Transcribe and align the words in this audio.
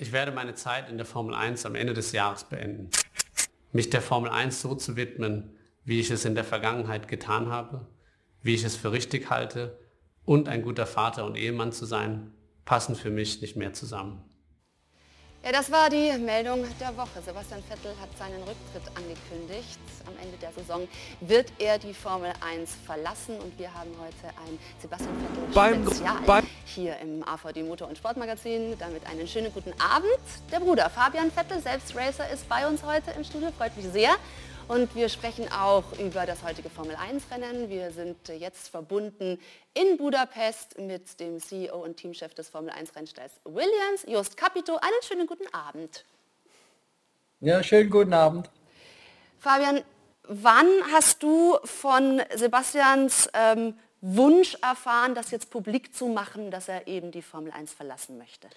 Ich 0.00 0.12
werde 0.12 0.32
meine 0.32 0.54
Zeit 0.54 0.88
in 0.88 0.96
der 0.96 1.04
Formel 1.04 1.34
1 1.34 1.66
am 1.66 1.74
Ende 1.74 1.92
des 1.92 2.12
Jahres 2.12 2.44
beenden. 2.44 2.88
Mich 3.70 3.90
der 3.90 4.00
Formel 4.00 4.30
1 4.30 4.62
so 4.62 4.74
zu 4.74 4.96
widmen, 4.96 5.50
wie 5.84 6.00
ich 6.00 6.10
es 6.10 6.24
in 6.24 6.34
der 6.34 6.44
Vergangenheit 6.44 7.06
getan 7.06 7.50
habe, 7.50 7.86
wie 8.42 8.54
ich 8.54 8.64
es 8.64 8.76
für 8.76 8.92
richtig 8.92 9.28
halte 9.28 9.78
und 10.24 10.48
ein 10.48 10.62
guter 10.62 10.86
Vater 10.86 11.26
und 11.26 11.36
Ehemann 11.36 11.72
zu 11.72 11.84
sein, 11.84 12.32
passen 12.64 12.94
für 12.94 13.10
mich 13.10 13.42
nicht 13.42 13.56
mehr 13.56 13.74
zusammen. 13.74 14.24
Ja, 15.42 15.52
das 15.52 15.72
war 15.72 15.88
die 15.88 16.12
Meldung 16.18 16.66
der 16.78 16.94
Woche. 16.98 17.22
Sebastian 17.24 17.62
Vettel 17.62 17.94
hat 17.98 18.10
seinen 18.18 18.42
Rücktritt 18.42 18.82
angekündigt. 18.94 19.78
Am 20.06 20.12
Ende 20.22 20.36
der 20.36 20.52
Saison 20.52 20.86
wird 21.20 21.50
er 21.58 21.78
die 21.78 21.94
Formel 21.94 22.30
1 22.46 22.70
verlassen 22.84 23.38
und 23.38 23.58
wir 23.58 23.72
haben 23.72 23.90
heute 23.98 24.36
ein 24.46 24.58
Sebastian 24.82 25.16
Vettel 25.18 25.54
beim, 25.54 25.86
Spezial 25.86 26.16
beim 26.26 26.46
hier 26.66 26.98
im 26.98 27.26
AVD 27.26 27.62
Motor- 27.62 27.88
und 27.88 27.96
Sportmagazin. 27.96 28.76
Damit 28.78 29.06
einen 29.06 29.26
schönen 29.26 29.50
guten 29.50 29.72
Abend. 29.80 30.10
Der 30.52 30.60
Bruder 30.60 30.90
Fabian 30.90 31.30
Vettel, 31.30 31.62
selbst 31.62 31.96
Racer, 31.96 32.28
ist 32.28 32.46
bei 32.46 32.66
uns 32.66 32.82
heute 32.82 33.10
im 33.12 33.24
Studio. 33.24 33.50
Freut 33.56 33.74
mich 33.78 33.86
sehr. 33.86 34.10
Und 34.70 34.94
wir 34.94 35.08
sprechen 35.08 35.50
auch 35.50 35.82
über 35.98 36.26
das 36.26 36.44
heutige 36.44 36.70
Formel-1-Rennen. 36.70 37.68
Wir 37.68 37.90
sind 37.90 38.16
jetzt 38.28 38.68
verbunden 38.68 39.40
in 39.74 39.96
Budapest 39.96 40.78
mit 40.78 41.18
dem 41.18 41.40
CEO 41.40 41.82
und 41.82 41.96
Teamchef 41.96 42.34
des 42.34 42.48
Formel-1-Rennstalls 42.50 43.32
Williams, 43.42 44.04
Just 44.06 44.36
Capito. 44.36 44.76
Einen 44.76 45.02
schönen 45.02 45.26
guten 45.26 45.52
Abend. 45.52 46.04
Ja, 47.40 47.64
schönen 47.64 47.90
guten 47.90 48.12
Abend. 48.12 48.48
Fabian, 49.40 49.82
wann 50.28 50.68
hast 50.92 51.20
du 51.24 51.58
von 51.64 52.22
Sebastians 52.36 53.28
ähm, 53.34 53.74
Wunsch 54.00 54.56
erfahren, 54.62 55.16
das 55.16 55.32
jetzt 55.32 55.50
publik 55.50 55.96
zu 55.96 56.06
machen, 56.06 56.52
dass 56.52 56.68
er 56.68 56.86
eben 56.86 57.10
die 57.10 57.22
Formel 57.22 57.50
1 57.50 57.72
verlassen 57.72 58.18
möchte? 58.18 58.48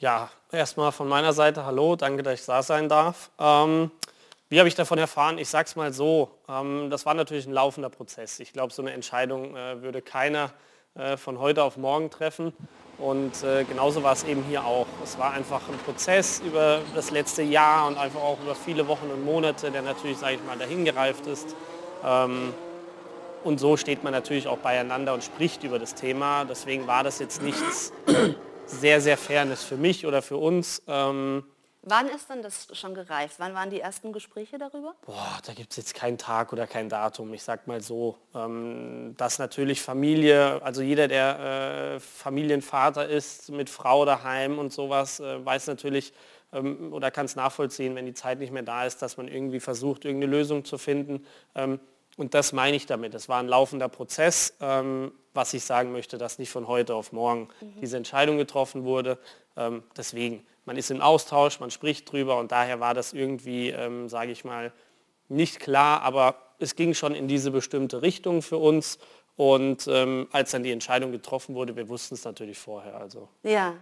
Ja, 0.00 0.32
erstmal 0.50 0.90
von 0.90 1.06
meiner 1.06 1.32
Seite 1.32 1.64
hallo, 1.64 1.94
danke, 1.94 2.24
dass 2.24 2.40
ich 2.40 2.44
da 2.44 2.60
sein 2.60 2.88
darf. 2.88 3.30
Ähm, 3.38 3.92
wie 4.54 4.60
habe 4.60 4.68
ich 4.68 4.76
davon 4.76 4.98
erfahren? 4.98 5.38
Ich 5.38 5.48
sage 5.48 5.66
es 5.66 5.74
mal 5.74 5.92
so, 5.92 6.30
ähm, 6.48 6.88
das 6.88 7.04
war 7.06 7.14
natürlich 7.14 7.44
ein 7.44 7.52
laufender 7.52 7.88
Prozess. 7.88 8.38
Ich 8.38 8.52
glaube, 8.52 8.72
so 8.72 8.82
eine 8.82 8.92
Entscheidung 8.92 9.56
äh, 9.56 9.82
würde 9.82 10.00
keiner 10.00 10.52
äh, 10.94 11.16
von 11.16 11.40
heute 11.40 11.64
auf 11.64 11.76
morgen 11.76 12.08
treffen. 12.08 12.52
Und 12.98 13.42
äh, 13.42 13.64
genauso 13.64 14.04
war 14.04 14.12
es 14.12 14.22
eben 14.22 14.44
hier 14.44 14.64
auch. 14.64 14.86
Es 15.02 15.18
war 15.18 15.32
einfach 15.32 15.68
ein 15.68 15.76
Prozess 15.78 16.40
über 16.46 16.82
das 16.94 17.10
letzte 17.10 17.42
Jahr 17.42 17.88
und 17.88 17.98
einfach 17.98 18.20
auch 18.20 18.40
über 18.40 18.54
viele 18.54 18.86
Wochen 18.86 19.10
und 19.10 19.24
Monate, 19.24 19.72
der 19.72 19.82
natürlich, 19.82 20.18
sage 20.18 20.34
ich 20.34 20.44
mal, 20.44 20.56
dahingereift 20.56 21.26
ist. 21.26 21.56
Ähm, 22.04 22.54
und 23.42 23.58
so 23.58 23.76
steht 23.76 24.04
man 24.04 24.12
natürlich 24.12 24.46
auch 24.46 24.58
beieinander 24.58 25.14
und 25.14 25.24
spricht 25.24 25.64
über 25.64 25.80
das 25.80 25.96
Thema. 25.96 26.44
Deswegen 26.44 26.86
war 26.86 27.02
das 27.02 27.18
jetzt 27.18 27.42
nichts 27.42 27.92
sehr, 28.66 29.00
sehr 29.00 29.16
Fairness 29.16 29.64
für 29.64 29.76
mich 29.76 30.06
oder 30.06 30.22
für 30.22 30.36
uns. 30.36 30.80
Ähm, 30.86 31.42
Wann 31.86 32.08
ist 32.08 32.30
denn 32.30 32.40
das 32.40 32.68
schon 32.72 32.94
gereift? 32.94 33.34
Wann 33.38 33.52
waren 33.52 33.68
die 33.68 33.80
ersten 33.80 34.14
Gespräche 34.14 34.56
darüber? 34.56 34.94
Boah, 35.04 35.38
da 35.44 35.52
gibt 35.52 35.72
es 35.72 35.76
jetzt 35.76 35.94
keinen 35.94 36.16
Tag 36.16 36.54
oder 36.54 36.66
kein 36.66 36.88
Datum. 36.88 37.34
Ich 37.34 37.42
sag 37.42 37.66
mal 37.66 37.82
so, 37.82 38.16
ähm, 38.34 39.14
dass 39.18 39.38
natürlich 39.38 39.82
Familie, 39.82 40.62
also 40.62 40.80
jeder, 40.80 41.08
der 41.08 41.96
äh, 41.96 42.00
Familienvater 42.00 43.06
ist 43.06 43.50
mit 43.50 43.68
Frau 43.68 44.06
daheim 44.06 44.58
und 44.58 44.72
sowas, 44.72 45.20
äh, 45.20 45.44
weiß 45.44 45.66
natürlich 45.66 46.14
ähm, 46.54 46.90
oder 46.94 47.10
kann 47.10 47.26
es 47.26 47.36
nachvollziehen, 47.36 47.94
wenn 47.96 48.06
die 48.06 48.14
Zeit 48.14 48.38
nicht 48.38 48.52
mehr 48.52 48.62
da 48.62 48.86
ist, 48.86 49.02
dass 49.02 49.18
man 49.18 49.28
irgendwie 49.28 49.60
versucht, 49.60 50.06
irgendeine 50.06 50.32
Lösung 50.32 50.64
zu 50.64 50.78
finden. 50.78 51.26
Und 52.16 52.34
das 52.34 52.52
meine 52.52 52.76
ich 52.76 52.86
damit. 52.86 53.14
Es 53.14 53.28
war 53.28 53.40
ein 53.40 53.48
laufender 53.48 53.88
Prozess, 53.88 54.54
ähm, 54.60 55.12
was 55.32 55.52
ich 55.52 55.64
sagen 55.64 55.92
möchte, 55.92 56.16
dass 56.16 56.38
nicht 56.38 56.50
von 56.50 56.68
heute 56.68 56.94
auf 56.94 57.12
morgen 57.12 57.48
mhm. 57.60 57.80
diese 57.80 57.96
Entscheidung 57.96 58.38
getroffen 58.38 58.84
wurde. 58.84 59.18
Ähm, 59.56 59.82
deswegen 59.96 60.46
man 60.64 60.76
ist 60.76 60.90
im 60.90 61.00
Austausch, 61.00 61.60
man 61.60 61.70
spricht 61.70 62.10
drüber 62.10 62.38
und 62.38 62.52
daher 62.52 62.80
war 62.80 62.94
das 62.94 63.12
irgendwie, 63.12 63.70
ähm, 63.70 64.08
sage 64.08 64.32
ich 64.32 64.44
mal, 64.44 64.72
nicht 65.28 65.60
klar, 65.60 66.02
aber 66.02 66.36
es 66.58 66.76
ging 66.76 66.94
schon 66.94 67.14
in 67.14 67.28
diese 67.28 67.50
bestimmte 67.50 68.02
Richtung 68.02 68.42
für 68.42 68.58
uns 68.58 68.98
und 69.36 69.86
ähm, 69.88 70.28
als 70.32 70.52
dann 70.52 70.62
die 70.62 70.70
Entscheidung 70.70 71.12
getroffen 71.12 71.54
wurde, 71.54 71.76
wir 71.76 71.88
wussten 71.88 72.14
es 72.14 72.24
natürlich 72.24 72.58
vorher. 72.58 72.96
Also. 72.96 73.28
Ja, 73.42 73.74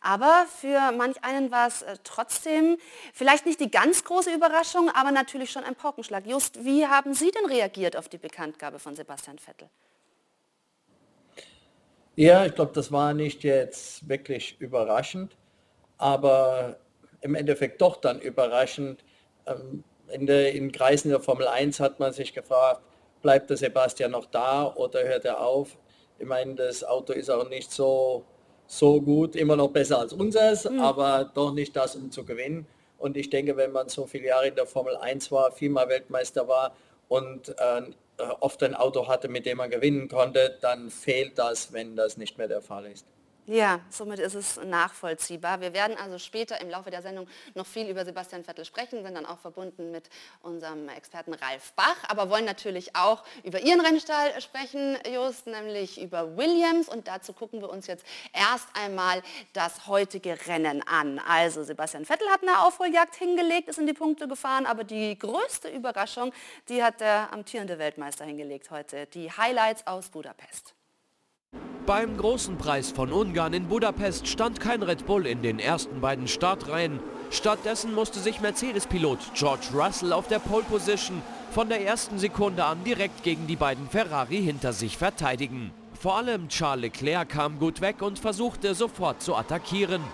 aber 0.00 0.46
für 0.60 0.92
manch 0.92 1.22
einen 1.22 1.50
war 1.50 1.68
es 1.68 1.82
äh, 1.82 1.96
trotzdem 2.04 2.78
vielleicht 3.12 3.46
nicht 3.46 3.60
die 3.60 3.70
ganz 3.70 4.04
große 4.04 4.32
Überraschung, 4.32 4.90
aber 4.90 5.10
natürlich 5.10 5.50
schon 5.50 5.64
ein 5.64 5.74
Paukenschlag. 5.74 6.26
Just, 6.26 6.64
wie 6.64 6.86
haben 6.86 7.14
Sie 7.14 7.30
denn 7.30 7.46
reagiert 7.46 7.96
auf 7.96 8.08
die 8.08 8.18
Bekanntgabe 8.18 8.78
von 8.78 8.94
Sebastian 8.96 9.38
Vettel? 9.38 9.68
Ja, 12.16 12.44
ich 12.44 12.54
glaube, 12.54 12.72
das 12.74 12.90
war 12.92 13.14
nicht 13.14 13.44
jetzt 13.44 14.08
wirklich 14.08 14.60
überraschend 14.60 15.36
aber 16.00 16.78
im 17.20 17.34
Endeffekt 17.34 17.80
doch 17.82 17.96
dann 17.96 18.20
überraschend. 18.20 19.04
Ähm, 19.46 19.84
in, 20.08 20.26
der, 20.26 20.52
in 20.54 20.72
Kreisen 20.72 21.10
der 21.10 21.20
Formel 21.20 21.46
1 21.46 21.78
hat 21.78 22.00
man 22.00 22.12
sich 22.12 22.32
gefragt, 22.32 22.80
bleibt 23.22 23.50
der 23.50 23.58
Sebastian 23.58 24.10
noch 24.10 24.26
da 24.26 24.74
oder 24.74 25.04
hört 25.04 25.26
er 25.26 25.40
auf? 25.40 25.76
Ich 26.18 26.26
meine, 26.26 26.54
das 26.54 26.82
Auto 26.82 27.12
ist 27.12 27.30
auch 27.30 27.48
nicht 27.48 27.70
so, 27.70 28.24
so 28.70 29.00
gut, 29.00 29.34
immer 29.34 29.56
noch 29.56 29.70
besser 29.70 29.98
als 29.98 30.12
unseres, 30.12 30.64
mhm. 30.64 30.78
aber 30.78 31.28
doch 31.34 31.52
nicht 31.52 31.74
das, 31.74 31.96
um 31.96 32.12
zu 32.12 32.24
gewinnen. 32.24 32.66
Und 32.98 33.16
ich 33.16 33.28
denke, 33.28 33.56
wenn 33.56 33.72
man 33.72 33.88
so 33.88 34.06
viele 34.06 34.28
Jahre 34.28 34.48
in 34.48 34.54
der 34.54 34.66
Formel 34.66 34.96
1 34.96 35.32
war, 35.32 35.50
viermal 35.50 35.88
Weltmeister 35.88 36.46
war 36.46 36.76
und 37.08 37.48
äh, 37.48 37.82
oft 38.38 38.62
ein 38.62 38.76
Auto 38.76 39.08
hatte, 39.08 39.28
mit 39.28 39.44
dem 39.44 39.58
man 39.58 39.70
gewinnen 39.70 40.06
konnte, 40.06 40.56
dann 40.60 40.88
fehlt 40.88 41.36
das, 41.36 41.72
wenn 41.72 41.96
das 41.96 42.16
nicht 42.16 42.38
mehr 42.38 42.46
der 42.46 42.62
Fall 42.62 42.86
ist. 42.86 43.06
Ja, 43.46 43.80
somit 43.90 44.20
ist 44.20 44.34
es 44.34 44.60
nachvollziehbar. 44.64 45.60
Wir 45.60 45.72
werden 45.72 45.96
also 45.96 46.18
später 46.18 46.60
im 46.60 46.70
Laufe 46.70 46.90
der 46.90 47.02
Sendung 47.02 47.26
noch 47.54 47.66
viel 47.66 47.88
über 47.88 48.04
Sebastian 48.04 48.44
Vettel 48.44 48.64
sprechen, 48.64 49.02
sind 49.02 49.14
dann 49.14 49.26
auch 49.26 49.38
verbunden 49.38 49.90
mit 49.90 50.08
unserem 50.42 50.88
Experten 50.88 51.34
Ralf 51.34 51.72
Bach, 51.72 51.96
aber 52.08 52.30
wollen 52.30 52.44
natürlich 52.44 52.94
auch 52.94 53.24
über 53.42 53.60
Ihren 53.60 53.80
Rennstall 53.80 54.40
sprechen, 54.40 54.98
Just, 55.12 55.46
nämlich 55.46 56.00
über 56.00 56.36
Williams. 56.36 56.88
Und 56.88 57.08
dazu 57.08 57.32
gucken 57.32 57.60
wir 57.60 57.70
uns 57.70 57.86
jetzt 57.86 58.04
erst 58.32 58.68
einmal 58.74 59.22
das 59.52 59.86
heutige 59.86 60.38
Rennen 60.46 60.86
an. 60.86 61.18
Also 61.18 61.64
Sebastian 61.64 62.04
Vettel 62.04 62.28
hat 62.28 62.42
eine 62.42 62.64
Aufholjagd 62.64 63.16
hingelegt, 63.16 63.68
ist 63.68 63.78
in 63.78 63.86
die 63.86 63.94
Punkte 63.94 64.28
gefahren, 64.28 64.66
aber 64.66 64.84
die 64.84 65.18
größte 65.18 65.68
Überraschung, 65.68 66.32
die 66.68 66.82
hat 66.82 67.00
der 67.00 67.32
amtierende 67.32 67.78
Weltmeister 67.78 68.24
hingelegt 68.24 68.70
heute. 68.70 69.06
Die 69.06 69.32
Highlights 69.32 69.86
aus 69.86 70.10
Budapest. 70.10 70.74
Beim 71.90 72.16
großen 72.16 72.56
Preis 72.56 72.92
von 72.92 73.12
Ungarn 73.12 73.52
in 73.52 73.66
Budapest 73.66 74.28
stand 74.28 74.60
kein 74.60 74.84
Red 74.84 75.06
Bull 75.06 75.26
in 75.26 75.42
den 75.42 75.58
ersten 75.58 76.00
beiden 76.00 76.28
Startreihen. 76.28 77.00
Stattdessen 77.32 77.96
musste 77.96 78.20
sich 78.20 78.40
Mercedes-Pilot 78.40 79.18
George 79.34 79.66
Russell 79.74 80.12
auf 80.12 80.28
der 80.28 80.38
Pole 80.38 80.62
Position 80.62 81.20
von 81.50 81.68
der 81.68 81.84
ersten 81.84 82.20
Sekunde 82.20 82.64
an 82.64 82.84
direkt 82.84 83.24
gegen 83.24 83.48
die 83.48 83.56
beiden 83.56 83.88
Ferrari 83.88 84.40
hinter 84.40 84.72
sich 84.72 84.96
verteidigen. 84.96 85.72
Vor 86.00 86.16
allem 86.16 86.48
Charles 86.48 86.82
Leclerc 86.82 87.30
kam 87.30 87.58
gut 87.58 87.80
weg 87.80 88.02
und 88.02 88.20
versuchte 88.20 88.76
sofort 88.76 89.20
zu 89.20 89.34
attackieren. 89.34 90.04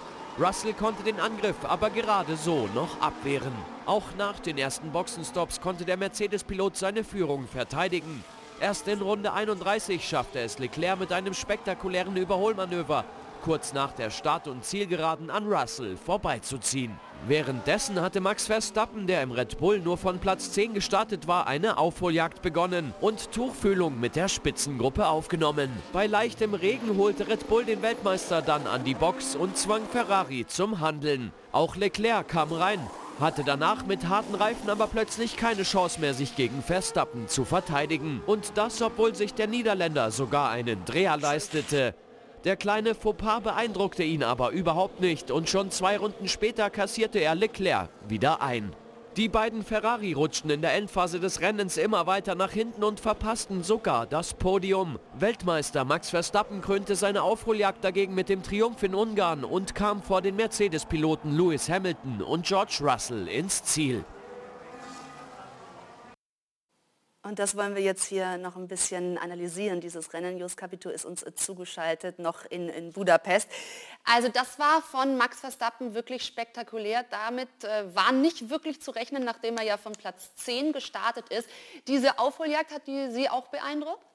Russell 0.41 0.73
konnte 0.73 1.03
den 1.03 1.21
Angriff 1.21 1.63
aber 1.65 1.91
gerade 1.91 2.39
so 2.39 2.71
noch 2.75 3.03
abwehren. 3.03 3.53
Auch 3.85 4.15
nach 4.17 4.41
den 4.41 4.57
ersten 4.57 4.93
Boxenstops 4.93 5.61
konnte 5.61 5.85
der 5.85 5.99
Mercedes-Pilot 5.99 6.79
seine 6.79 7.05
Führung 7.05 7.47
verteidigen. 7.47 8.25
Erst 8.61 8.89
in 8.89 9.03
Runde 9.03 9.33
31 9.33 10.06
schaffte 10.06 10.41
es 10.41 10.59
Leclerc 10.59 10.99
mit 10.99 11.12
einem 11.12 11.34
spektakulären 11.34 12.17
Überholmanöver 12.17 13.05
kurz 13.47 13.72
nach 13.72 13.93
der 13.93 14.11
Start- 14.11 14.49
und 14.49 14.65
Zielgeraden 14.65 15.31
an 15.31 15.47
Russell 15.47 15.97
vorbeizuziehen. 15.97 16.99
Währenddessen 17.28 18.00
hatte 18.00 18.21
Max 18.21 18.47
Verstappen, 18.47 19.06
der 19.06 19.22
im 19.22 19.31
Red 19.31 19.59
Bull 19.59 19.78
nur 19.78 19.97
von 19.97 20.19
Platz 20.19 20.50
10 20.50 20.75
gestartet 20.75 21.28
war, 21.28 21.47
eine 21.47 21.78
Aufholjagd 21.78 22.43
begonnen 22.43 22.93
und 23.00 23.31
Tuchfühlung 23.31 24.00
mit 24.00 24.17
der 24.17 24.27
Spitzengruppe 24.27 25.06
aufgenommen. 25.06 25.71
Bei 25.93 26.09
leichtem 26.09 26.55
Regen 26.55 26.97
holte 26.97 27.28
Red 27.28 27.49
Bull 27.49 27.65
den 27.65 27.83
Weltmeister 27.83 28.43
dann 28.43 28.67
an 28.67 28.83
die 28.83 28.94
Box 28.94 29.37
und 29.37 29.56
zwang 29.56 29.83
Ferrari 29.93 30.44
zum 30.49 30.81
Handeln. 30.81 31.33
Auch 31.53 31.77
Leclerc 31.77 32.26
kam 32.26 32.53
rein, 32.53 32.81
hatte 33.21 33.45
danach 33.45 33.87
mit 33.87 34.09
harten 34.09 34.35
Reifen 34.35 34.69
aber 34.69 34.87
plötzlich 34.87 35.37
keine 35.37 35.63
Chance 35.63 36.01
mehr, 36.01 36.15
sich 36.15 36.37
gegen 36.37 36.63
Verstappen 36.63 37.29
zu 37.29 37.45
verteidigen. 37.45 38.23
Und 38.27 38.53
das, 38.57 38.83
obwohl 38.83 39.15
sich 39.15 39.35
der 39.35 39.47
Niederländer 39.47 40.11
sogar 40.11 40.51
einen 40.51 40.85
Dreher 40.85 41.17
leistete. 41.17 41.95
Der 42.45 42.57
kleine 42.57 42.95
Fauxpas 42.95 43.41
beeindruckte 43.43 44.03
ihn 44.03 44.23
aber 44.23 44.51
überhaupt 44.51 45.01
nicht 45.01 45.31
und 45.31 45.49
schon 45.49 45.71
zwei 45.71 45.97
Runden 45.97 46.29
später 46.29 46.71
kassierte 46.71 47.19
er 47.19 47.35
Leclerc 47.35 47.89
wieder 48.09 48.41
ein. 48.43 48.73
Die 49.17 49.31
beiden 49.31 49.63
Ferrari 49.63 50.13
rutschten 50.13 50.51
in 50.51 50.61
der 50.61 50.75
Endphase 50.75 51.19
des 51.21 51.41
Rennens 51.41 51.79
immer 51.79 52.07
weiter 52.07 52.35
nach 52.35 52.53
hinten 52.53 52.85
und 52.85 53.01
verpassten 53.01 53.63
sogar 53.63 54.05
das 54.05 54.35
Podium. 54.35 54.99
Weltmeister 55.19 55.87
Max 55.87 56.11
Verstappen 56.11 56.61
krönte 56.61 56.97
seine 56.97 57.23
Aufholjagd 57.23 57.83
dagegen 57.83 58.15
mit 58.15 58.29
dem 58.29 58.43
Triumph 58.43 58.83
in 58.83 58.95
Ungarn 58.95 59.45
und 59.45 59.75
kam 59.75 60.03
vor 60.03 60.21
den 60.21 60.37
Mercedes-Piloten 60.37 61.35
Lewis 61.35 61.71
Hamilton 61.71 62.21
und 62.21 62.45
George 62.45 62.81
Russell 62.83 63.27
ins 63.27 63.65
Ziel. 63.65 64.05
Und 67.26 67.40
das 67.40 67.56
wollen 67.56 67.75
wir 67.75 67.82
jetzt 67.82 68.05
hier 68.05 68.38
noch 68.38 68.55
ein 68.55 68.69
bisschen 68.69 69.19
analysieren, 69.19 69.81
dieses 69.81 70.12
Rennen. 70.12 70.38
Jos 70.38 70.56
Capito 70.56 70.90
ist 70.90 71.05
uns 71.05 71.25
zugeschaltet, 71.34 72.20
noch 72.20 72.44
in, 72.44 72.69
in 72.69 72.93
Budapest. 72.93 73.49
Also 74.05 74.28
das 74.28 74.61
war 74.61 74.81
von 74.81 75.17
Max 75.17 75.40
Verstappen 75.40 75.94
wirklich 75.94 76.23
spektakulär. 76.23 77.05
Damit 77.11 77.49
äh, 77.64 77.93
war 77.96 78.12
nicht 78.12 78.49
wirklich 78.49 78.81
zu 78.81 78.93
rechnen, 78.93 79.25
nachdem 79.25 79.56
er 79.56 79.64
ja 79.64 79.76
von 79.76 79.90
Platz 79.93 80.37
10 80.37 80.73
gestartet 80.73 81.28
ist. 81.31 81.49
Diese 81.88 82.20
Aufholjagd 82.20 82.73
hat 82.73 82.87
die 82.87 83.11
Sie 83.11 83.29
auch 83.29 83.49
beeindruckt? 83.49 84.06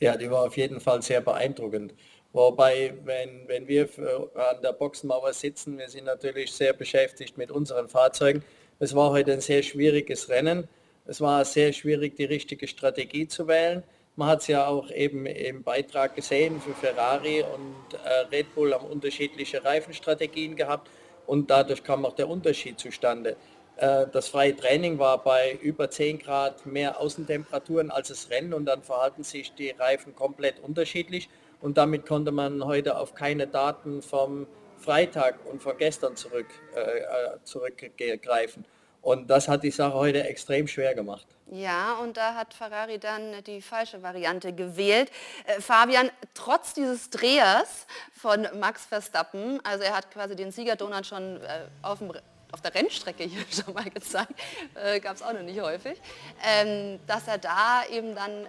Ja, 0.00 0.16
die 0.16 0.30
war 0.30 0.44
auf 0.44 0.56
jeden 0.56 0.80
Fall 0.80 1.02
sehr 1.02 1.20
beeindruckend. 1.20 1.92
Wobei, 2.32 2.94
wenn, 3.04 3.46
wenn 3.46 3.68
wir 3.68 3.90
an 4.34 4.62
der 4.62 4.72
Boxenmauer 4.72 5.34
sitzen, 5.34 5.76
wir 5.76 5.90
sind 5.90 6.04
natürlich 6.04 6.54
sehr 6.54 6.72
beschäftigt 6.72 7.36
mit 7.36 7.50
unseren 7.50 7.90
Fahrzeugen. 7.90 8.42
Es 8.78 8.94
war 8.94 9.10
heute 9.10 9.34
ein 9.34 9.42
sehr 9.42 9.62
schwieriges 9.62 10.30
Rennen. 10.30 10.66
Es 11.08 11.20
war 11.20 11.44
sehr 11.44 11.72
schwierig, 11.72 12.16
die 12.16 12.24
richtige 12.24 12.66
Strategie 12.66 13.28
zu 13.28 13.46
wählen. 13.46 13.84
Man 14.16 14.28
hat 14.28 14.40
es 14.40 14.48
ja 14.48 14.66
auch 14.66 14.90
eben 14.90 15.26
im 15.26 15.62
Beitrag 15.62 16.16
gesehen, 16.16 16.60
für 16.60 16.72
Ferrari 16.72 17.42
und 17.42 17.98
äh, 18.04 18.26
Red 18.34 18.54
Bull 18.54 18.74
haben 18.74 18.86
unterschiedliche 18.86 19.64
Reifenstrategien 19.64 20.56
gehabt 20.56 20.90
und 21.26 21.50
dadurch 21.50 21.84
kam 21.84 22.04
auch 22.04 22.14
der 22.14 22.28
Unterschied 22.28 22.80
zustande. 22.80 23.36
Äh, 23.76 24.06
das 24.10 24.28
freie 24.28 24.56
Training 24.56 24.98
war 24.98 25.22
bei 25.22 25.58
über 25.62 25.90
10 25.90 26.18
Grad 26.18 26.66
mehr 26.66 26.98
Außentemperaturen 26.98 27.90
als 27.90 28.08
das 28.08 28.30
Rennen 28.30 28.52
und 28.52 28.64
dann 28.64 28.82
verhalten 28.82 29.22
sich 29.22 29.54
die 29.54 29.70
Reifen 29.70 30.16
komplett 30.16 30.58
unterschiedlich 30.60 31.28
und 31.60 31.76
damit 31.76 32.06
konnte 32.06 32.32
man 32.32 32.64
heute 32.64 32.96
auf 32.96 33.14
keine 33.14 33.46
Daten 33.46 34.02
vom 34.02 34.46
Freitag 34.78 35.38
und 35.46 35.62
von 35.62 35.76
gestern 35.76 36.16
zurück, 36.16 36.48
äh, 36.74 36.80
äh 36.80 37.38
zurückgreifen. 37.44 38.64
Und 39.06 39.30
das 39.30 39.46
hat 39.46 39.62
die 39.62 39.70
Sache 39.70 39.94
heute 39.94 40.24
extrem 40.24 40.66
schwer 40.66 40.92
gemacht. 40.92 41.28
Ja, 41.52 41.92
und 42.02 42.16
da 42.16 42.34
hat 42.34 42.52
Ferrari 42.52 42.98
dann 42.98 43.44
die 43.44 43.62
falsche 43.62 44.02
Variante 44.02 44.52
gewählt. 44.52 45.12
Äh, 45.46 45.60
Fabian, 45.60 46.10
trotz 46.34 46.74
dieses 46.74 47.08
Drehers 47.10 47.86
von 48.12 48.48
Max 48.58 48.84
Verstappen, 48.84 49.64
also 49.64 49.84
er 49.84 49.96
hat 49.96 50.10
quasi 50.10 50.34
den 50.34 50.50
Siegerdonut 50.50 51.06
schon 51.06 51.40
äh, 51.40 51.66
auf, 51.82 52.00
dem, 52.00 52.10
auf, 52.50 52.60
der 52.62 52.74
Rennstrecke 52.74 53.22
hier 53.22 53.44
schon 53.64 53.74
mal 53.74 53.88
gezeigt, 53.88 54.32
äh, 54.74 54.98
gab 54.98 55.14
es 55.14 55.22
auch 55.22 55.32
noch 55.32 55.42
nicht 55.42 55.60
häufig, 55.60 56.00
ähm, 56.44 56.98
dass 57.06 57.28
er 57.28 57.38
da 57.38 57.84
eben 57.88 58.12
dann 58.16 58.48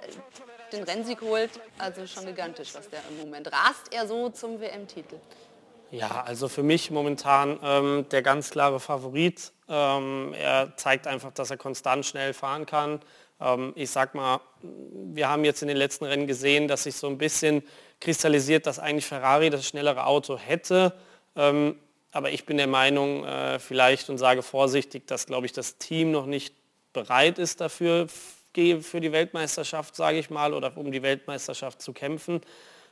den 0.73 0.85
Rennsieg 0.85 1.21
holt, 1.21 1.51
also 1.77 2.07
schon 2.07 2.25
gigantisch, 2.25 2.73
was 2.73 2.89
der 2.89 3.01
im 3.11 3.17
Moment 3.19 3.53
rast 3.53 3.93
er 3.93 4.07
so 4.07 4.29
zum 4.29 4.59
WM-Titel. 4.59 5.17
Ja, 5.91 6.23
also 6.25 6.49
für 6.49 6.63
mich 6.63 6.91
momentan 6.91 7.59
ähm, 7.63 8.05
der 8.11 8.21
ganz 8.21 8.49
klare 8.49 8.79
Favorit. 8.79 9.53
Ähm, 9.69 10.33
er 10.33 10.75
zeigt 10.75 11.07
einfach, 11.07 11.31
dass 11.31 11.49
er 11.49 11.57
konstant 11.57 12.05
schnell 12.05 12.33
fahren 12.33 12.65
kann. 12.65 12.99
Ähm, 13.39 13.71
ich 13.75 13.89
sag 13.89 14.13
mal, 14.13 14.41
wir 14.61 15.29
haben 15.29 15.45
jetzt 15.45 15.61
in 15.61 15.69
den 15.69 15.77
letzten 15.77 16.05
Rennen 16.05 16.27
gesehen, 16.27 16.67
dass 16.67 16.83
sich 16.83 16.95
so 16.95 17.07
ein 17.07 17.17
bisschen 17.17 17.63
kristallisiert, 18.01 18.67
dass 18.67 18.79
eigentlich 18.79 19.05
Ferrari 19.05 19.49
das 19.49 19.65
schnellere 19.65 20.05
Auto 20.05 20.37
hätte. 20.37 20.93
Ähm, 21.35 21.77
aber 22.11 22.31
ich 22.31 22.45
bin 22.45 22.57
der 22.57 22.67
Meinung, 22.67 23.23
äh, 23.23 23.59
vielleicht 23.59 24.09
und 24.09 24.17
sage 24.17 24.41
vorsichtig, 24.41 25.07
dass, 25.07 25.25
glaube 25.25 25.45
ich, 25.45 25.53
das 25.53 25.77
Team 25.77 26.11
noch 26.11 26.25
nicht 26.25 26.53
bereit 26.91 27.39
ist 27.39 27.61
dafür, 27.61 28.07
für 28.57 28.99
die 28.99 29.11
Weltmeisterschaft, 29.11 29.95
sage 29.95 30.17
ich 30.17 30.31
mal, 30.31 30.51
oder 30.51 30.75
um 30.77 30.91
die 30.91 31.03
Weltmeisterschaft 31.03 31.79
zu 31.79 31.93
kämpfen. 31.93 32.41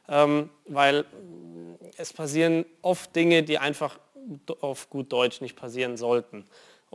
Ähm, 0.07 0.49
weil 0.67 1.05
es 1.97 2.13
passieren 2.13 2.65
oft 2.81 3.15
Dinge, 3.15 3.43
die 3.43 3.57
einfach 3.57 3.99
auf 4.61 4.89
gut 4.89 5.11
Deutsch 5.11 5.41
nicht 5.41 5.55
passieren 5.55 5.97
sollten. 5.97 6.45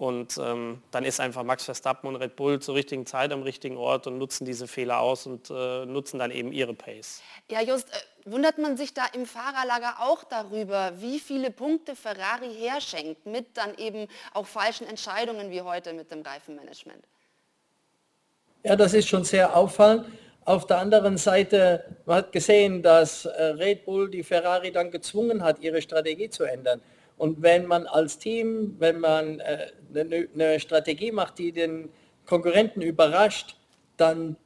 Und 0.00 0.38
ähm, 0.38 0.82
dann 0.92 1.04
ist 1.04 1.20
einfach 1.20 1.42
Max 1.42 1.64
Verstappen 1.64 2.08
und 2.08 2.16
Red 2.16 2.36
Bull 2.36 2.60
zur 2.60 2.74
richtigen 2.74 3.04
Zeit 3.04 3.32
am 3.32 3.42
richtigen 3.42 3.76
Ort 3.76 4.06
und 4.06 4.16
nutzen 4.16 4.46
diese 4.46 4.66
Fehler 4.66 5.00
aus 5.00 5.26
und 5.26 5.50
äh, 5.50 5.84
nutzen 5.84 6.18
dann 6.18 6.30
eben 6.30 6.52
ihre 6.52 6.72
Pace. 6.72 7.20
Ja, 7.50 7.60
Just, 7.60 7.90
äh, 7.90 7.96
wundert 8.24 8.56
man 8.56 8.76
sich 8.78 8.94
da 8.94 9.04
im 9.12 9.26
Fahrerlager 9.26 9.96
auch 10.00 10.24
darüber, 10.24 10.92
wie 11.00 11.18
viele 11.18 11.50
Punkte 11.50 11.96
Ferrari 11.96 12.54
herschenkt 12.54 13.26
mit 13.26 13.56
dann 13.58 13.76
eben 13.76 14.06
auch 14.32 14.46
falschen 14.46 14.86
Entscheidungen 14.86 15.50
wie 15.50 15.60
heute 15.60 15.92
mit 15.92 16.10
dem 16.10 16.22
Reifenmanagement? 16.22 17.04
Ja, 18.62 18.76
das 18.76 18.94
ist 18.94 19.08
schon 19.08 19.24
sehr 19.24 19.54
auffallend. 19.54 20.06
Auf 20.44 20.66
der 20.66 20.78
anderen 20.78 21.18
Seite, 21.18 21.84
man 22.06 22.16
hat 22.18 22.32
gesehen, 22.32 22.82
dass 22.82 23.26
äh, 23.26 23.42
Red 23.42 23.84
Bull 23.84 24.10
die 24.10 24.22
Ferrari 24.22 24.72
dann 24.72 24.90
gezwungen 24.90 25.44
hat, 25.44 25.60
ihre 25.60 25.82
Strategie 25.82 26.30
zu 26.30 26.44
ändern. 26.44 26.80
Und 27.18 27.42
wenn 27.42 27.66
man 27.66 27.86
als 27.86 28.18
Team, 28.18 28.76
wenn 28.78 29.00
man 29.00 29.42
eine, 29.42 29.70
äh, 29.94 30.28
eine 30.32 30.58
Strategie 30.58 31.12
macht, 31.12 31.38
die 31.38 31.52
den 31.52 31.90
Konkurrenten 32.24 32.80
überrascht, 32.80 33.56
dann 33.98 34.36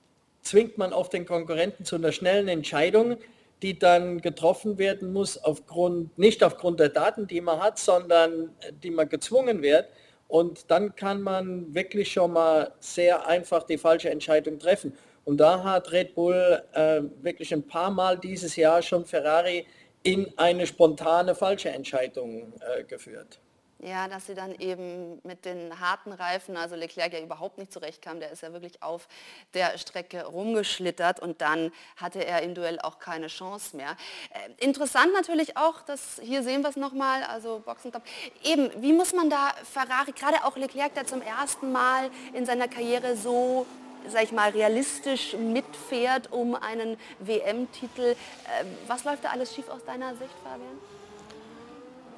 zwingt 0.43 0.79
man 0.79 0.93
oft 0.93 1.12
den 1.12 1.26
Konkurrenten 1.26 1.85
zu 1.85 1.94
einer 1.94 2.11
schnellen 2.11 2.49
Entscheidung, 2.49 3.17
die 3.62 3.79
dann 3.79 4.20
getroffen 4.20 4.79
werden 4.79 5.12
muss, 5.12 5.38
aufgrund, 5.38 6.19
nicht 6.19 6.43
aufgrund 6.43 6.81
der 6.81 6.88
Daten, 6.88 7.29
die 7.29 7.41
man 7.41 7.61
hat, 7.61 7.79
sondern 7.79 8.50
äh, 8.61 8.73
die 8.82 8.91
man 8.91 9.08
gezwungen 9.08 9.62
wird. 9.62 9.87
Und 10.26 10.70
dann 10.70 10.96
kann 10.96 11.23
man 11.23 11.73
wirklich 11.75 12.11
schon 12.11 12.32
mal 12.32 12.73
sehr 12.81 13.26
einfach 13.29 13.62
die 13.62 13.79
falsche 13.79 14.11
Entscheidung 14.11 14.58
treffen. 14.58 14.94
Und 15.24 15.38
da 15.38 15.62
hat 15.64 15.90
Red 15.92 16.14
Bull 16.14 16.62
äh, 16.72 17.02
wirklich 17.22 17.52
ein 17.52 17.66
paar 17.66 17.90
Mal 17.90 18.18
dieses 18.18 18.56
Jahr 18.56 18.82
schon 18.82 19.04
Ferrari 19.04 19.66
in 20.02 20.32
eine 20.36 20.66
spontane 20.66 21.34
falsche 21.34 21.70
Entscheidung 21.70 22.52
äh, 22.60 22.84
geführt. 22.84 23.40
Ja, 23.80 24.08
dass 24.08 24.26
sie 24.26 24.34
dann 24.34 24.54
eben 24.60 25.20
mit 25.24 25.44
den 25.44 25.78
harten 25.78 26.12
Reifen, 26.12 26.56
also 26.56 26.74
Leclerc 26.74 27.12
ja 27.12 27.20
überhaupt 27.20 27.58
nicht 27.58 27.70
zurechtkam, 27.70 28.18
der 28.18 28.30
ist 28.30 28.42
ja 28.42 28.50
wirklich 28.52 28.82
auf 28.82 29.08
der 29.52 29.76
Strecke 29.76 30.24
rumgeschlittert 30.24 31.20
und 31.20 31.42
dann 31.42 31.70
hatte 31.96 32.24
er 32.24 32.40
im 32.42 32.54
Duell 32.54 32.78
auch 32.80 32.98
keine 32.98 33.26
Chance 33.26 33.76
mehr. 33.76 33.96
Äh, 34.30 34.64
interessant 34.64 35.12
natürlich 35.12 35.58
auch, 35.58 35.82
dass 35.82 36.18
hier 36.22 36.42
sehen 36.42 36.62
wir 36.62 36.70
es 36.70 36.76
nochmal, 36.76 37.24
also 37.24 37.62
Boxentop. 37.64 38.02
Eben, 38.42 38.70
wie 38.80 38.94
muss 38.94 39.12
man 39.12 39.28
da 39.28 39.52
Ferrari, 39.70 40.12
gerade 40.12 40.44
auch 40.44 40.56
Leclerc, 40.56 40.94
der 40.94 41.06
zum 41.06 41.20
ersten 41.20 41.70
Mal 41.70 42.10
in 42.32 42.46
seiner 42.46 42.68
Karriere 42.68 43.16
so 43.16 43.66
sag 44.08 44.24
ich 44.24 44.32
mal, 44.32 44.50
realistisch 44.50 45.34
mitfährt 45.34 46.32
um 46.32 46.54
einen 46.54 46.96
WM-Titel. 47.20 48.02
Äh, 48.02 48.64
was 48.86 49.04
läuft 49.04 49.24
da 49.24 49.30
alles 49.30 49.54
schief 49.54 49.68
aus 49.68 49.84
deiner 49.84 50.10
Sicht, 50.10 50.34
Fabian? 50.42 50.78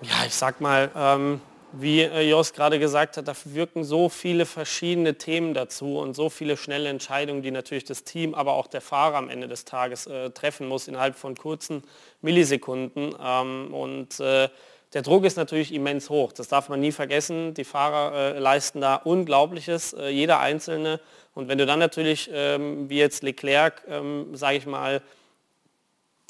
Ja, 0.02 0.26
ich 0.26 0.34
sag 0.34 0.60
mal, 0.60 0.90
ähm, 0.94 1.40
wie 1.72 2.02
äh, 2.02 2.28
Jos 2.28 2.52
gerade 2.52 2.78
gesagt 2.78 3.16
hat, 3.16 3.28
da 3.28 3.34
wirken 3.44 3.84
so 3.84 4.08
viele 4.08 4.46
verschiedene 4.46 5.16
Themen 5.16 5.54
dazu 5.54 5.98
und 5.98 6.14
so 6.14 6.30
viele 6.30 6.56
schnelle 6.56 6.88
Entscheidungen, 6.88 7.42
die 7.42 7.50
natürlich 7.50 7.84
das 7.84 8.04
Team, 8.04 8.34
aber 8.34 8.54
auch 8.54 8.66
der 8.66 8.80
Fahrer 8.80 9.16
am 9.16 9.28
Ende 9.28 9.48
des 9.48 9.64
Tages 9.64 10.06
äh, 10.06 10.30
treffen 10.30 10.68
muss 10.68 10.88
innerhalb 10.88 11.16
von 11.16 11.34
kurzen 11.34 11.82
Millisekunden. 12.22 13.14
Ähm, 13.22 13.74
und 13.74 14.20
äh, 14.20 14.48
der 14.96 15.02
Druck 15.02 15.26
ist 15.26 15.36
natürlich 15.36 15.74
immens 15.74 16.08
hoch. 16.08 16.32
Das 16.32 16.48
darf 16.48 16.70
man 16.70 16.80
nie 16.80 16.90
vergessen. 16.90 17.52
Die 17.52 17.64
Fahrer 17.64 18.34
äh, 18.34 18.38
leisten 18.38 18.80
da 18.80 18.96
Unglaubliches, 18.96 19.92
äh, 19.92 20.08
jeder 20.08 20.40
Einzelne. 20.40 21.00
Und 21.34 21.48
wenn 21.48 21.58
du 21.58 21.66
dann 21.66 21.78
natürlich, 21.78 22.30
ähm, 22.32 22.88
wie 22.88 22.96
jetzt 22.96 23.22
Leclerc, 23.22 23.82
ähm, 23.88 24.34
sage 24.34 24.56
ich 24.56 24.64
mal, 24.64 25.02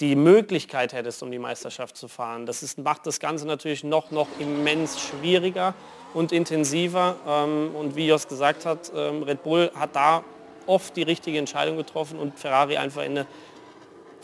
die 0.00 0.17
Möglichkeit 0.17 0.95
hättest, 0.95 1.23
um 1.23 1.31
die 1.31 1.38
Meisterschaft 1.38 1.97
zu 1.97 2.09
fahren, 2.09 2.45
das 2.45 2.64
ist, 2.64 2.79
macht 2.79 3.07
das 3.07 3.21
Ganze 3.21 3.47
natürlich 3.47 3.85
noch, 3.85 4.11
noch 4.11 4.26
immens 4.40 5.00
schwieriger 5.00 5.73
und 6.12 6.33
intensiver. 6.33 7.14
Ähm, 7.25 7.71
und 7.73 7.95
wie 7.95 8.09
Jos 8.09 8.26
gesagt 8.26 8.67
hat, 8.67 8.90
ähm, 8.97 9.23
Red 9.23 9.45
Bull 9.45 9.71
hat 9.76 9.95
da 9.95 10.25
oft 10.67 10.97
die 10.97 11.05
richtige 11.05 11.38
Entscheidung 11.38 11.76
getroffen 11.76 12.19
und 12.19 12.37
Ferrari 12.37 12.79
einfach 12.79 13.05
in 13.05 13.12
eine 13.12 13.26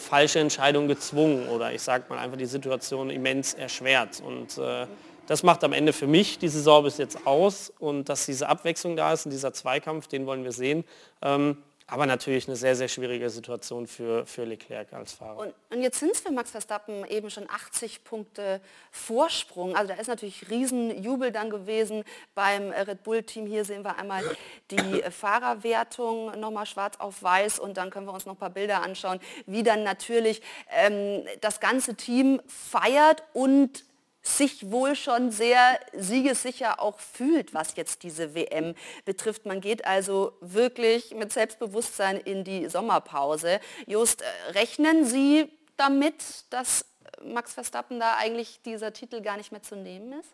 falsche 0.02 0.40
Entscheidung 0.40 0.88
gezwungen 0.88 1.48
oder 1.48 1.72
ich 1.72 1.82
sage 1.82 2.04
mal 2.08 2.18
einfach 2.18 2.36
die 2.36 2.46
Situation 2.46 3.10
immens 3.10 3.54
erschwert. 3.54 4.22
Und 4.24 4.58
äh, 4.58 4.86
das 5.26 5.42
macht 5.42 5.64
am 5.64 5.72
Ende 5.72 5.92
für 5.92 6.06
mich 6.06 6.38
die 6.38 6.48
Saison 6.48 6.84
bis 6.84 6.98
jetzt 6.98 7.26
aus 7.26 7.72
und 7.78 8.08
dass 8.08 8.26
diese 8.26 8.48
Abwechslung 8.48 8.96
da 8.96 9.12
ist 9.12 9.24
und 9.24 9.30
dieser 9.30 9.52
Zweikampf, 9.52 10.08
den 10.08 10.26
wollen 10.26 10.44
wir 10.44 10.52
sehen. 10.52 10.84
Ähm, 11.22 11.56
aber 11.92 12.06
natürlich 12.06 12.48
eine 12.48 12.56
sehr, 12.56 12.74
sehr 12.74 12.88
schwierige 12.88 13.28
Situation 13.28 13.86
für, 13.86 14.24
für 14.24 14.44
Leclerc 14.44 14.94
als 14.94 15.12
Fahrer. 15.12 15.36
Und, 15.36 15.54
und 15.68 15.82
jetzt 15.82 16.00
sind 16.00 16.12
es 16.12 16.20
für 16.20 16.32
Max 16.32 16.50
Verstappen 16.50 17.04
eben 17.04 17.28
schon 17.28 17.44
80 17.50 18.02
Punkte 18.02 18.62
Vorsprung. 18.90 19.76
Also 19.76 19.92
da 19.92 20.00
ist 20.00 20.06
natürlich 20.06 20.48
Riesenjubel 20.48 21.32
dann 21.32 21.50
gewesen 21.50 22.04
beim 22.34 22.70
Red 22.70 23.02
Bull-Team. 23.02 23.46
Hier 23.46 23.66
sehen 23.66 23.84
wir 23.84 23.98
einmal 23.98 24.24
die 24.70 25.02
Fahrerwertung 25.10 26.40
nochmal 26.40 26.64
schwarz 26.64 26.98
auf 26.98 27.22
weiß 27.22 27.58
und 27.58 27.76
dann 27.76 27.90
können 27.90 28.06
wir 28.06 28.14
uns 28.14 28.24
noch 28.24 28.36
ein 28.36 28.38
paar 28.38 28.48
Bilder 28.48 28.82
anschauen, 28.82 29.20
wie 29.44 29.62
dann 29.62 29.82
natürlich 29.82 30.40
ähm, 30.70 31.26
das 31.42 31.60
ganze 31.60 31.94
Team 31.94 32.40
feiert 32.46 33.22
und 33.34 33.84
sich 34.22 34.70
wohl 34.70 34.94
schon 34.94 35.32
sehr 35.32 35.80
siegessicher 35.92 36.80
auch 36.80 36.98
fühlt, 37.00 37.54
was 37.54 37.74
jetzt 37.76 38.04
diese 38.04 38.34
WM 38.34 38.74
betrifft. 39.04 39.46
Man 39.46 39.60
geht 39.60 39.84
also 39.84 40.32
wirklich 40.40 41.14
mit 41.14 41.32
Selbstbewusstsein 41.32 42.18
in 42.18 42.44
die 42.44 42.68
Sommerpause. 42.68 43.60
Just, 43.86 44.22
äh, 44.22 44.50
rechnen 44.52 45.04
Sie 45.04 45.50
damit, 45.76 46.14
dass 46.50 46.84
Max 47.24 47.54
Verstappen 47.54 47.98
da 47.98 48.16
eigentlich 48.16 48.60
dieser 48.64 48.92
Titel 48.92 49.20
gar 49.20 49.36
nicht 49.36 49.50
mehr 49.50 49.62
zu 49.62 49.74
nehmen 49.74 50.12
ist? 50.20 50.30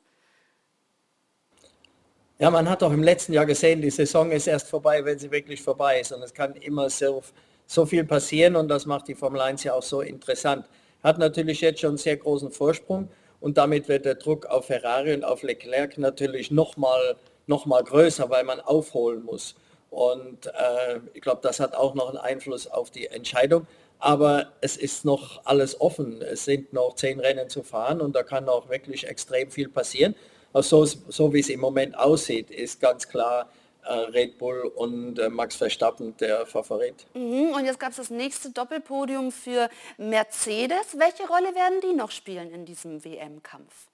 Ja, 2.38 2.50
man 2.50 2.68
hat 2.68 2.83
auch 2.83 2.92
im 2.92 3.02
letzten 3.02 3.33
Jahr 3.33 3.47
gesehen, 3.47 3.83
die 3.83 3.90
Saison 3.90 4.30
ist 4.30 4.47
erst 4.47 4.68
vorbei, 4.68 5.04
wenn 5.04 5.18
sie 5.18 5.30
wirklich 5.30 5.61
vorbei 5.61 6.00
ist. 6.00 6.12
Und 6.12 6.23
es 6.23 6.33
kann 6.33 6.54
immer 6.54 6.88
so, 6.88 7.23
so 7.66 7.85
viel 7.85 8.04
passieren 8.04 8.54
und 8.54 8.68
das 8.68 8.87
macht 8.87 9.09
die 9.09 9.14
Formel 9.14 9.40
1 9.40 9.64
ja 9.64 9.73
auch 9.73 9.83
so 9.83 10.02
interessant. 10.02 10.66
Hat 11.02 11.18
natürlich 11.18 11.61
jetzt 11.61 11.80
schon 11.80 11.90
einen 11.90 11.99
sehr 11.99 12.16
großen 12.16 12.52
Vorsprung 12.52 13.09
und 13.40 13.59
damit 13.59 13.88
wird 13.88 14.04
der 14.04 14.16
Druck 14.16 14.47
auf 14.47 14.66
Ferrari 14.66 15.14
und 15.14 15.25
auf 15.25 15.42
Leclerc 15.42 15.99
natürlich 15.99 16.50
nochmal 16.50 17.16
noch 17.47 17.66
mal 17.66 17.83
größer, 17.83 18.28
weil 18.30 18.45
man 18.45 18.61
aufholen 18.61 19.25
muss. 19.25 19.54
Und 19.90 20.47
äh, 20.47 21.00
ich 21.14 21.23
glaube, 21.23 21.40
das 21.42 21.61
hat 21.61 21.75
auch 21.75 21.95
noch 21.95 22.09
einen 22.09 22.18
Einfluss 22.18 22.66
auf 22.66 22.90
die 22.90 23.07
Entscheidung. 23.07 23.66
Aber 23.99 24.52
es 24.61 24.76
ist 24.76 25.04
noch 25.04 25.45
alles 25.45 25.80
offen. 25.80 26.23
Es 26.23 26.45
sind 26.45 26.73
noch 26.73 26.95
zehn 26.95 27.18
Rennen 27.18 27.49
zu 27.49 27.62
fahren 27.62 28.00
und 28.00 28.14
da 28.14 28.23
kann 28.23 28.49
auch 28.49 28.68
wirklich 28.68 29.09
extrem 29.09 29.50
viel 29.50 29.68
passieren. 29.68 30.14
Also 30.52 30.85
so, 30.85 30.99
so 31.09 31.33
wie 31.33 31.40
es 31.40 31.49
im 31.49 31.61
Moment 31.61 31.99
aussieht, 31.99 32.50
ist 32.50 32.80
ganz 32.80 33.09
klar 33.09 33.50
Red 33.95 34.38
Bull 34.38 34.71
und 34.75 35.18
äh, 35.18 35.28
Max 35.28 35.57
Verstappen 35.57 36.16
der 36.18 36.47
Favorit. 36.47 37.07
Mhm. 37.14 37.52
Und 37.54 37.64
jetzt 37.64 37.80
gab 37.80 37.90
es 37.90 37.97
das 37.97 38.11
nächste 38.11 38.50
Doppelpodium 38.50 39.33
für 39.33 39.68
Mercedes. 39.97 40.99
Welche 40.99 41.26
Rolle 41.28 41.54
werden 41.54 41.80
die 41.83 41.95
noch 41.95 42.11
spielen 42.11 42.50
in 42.50 42.64
diesem 42.64 43.04
WM-Kampf? 43.04 43.88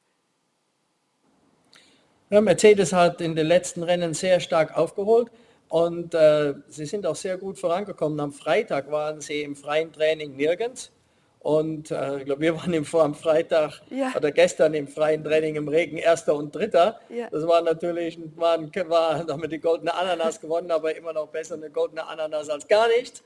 Ja, 2.30 2.40
Mercedes 2.40 2.92
hat 2.92 3.20
in 3.20 3.36
den 3.36 3.46
letzten 3.46 3.82
Rennen 3.82 4.14
sehr 4.14 4.40
stark 4.40 4.76
aufgeholt. 4.76 5.30
Und 5.68 6.14
äh, 6.14 6.54
sie 6.68 6.86
sind 6.86 7.06
auch 7.06 7.16
sehr 7.16 7.36
gut 7.36 7.58
vorangekommen. 7.58 8.20
Am 8.20 8.32
Freitag 8.32 8.90
waren 8.90 9.20
sie 9.20 9.42
im 9.42 9.56
freien 9.56 9.92
Training 9.92 10.36
nirgends. 10.36 10.92
Und 11.44 11.90
äh, 11.90 12.20
ich 12.20 12.24
glaube, 12.24 12.40
wir 12.40 12.56
waren 12.56 12.72
im, 12.72 12.86
am 12.94 13.14
Freitag 13.14 13.82
ja. 13.90 14.14
oder 14.16 14.32
gestern 14.32 14.72
im 14.72 14.88
freien 14.88 15.22
Training 15.22 15.56
im 15.56 15.68
Regen 15.68 15.98
Erster 15.98 16.34
und 16.34 16.54
Dritter. 16.54 16.98
Ja. 17.10 17.28
Das 17.30 17.46
war 17.46 17.60
natürlich, 17.60 18.18
war, 18.34 18.58
war, 18.58 19.42
wir 19.42 19.48
die 19.48 19.58
goldene 19.58 19.92
Ananas 19.92 20.40
gewonnen, 20.40 20.70
aber 20.70 20.96
immer 20.96 21.12
noch 21.12 21.28
besser 21.28 21.56
eine 21.56 21.68
goldene 21.68 22.06
Ananas 22.06 22.48
als 22.48 22.66
gar 22.66 22.88
nichts. 22.88 23.22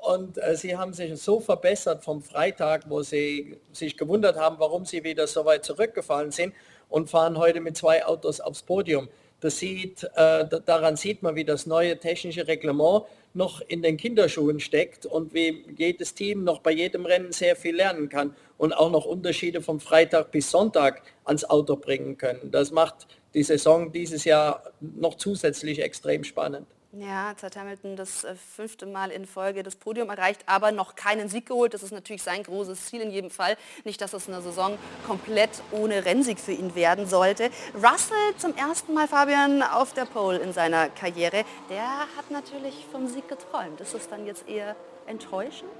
Und 0.00 0.38
äh, 0.38 0.56
sie 0.56 0.78
haben 0.78 0.94
sich 0.94 1.20
so 1.20 1.40
verbessert 1.40 2.02
vom 2.02 2.22
Freitag, 2.22 2.84
wo 2.88 3.02
sie 3.02 3.58
sich 3.70 3.98
gewundert 3.98 4.38
haben, 4.38 4.56
warum 4.58 4.86
sie 4.86 5.04
wieder 5.04 5.26
so 5.26 5.44
weit 5.44 5.66
zurückgefallen 5.66 6.30
sind 6.30 6.54
und 6.88 7.10
fahren 7.10 7.36
heute 7.36 7.60
mit 7.60 7.76
zwei 7.76 8.06
Autos 8.06 8.40
aufs 8.40 8.62
Podium. 8.62 9.10
Das 9.40 9.58
sieht, 9.58 10.04
äh, 10.14 10.46
daran 10.64 10.96
sieht 10.96 11.22
man, 11.22 11.36
wie 11.36 11.44
das 11.44 11.66
neue 11.66 11.98
technische 11.98 12.48
Reglement 12.48 13.04
noch 13.38 13.62
in 13.62 13.80
den 13.80 13.96
Kinderschuhen 13.96 14.60
steckt 14.60 15.06
und 15.06 15.32
wie 15.32 15.64
jedes 15.78 16.12
Team 16.12 16.44
noch 16.44 16.58
bei 16.58 16.72
jedem 16.72 17.06
Rennen 17.06 17.32
sehr 17.32 17.56
viel 17.56 17.76
lernen 17.76 18.08
kann 18.08 18.34
und 18.58 18.72
auch 18.72 18.90
noch 18.90 19.06
Unterschiede 19.06 19.62
vom 19.62 19.80
Freitag 19.80 20.32
bis 20.32 20.50
Sonntag 20.50 21.02
ans 21.24 21.44
Auto 21.44 21.76
bringen 21.76 22.18
können. 22.18 22.50
Das 22.50 22.72
macht 22.72 23.06
die 23.34 23.44
Saison 23.44 23.92
dieses 23.92 24.24
Jahr 24.24 24.64
noch 24.80 25.14
zusätzlich 25.14 25.80
extrem 25.80 26.24
spannend. 26.24 26.66
Ja, 26.92 27.32
jetzt 27.32 27.42
hat 27.42 27.54
Hamilton 27.54 27.96
das 27.96 28.24
äh, 28.24 28.34
fünfte 28.34 28.86
Mal 28.86 29.10
in 29.10 29.26
Folge 29.26 29.62
das 29.62 29.76
Podium 29.76 30.08
erreicht, 30.08 30.40
aber 30.46 30.72
noch 30.72 30.96
keinen 30.96 31.28
Sieg 31.28 31.44
geholt. 31.44 31.74
Das 31.74 31.82
ist 31.82 31.92
natürlich 31.92 32.22
sein 32.22 32.42
großes 32.42 32.86
Ziel 32.86 33.02
in 33.02 33.10
jedem 33.10 33.30
Fall. 33.30 33.58
Nicht, 33.84 34.00
dass 34.00 34.14
es 34.14 34.26
eine 34.26 34.40
Saison 34.40 34.78
komplett 35.06 35.50
ohne 35.70 36.06
Rennsieg 36.06 36.40
für 36.40 36.52
ihn 36.52 36.74
werden 36.74 37.06
sollte. 37.06 37.50
Russell 37.74 38.34
zum 38.38 38.56
ersten 38.56 38.94
Mal, 38.94 39.06
Fabian, 39.06 39.62
auf 39.62 39.92
der 39.92 40.06
Pole 40.06 40.38
in 40.38 40.54
seiner 40.54 40.88
Karriere. 40.88 41.44
Der 41.68 42.06
hat 42.16 42.30
natürlich 42.30 42.86
vom 42.90 43.06
Sieg 43.06 43.28
geträumt. 43.28 43.82
Ist 43.82 43.92
es 43.92 44.08
dann 44.08 44.24
jetzt 44.24 44.48
eher 44.48 44.74
enttäuschend? 45.06 45.70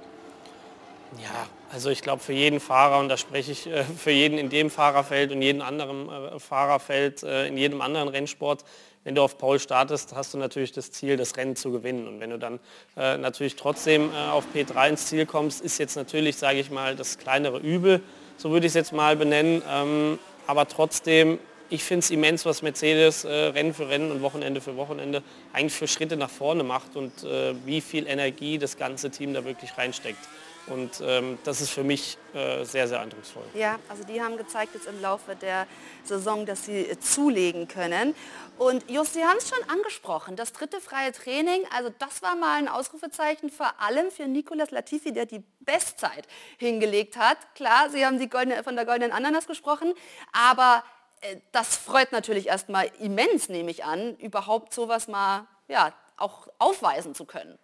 Ja, 1.17 1.47
also 1.71 1.89
ich 1.89 2.03
glaube 2.03 2.21
für 2.21 2.33
jeden 2.33 2.59
Fahrer, 2.59 2.99
und 2.99 3.09
da 3.09 3.17
spreche 3.17 3.51
ich 3.51 3.65
äh, 3.65 3.83
für 3.83 4.11
jeden 4.11 4.37
in 4.37 4.51
dem 4.51 4.69
Fahrerfeld 4.69 5.31
und 5.31 5.41
jeden 5.41 5.63
anderen 5.63 6.07
äh, 6.07 6.39
Fahrerfeld, 6.39 7.23
in 7.23 7.57
jedem 7.57 7.81
anderen 7.81 8.09
Rennsport, 8.09 8.63
wenn 9.09 9.15
du 9.15 9.23
auf 9.23 9.39
Paul 9.39 9.59
startest, 9.59 10.13
hast 10.13 10.35
du 10.35 10.37
natürlich 10.37 10.71
das 10.71 10.91
Ziel, 10.91 11.17
das 11.17 11.35
Rennen 11.35 11.55
zu 11.55 11.71
gewinnen. 11.71 12.07
Und 12.07 12.19
wenn 12.19 12.29
du 12.29 12.37
dann 12.37 12.59
äh, 12.95 13.17
natürlich 13.17 13.55
trotzdem 13.55 14.11
äh, 14.11 14.29
auf 14.29 14.45
P3 14.53 14.89
ins 14.89 15.07
Ziel 15.07 15.25
kommst, 15.25 15.61
ist 15.61 15.79
jetzt 15.79 15.95
natürlich, 15.95 16.37
sage 16.37 16.59
ich 16.59 16.69
mal, 16.69 16.95
das 16.95 17.17
kleinere 17.17 17.57
Übel, 17.57 18.03
so 18.37 18.51
würde 18.51 18.67
ich 18.67 18.69
es 18.69 18.75
jetzt 18.75 18.93
mal 18.93 19.15
benennen. 19.15 19.63
Ähm, 19.67 20.19
aber 20.45 20.67
trotzdem, 20.67 21.39
ich 21.71 21.83
finde 21.83 22.01
es 22.03 22.11
immens, 22.11 22.45
was 22.45 22.61
Mercedes 22.61 23.23
äh, 23.23 23.31
Rennen 23.31 23.73
für 23.73 23.89
Rennen 23.89 24.11
und 24.11 24.21
Wochenende 24.21 24.61
für 24.61 24.77
Wochenende 24.77 25.23
eigentlich 25.53 25.73
für 25.73 25.87
Schritte 25.87 26.15
nach 26.15 26.29
vorne 26.29 26.63
macht 26.63 26.95
und 26.95 27.23
äh, 27.23 27.55
wie 27.65 27.81
viel 27.81 28.05
Energie 28.05 28.59
das 28.59 28.77
ganze 28.77 29.09
Team 29.09 29.33
da 29.33 29.43
wirklich 29.43 29.75
reinsteckt. 29.75 30.23
Und 30.69 31.01
ähm, 31.01 31.37
das 31.43 31.61
ist 31.61 31.71
für 31.71 31.83
mich 31.83 32.17
äh, 32.33 32.63
sehr, 32.63 32.87
sehr 32.87 32.99
eindrucksvoll. 32.99 33.43
Ja, 33.53 33.79
also 33.89 34.03
die 34.03 34.21
haben 34.21 34.37
gezeigt 34.37 34.73
jetzt 34.73 34.87
im 34.87 35.01
Laufe 35.01 35.35
der 35.35 35.67
Saison, 36.03 36.45
dass 36.45 36.65
sie 36.65 36.87
äh, 36.87 36.99
zulegen 36.99 37.67
können. 37.67 38.15
Und 38.57 38.89
Just, 38.89 39.13
Sie 39.13 39.23
haben 39.23 39.37
es 39.37 39.49
schon 39.49 39.69
angesprochen, 39.69 40.35
das 40.35 40.51
dritte 40.51 40.81
freie 40.81 41.13
Training, 41.13 41.63
also 41.75 41.89
das 41.97 42.21
war 42.21 42.35
mal 42.35 42.57
ein 42.57 42.67
Ausrufezeichen 42.67 43.49
vor 43.49 43.71
allem 43.79 44.11
für 44.11 44.27
Nicolas 44.27 44.71
Latifi, 44.71 45.13
der 45.13 45.25
die 45.25 45.43
Bestzeit 45.61 46.27
hingelegt 46.57 47.15
hat. 47.15 47.37
Klar, 47.55 47.89
Sie 47.89 48.05
haben 48.05 48.19
die 48.19 48.29
goldene, 48.29 48.61
von 48.63 48.75
der 48.75 48.85
goldenen 48.85 49.11
Ananas 49.13 49.47
gesprochen, 49.47 49.93
aber 50.33 50.83
äh, 51.21 51.37
das 51.51 51.77
freut 51.77 52.11
natürlich 52.11 52.47
erstmal 52.47 52.91
immens, 52.99 53.49
nehme 53.49 53.71
ich 53.71 53.85
an, 53.85 54.17
überhaupt 54.17 54.73
sowas 54.73 55.07
mal 55.07 55.47
ja, 55.67 55.93
auch 56.17 56.47
aufweisen 56.57 57.15
zu 57.15 57.25
können. 57.25 57.57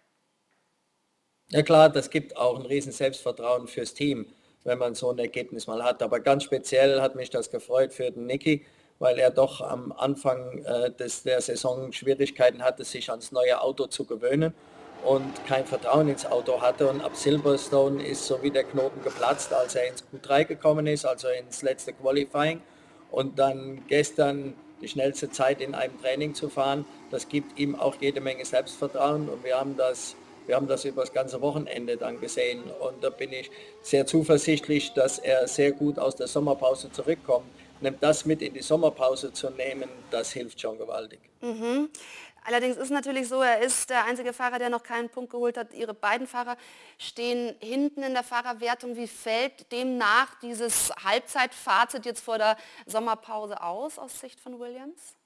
Ja 1.50 1.62
klar, 1.62 1.88
das 1.88 2.10
gibt 2.10 2.36
auch 2.36 2.58
ein 2.58 2.66
riesen 2.66 2.90
Selbstvertrauen 2.90 3.68
fürs 3.68 3.94
Team, 3.94 4.26
wenn 4.64 4.78
man 4.78 4.96
so 4.96 5.10
ein 5.12 5.18
Ergebnis 5.18 5.68
mal 5.68 5.84
hat. 5.84 6.02
Aber 6.02 6.18
ganz 6.18 6.42
speziell 6.42 7.00
hat 7.00 7.14
mich 7.14 7.30
das 7.30 7.52
gefreut 7.52 7.94
für 7.94 8.10
den 8.10 8.26
Niki, 8.26 8.66
weil 8.98 9.16
er 9.20 9.30
doch 9.30 9.60
am 9.60 9.92
Anfang 9.92 10.64
äh, 10.64 10.90
des, 10.90 11.22
der 11.22 11.40
Saison 11.40 11.92
Schwierigkeiten 11.92 12.64
hatte, 12.64 12.82
sich 12.82 13.10
ans 13.10 13.30
neue 13.30 13.60
Auto 13.60 13.86
zu 13.86 14.04
gewöhnen 14.04 14.54
und 15.04 15.46
kein 15.46 15.64
Vertrauen 15.66 16.08
ins 16.08 16.26
Auto 16.26 16.60
hatte. 16.60 16.88
Und 16.88 17.00
ab 17.00 17.14
Silverstone 17.14 18.04
ist 18.04 18.26
so 18.26 18.42
wie 18.42 18.50
der 18.50 18.64
Knoten 18.64 19.02
geplatzt, 19.04 19.52
als 19.52 19.76
er 19.76 19.86
ins 19.88 20.02
Q3 20.02 20.46
gekommen 20.46 20.88
ist, 20.88 21.06
also 21.06 21.28
ins 21.28 21.62
letzte 21.62 21.92
Qualifying. 21.92 22.60
Und 23.12 23.38
dann 23.38 23.86
gestern 23.86 24.54
die 24.82 24.88
schnellste 24.88 25.30
Zeit 25.30 25.60
in 25.60 25.76
einem 25.76 25.96
Training 26.00 26.34
zu 26.34 26.48
fahren, 26.48 26.84
das 27.12 27.28
gibt 27.28 27.56
ihm 27.56 27.76
auch 27.76 27.94
jede 28.00 28.20
Menge 28.20 28.44
Selbstvertrauen. 28.44 29.28
Und 29.28 29.44
wir 29.44 29.56
haben 29.56 29.76
das 29.76 30.16
wir 30.46 30.56
haben 30.56 30.66
das 30.66 30.84
über 30.84 31.02
das 31.02 31.12
ganze 31.12 31.40
Wochenende 31.40 31.96
dann 31.96 32.20
gesehen 32.20 32.62
und 32.80 33.02
da 33.02 33.10
bin 33.10 33.32
ich 33.32 33.50
sehr 33.82 34.06
zuversichtlich, 34.06 34.92
dass 34.94 35.18
er 35.18 35.48
sehr 35.48 35.72
gut 35.72 35.98
aus 35.98 36.16
der 36.16 36.26
Sommerpause 36.26 36.90
zurückkommt. 36.92 37.46
Nimmt 37.80 38.02
das 38.02 38.24
mit 38.24 38.40
in 38.40 38.54
die 38.54 38.62
Sommerpause 38.62 39.32
zu 39.32 39.50
nehmen, 39.50 39.88
das 40.10 40.32
hilft 40.32 40.60
schon 40.60 40.78
gewaltig. 40.78 41.20
Mhm. 41.42 41.90
Allerdings 42.46 42.76
ist 42.76 42.90
natürlich 42.90 43.26
so, 43.26 43.42
er 43.42 43.60
ist 43.60 43.90
der 43.90 44.04
einzige 44.04 44.32
Fahrer, 44.32 44.60
der 44.60 44.70
noch 44.70 44.84
keinen 44.84 45.08
Punkt 45.08 45.30
geholt 45.32 45.56
hat. 45.58 45.74
Ihre 45.74 45.94
beiden 45.94 46.28
Fahrer 46.28 46.56
stehen 46.96 47.56
hinten 47.60 48.04
in 48.04 48.14
der 48.14 48.22
Fahrerwertung. 48.22 48.94
Wie 48.94 49.08
fällt 49.08 49.72
demnach 49.72 50.38
dieses 50.40 50.92
Halbzeitfazit 51.02 52.06
jetzt 52.06 52.20
vor 52.20 52.38
der 52.38 52.56
Sommerpause 52.86 53.60
aus, 53.60 53.98
aus 53.98 54.20
Sicht 54.20 54.38
von 54.38 54.60
Williams? 54.60 55.16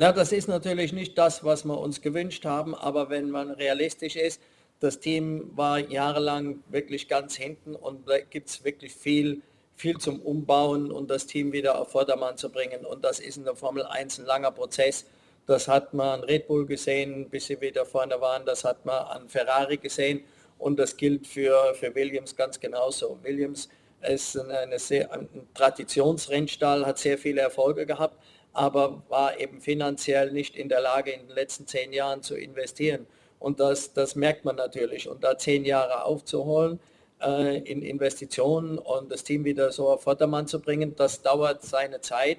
Ja, 0.00 0.12
das 0.12 0.30
ist 0.30 0.46
natürlich 0.46 0.92
nicht 0.92 1.18
das, 1.18 1.42
was 1.42 1.64
wir 1.64 1.76
uns 1.76 2.00
gewünscht 2.00 2.44
haben, 2.44 2.76
aber 2.76 3.10
wenn 3.10 3.30
man 3.30 3.50
realistisch 3.50 4.14
ist, 4.14 4.40
das 4.78 5.00
Team 5.00 5.50
war 5.56 5.80
jahrelang 5.80 6.62
wirklich 6.68 7.08
ganz 7.08 7.34
hinten 7.34 7.74
und 7.74 8.08
da 8.08 8.20
gibt 8.20 8.48
es 8.48 8.62
wirklich 8.62 8.94
viel, 8.94 9.42
viel 9.74 9.98
zum 9.98 10.20
Umbauen 10.20 10.92
und 10.92 11.10
das 11.10 11.26
Team 11.26 11.50
wieder 11.50 11.80
auf 11.80 11.90
Vordermann 11.90 12.36
zu 12.36 12.48
bringen. 12.52 12.86
Und 12.86 13.04
das 13.04 13.18
ist 13.18 13.38
in 13.38 13.44
der 13.44 13.56
Formel 13.56 13.84
1 13.86 14.20
ein 14.20 14.26
langer 14.26 14.52
Prozess. 14.52 15.04
Das 15.46 15.66
hat 15.66 15.94
man 15.94 16.20
an 16.20 16.24
Red 16.24 16.46
Bull 16.46 16.64
gesehen, 16.64 17.28
bis 17.28 17.46
sie 17.46 17.60
wieder 17.60 17.84
vorne 17.84 18.20
waren. 18.20 18.46
Das 18.46 18.62
hat 18.62 18.86
man 18.86 19.04
an 19.04 19.28
Ferrari 19.28 19.78
gesehen 19.78 20.22
und 20.58 20.78
das 20.78 20.96
gilt 20.96 21.26
für, 21.26 21.74
für 21.74 21.92
Williams 21.92 22.36
ganz 22.36 22.60
genauso. 22.60 23.18
Williams 23.24 23.68
ist 24.00 24.38
eine 24.38 24.78
sehr, 24.78 25.12
ein 25.12 25.28
Traditionsrennstall, 25.54 26.86
hat 26.86 26.98
sehr 26.98 27.18
viele 27.18 27.40
Erfolge 27.40 27.84
gehabt 27.84 28.16
aber 28.52 29.02
war 29.08 29.38
eben 29.38 29.60
finanziell 29.60 30.32
nicht 30.32 30.56
in 30.56 30.68
der 30.68 30.80
Lage, 30.80 31.12
in 31.12 31.26
den 31.26 31.34
letzten 31.34 31.66
zehn 31.66 31.92
Jahren 31.92 32.22
zu 32.22 32.36
investieren. 32.36 33.06
Und 33.38 33.60
das, 33.60 33.92
das 33.92 34.16
merkt 34.16 34.44
man 34.44 34.56
natürlich. 34.56 35.08
Und 35.08 35.22
da 35.22 35.38
zehn 35.38 35.64
Jahre 35.64 36.04
aufzuholen 36.04 36.80
äh, 37.20 37.58
in 37.58 37.82
Investitionen 37.82 38.78
und 38.78 39.12
das 39.12 39.24
Team 39.24 39.44
wieder 39.44 39.70
so 39.72 39.88
auf 39.88 40.02
Vordermann 40.02 40.46
zu 40.46 40.60
bringen, 40.60 40.94
das 40.96 41.22
dauert 41.22 41.62
seine 41.62 42.00
Zeit. 42.00 42.38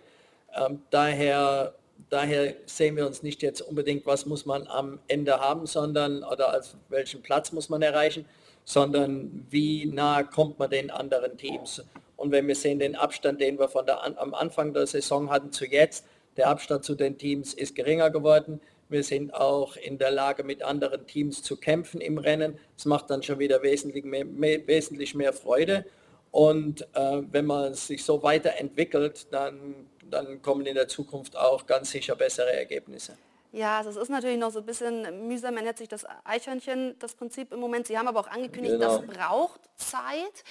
Ähm, 0.55 0.81
daher, 0.89 1.73
daher 2.09 2.55
sehen 2.65 2.95
wir 2.95 3.05
uns 3.05 3.23
nicht 3.23 3.41
jetzt 3.41 3.61
unbedingt, 3.61 4.05
was 4.05 4.25
muss 4.25 4.45
man 4.45 4.67
am 4.67 4.99
Ende 5.07 5.39
haben, 5.39 5.65
sondern 5.65 6.23
oder 6.23 6.51
als 6.51 6.75
welchen 6.89 7.21
Platz 7.21 7.51
muss 7.51 7.69
man 7.69 7.81
erreichen, 7.81 8.25
sondern 8.65 9.45
wie 9.49 9.85
nah 9.85 10.23
kommt 10.23 10.59
man 10.59 10.69
den 10.69 10.91
anderen 10.91 11.37
Teams. 11.37 11.83
Und 12.19 12.31
wenn 12.31 12.47
wir 12.47 12.55
sehen 12.55 12.79
den 12.79 12.95
Abstand, 12.95 13.41
den 13.41 13.57
wir 13.57 13.69
von 13.69 13.85
der, 13.85 14.03
am 14.03 14.33
Anfang 14.33 14.73
der 14.73 14.87
Saison 14.87 15.29
hatten 15.29 15.51
zu 15.51 15.65
jetzt, 15.65 16.05
der 16.37 16.47
Abstand 16.47 16.85
zu 16.85 16.95
den 16.95 17.17
Teams 17.17 17.53
ist 17.53 17.75
geringer 17.75 18.09
geworden. 18.11 18.61
Wir 18.87 19.03
sind 19.03 19.33
auch 19.33 19.75
in 19.75 19.97
der 19.97 20.11
Lage, 20.11 20.43
mit 20.43 20.63
anderen 20.63 21.05
Teams 21.05 21.43
zu 21.43 21.57
kämpfen 21.57 22.01
im 22.01 22.17
Rennen. 22.17 22.57
Das 22.75 22.85
macht 22.85 23.09
dann 23.09 23.23
schon 23.23 23.39
wieder 23.39 23.61
wesentlich 23.61 24.05
mehr, 24.05 24.25
mehr 24.25 24.65
wesentlich 24.67 25.15
mehr 25.15 25.33
Freude. 25.33 25.85
Und 26.31 26.81
äh, 26.93 27.21
wenn 27.31 27.45
man 27.45 27.73
sich 27.73 28.03
so 28.03 28.21
weiterentwickelt, 28.21 29.27
dann 29.31 29.87
dann 30.11 30.41
kommen 30.41 30.65
in 30.65 30.75
der 30.75 30.87
Zukunft 30.87 31.35
auch 31.37 31.65
ganz 31.65 31.91
sicher 31.91 32.15
bessere 32.15 32.51
Ergebnisse. 32.53 33.17
Ja, 33.51 33.79
also 33.79 33.89
es 33.89 33.97
ist 33.97 34.09
natürlich 34.09 34.37
noch 34.37 34.51
so 34.51 34.59
ein 34.59 34.65
bisschen 34.65 35.27
mühsam, 35.27 35.55
man 35.55 35.63
nennt 35.63 35.77
sich 35.77 35.87
das 35.87 36.05
Eichhörnchen, 36.23 36.97
das 36.99 37.15
Prinzip 37.15 37.51
im 37.51 37.59
Moment. 37.59 37.87
Sie 37.87 37.97
haben 37.97 38.07
aber 38.07 38.19
auch 38.19 38.27
angekündigt, 38.27 38.75
genau. 38.79 38.99
das 38.99 39.07
braucht 39.07 39.61
Zeit. 39.75 40.43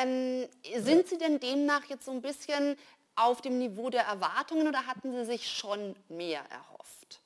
Ähm, 0.00 0.46
sind 0.82 1.08
Sie 1.08 1.18
denn 1.18 1.40
demnach 1.40 1.84
jetzt 1.86 2.06
so 2.06 2.10
ein 2.10 2.22
bisschen 2.22 2.76
auf 3.16 3.42
dem 3.42 3.58
Niveau 3.58 3.90
der 3.90 4.02
Erwartungen 4.04 4.66
oder 4.66 4.86
hatten 4.86 5.12
Sie 5.12 5.24
sich 5.24 5.46
schon 5.46 5.94
mehr 6.08 6.40
erhofft? 6.50 7.20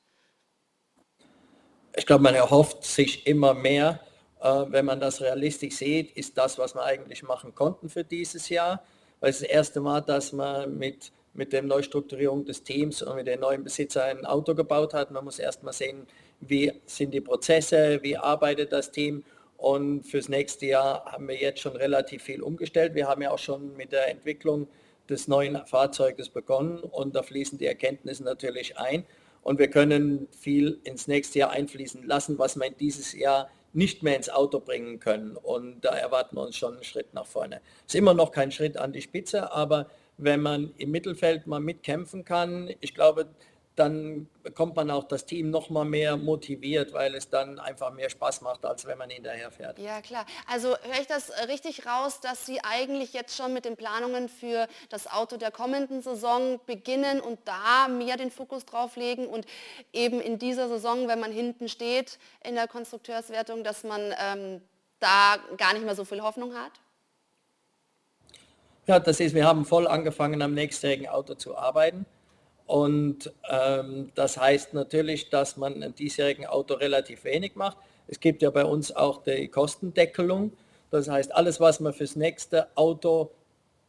Ich 1.95 2.07
glaube, 2.07 2.23
man 2.23 2.35
erhofft 2.35 2.85
sich 2.85 3.26
immer 3.26 3.55
mehr. 3.55 4.00
Äh, 4.41 4.64
wenn 4.69 4.87
man 4.87 4.99
das 4.99 5.21
realistisch 5.21 5.76
sieht, 5.76 6.17
ist 6.17 6.37
das, 6.37 6.59
was 6.59 6.75
wir 6.75 6.83
eigentlich 6.83 7.23
machen 7.23 7.55
konnten 7.55 7.88
für 7.88 8.02
dieses 8.02 8.49
Jahr. 8.49 8.83
Weil 9.21 9.31
es 9.31 9.38
das 9.38 9.49
erste 9.49 9.81
Mal, 9.81 10.00
dass 10.00 10.33
man 10.33 10.76
mit 10.79 11.12
mit 11.35 11.53
der 11.53 11.62
Neustrukturierung 11.62 12.45
des 12.45 12.62
Teams 12.62 13.03
und 13.03 13.17
mit 13.17 13.27
den 13.27 13.41
neuen 13.41 13.65
Besitzer 13.65 14.05
ein 14.05 14.27
Auto 14.27 14.55
gebaut 14.55 14.95
hat. 14.95 15.11
Man 15.11 15.25
muss 15.25 15.39
erst 15.39 15.62
mal 15.62 15.73
sehen, 15.73 16.07
wie 16.41 16.73
sind 16.87 17.12
die 17.12 17.21
Prozesse, 17.21 18.01
wie 18.03 18.17
arbeitet 18.17 18.73
das 18.73 18.91
Team. 18.91 19.25
Und 19.57 20.03
fürs 20.03 20.29
nächste 20.29 20.67
Jahr 20.67 21.05
haben 21.07 21.29
wir 21.29 21.37
jetzt 21.37 21.61
schon 21.61 21.77
relativ 21.77 22.25
viel 22.25 22.43
umgestellt. 22.43 22.95
Wir 22.95 23.07
haben 23.07 23.23
ja 23.23 23.31
auch 23.31 23.39
schon 23.39 23.77
mit 23.77 23.93
der 23.93 24.11
Entwicklung 24.11 24.69
des 25.09 25.29
neuen 25.29 25.65
Fahrzeuges 25.67 26.29
begonnen 26.29 26.79
und 26.81 27.15
da 27.15 27.23
fließen 27.23 27.59
die 27.59 27.67
Erkenntnisse 27.67 28.25
natürlich 28.25 28.79
ein. 28.79 29.05
Und 29.43 29.59
wir 29.59 29.69
können 29.69 30.29
viel 30.31 30.81
ins 30.85 31.09
nächste 31.09 31.41
Jahr 31.41 31.51
einfließen 31.51 32.07
lassen, 32.07 32.39
was 32.39 32.57
wir 32.57 32.67
in 32.67 32.77
dieses 32.77 33.12
Jahr 33.12 33.51
nicht 33.73 34.03
mehr 34.03 34.17
ins 34.17 34.29
Auto 34.29 34.61
bringen 34.61 35.01
können. 35.01 35.37
Und 35.37 35.81
da 35.81 35.91
erwarten 35.97 36.37
wir 36.37 36.43
uns 36.43 36.57
schon 36.57 36.75
einen 36.75 36.85
Schritt 36.85 37.15
nach 37.15 37.27
vorne. 37.27 37.61
Es 37.87 37.95
ist 37.95 37.99
immer 37.99 38.15
noch 38.15 38.31
kein 38.31 38.53
Schritt 38.53 38.77
an 38.77 38.93
die 38.93 39.03
Spitze, 39.03 39.53
aber 39.53 39.89
wenn 40.19 40.40
man 40.40 40.73
im 40.76 40.90
Mittelfeld 40.90 41.47
mal 41.47 41.61
mitkämpfen 41.61 42.25
kann, 42.25 42.73
ich 42.81 42.95
glaube, 42.95 43.28
dann 43.76 44.28
bekommt 44.42 44.76
man 44.76 44.90
auch 44.90 45.04
das 45.04 45.25
Team 45.25 45.50
noch 45.50 45.71
mal 45.71 45.85
mehr 45.85 46.16
motiviert, 46.16 46.92
weil 46.92 47.14
es 47.14 47.31
dann 47.31 47.59
einfach 47.59 47.90
mehr 47.90 48.11
Spaß 48.11 48.42
macht, 48.42 48.66
als 48.66 48.85
wenn 48.87 48.99
man 48.99 49.09
hinterher 49.09 49.50
fährt. 49.50 49.78
Ja 49.78 50.02
klar. 50.02 50.26
Also 50.47 50.76
höre 50.83 51.00
ich 51.00 51.07
das 51.07 51.33
richtig 51.49 51.87
raus, 51.87 52.21
dass 52.21 52.45
Sie 52.45 52.61
eigentlich 52.62 53.14
jetzt 53.14 53.35
schon 53.37 53.54
mit 53.54 53.64
den 53.64 53.76
Planungen 53.76 54.28
für 54.28 54.69
das 54.90 55.11
Auto 55.11 55.38
der 55.38 55.50
kommenden 55.50 56.02
Saison 56.02 56.61
beginnen 56.66 57.21
und 57.21 57.38
da 57.47 57.88
mehr 57.88 58.19
den 58.19 58.31
Fokus 58.31 58.66
drauf 58.66 58.97
legen 58.97 59.26
und 59.26 59.47
eben 59.92 60.21
in 60.21 60.38
dieser 60.38 60.69
Saison, 60.69 61.09
wenn 61.09 61.21
man 61.21 61.33
hinten 61.33 61.69
steht 61.69 62.19
in 62.45 62.54
der 62.57 62.69
Konstrukteurswertung, 62.69 63.64
dass 63.64 63.85
man 63.85 64.14
ähm, 64.21 64.61
da 65.00 65.37
gar 65.57 65.73
nicht 65.73 65.85
mehr 65.85 65.95
so 65.95 66.04
viel 66.04 66.23
Hoffnung 66.23 66.54
hat? 66.54 66.73
Ja, 68.87 68.99
das 68.99 69.21
ist, 69.21 69.35
wir 69.35 69.47
haben 69.47 69.65
voll 69.65 69.87
angefangen 69.87 70.43
am 70.43 70.55
nächstjährigen 70.55 71.07
Auto 71.07 71.35
zu 71.35 71.57
arbeiten. 71.57 72.05
Und 72.67 73.33
ähm, 73.49 74.11
das 74.17 74.39
heißt 74.39 74.75
natürlich, 74.75 75.31
dass 75.31 75.57
man 75.57 75.83
ein 75.83 75.95
diesjährigen 75.95 76.47
Auto 76.47 76.75
relativ 76.75 77.23
wenig 77.25 77.55
macht. 77.55 77.77
Es 78.09 78.19
gibt 78.19 78.43
ja 78.43 78.51
bei 78.51 78.65
uns 78.65 78.95
auch 78.95 79.23
die 79.23 79.47
Kostendeckelung. 79.47 80.53
Das 80.91 81.09
heißt, 81.09 81.33
alles, 81.33 81.61
was 81.61 81.79
man 81.79 81.93
fürs 81.93 82.17
nächste 82.17 82.77
Auto 82.77 83.31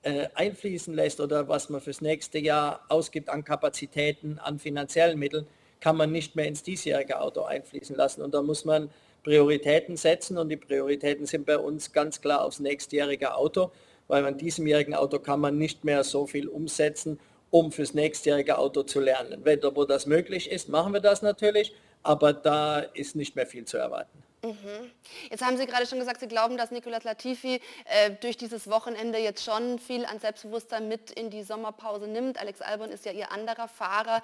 äh, 0.03 0.27
einfließen 0.35 0.93
lässt 0.93 1.19
oder 1.19 1.47
was 1.47 1.69
man 1.69 1.81
fürs 1.81 2.01
nächste 2.01 2.37
Jahr 2.37 2.85
ausgibt 2.89 3.29
an 3.29 3.43
Kapazitäten, 3.43 4.37
an 4.37 4.59
finanziellen 4.59 5.17
Mitteln, 5.17 5.47
kann 5.79 5.97
man 5.97 6.11
nicht 6.11 6.35
mehr 6.35 6.45
ins 6.45 6.61
diesjährige 6.61 7.19
Auto 7.19 7.41
einfließen 7.41 7.95
lassen. 7.95 8.21
Und 8.21 8.35
da 8.35 8.43
muss 8.43 8.63
man 8.63 8.91
Prioritäten 9.23 9.97
setzen 9.97 10.37
und 10.37 10.49
die 10.49 10.57
Prioritäten 10.57 11.25
sind 11.25 11.45
bei 11.47 11.57
uns 11.57 11.93
ganz 11.93 12.21
klar 12.21 12.43
aufs 12.43 12.59
nächstjährige 12.59 13.33
Auto 13.35 13.71
weil 14.07 14.25
an 14.25 14.37
diesemjährigen 14.37 14.95
Auto 14.95 15.19
kann 15.19 15.39
man 15.39 15.57
nicht 15.57 15.83
mehr 15.83 16.03
so 16.03 16.27
viel 16.27 16.47
umsetzen, 16.47 17.19
um 17.51 17.71
fürs 17.71 17.93
nächstjährige 17.93 18.57
Auto 18.57 18.83
zu 18.83 18.99
lernen. 18.99 19.41
Wenn 19.43 19.61
wo 19.61 19.85
das 19.85 20.05
möglich 20.05 20.51
ist, 20.51 20.69
machen 20.69 20.93
wir 20.93 21.01
das 21.01 21.21
natürlich, 21.21 21.73
aber 22.01 22.33
da 22.33 22.79
ist 22.79 23.15
nicht 23.15 23.35
mehr 23.35 23.45
viel 23.45 23.65
zu 23.65 23.77
erwarten. 23.77 24.23
Mhm. 24.43 24.91
Jetzt 25.29 25.41
haben 25.41 25.55
Sie 25.55 25.65
gerade 25.65 25.87
schon 25.87 25.99
gesagt, 25.99 26.19
Sie 26.19 26.27
glauben, 26.27 26.57
dass 26.57 26.69
Nicolas 26.69 27.05
Latifi 27.05 27.61
äh, 27.85 28.11
durch 28.19 28.35
dieses 28.35 28.69
Wochenende 28.69 29.17
jetzt 29.17 29.41
schon 29.43 29.79
viel 29.79 30.03
an 30.05 30.19
Selbstbewusstsein 30.19 30.89
mit 30.89 31.11
in 31.11 31.29
die 31.29 31.43
Sommerpause 31.43 32.07
nimmt. 32.07 32.37
Alex 32.37 32.59
Albon 32.59 32.89
ist 32.89 33.05
ja 33.05 33.13
Ihr 33.13 33.31
anderer 33.31 33.69
Fahrer. 33.69 34.21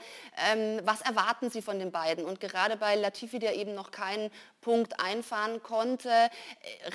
Ähm, 0.51 0.81
was 0.83 0.99
erwarten 1.01 1.49
Sie 1.49 1.61
von 1.61 1.79
den 1.79 1.91
beiden? 1.91 2.25
Und 2.25 2.41
gerade 2.41 2.75
bei 2.75 2.95
Latifi, 2.95 3.39
der 3.39 3.55
eben 3.55 3.73
noch 3.73 3.91
keinen 3.91 4.29
Punkt 4.59 4.99
einfahren 4.99 5.63
konnte, 5.63 6.09
äh, 6.09 6.29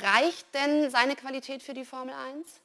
reicht 0.02 0.46
denn 0.54 0.90
seine 0.90 1.16
Qualität 1.16 1.62
für 1.62 1.72
die 1.72 1.86
Formel 1.86 2.14
1? 2.36 2.60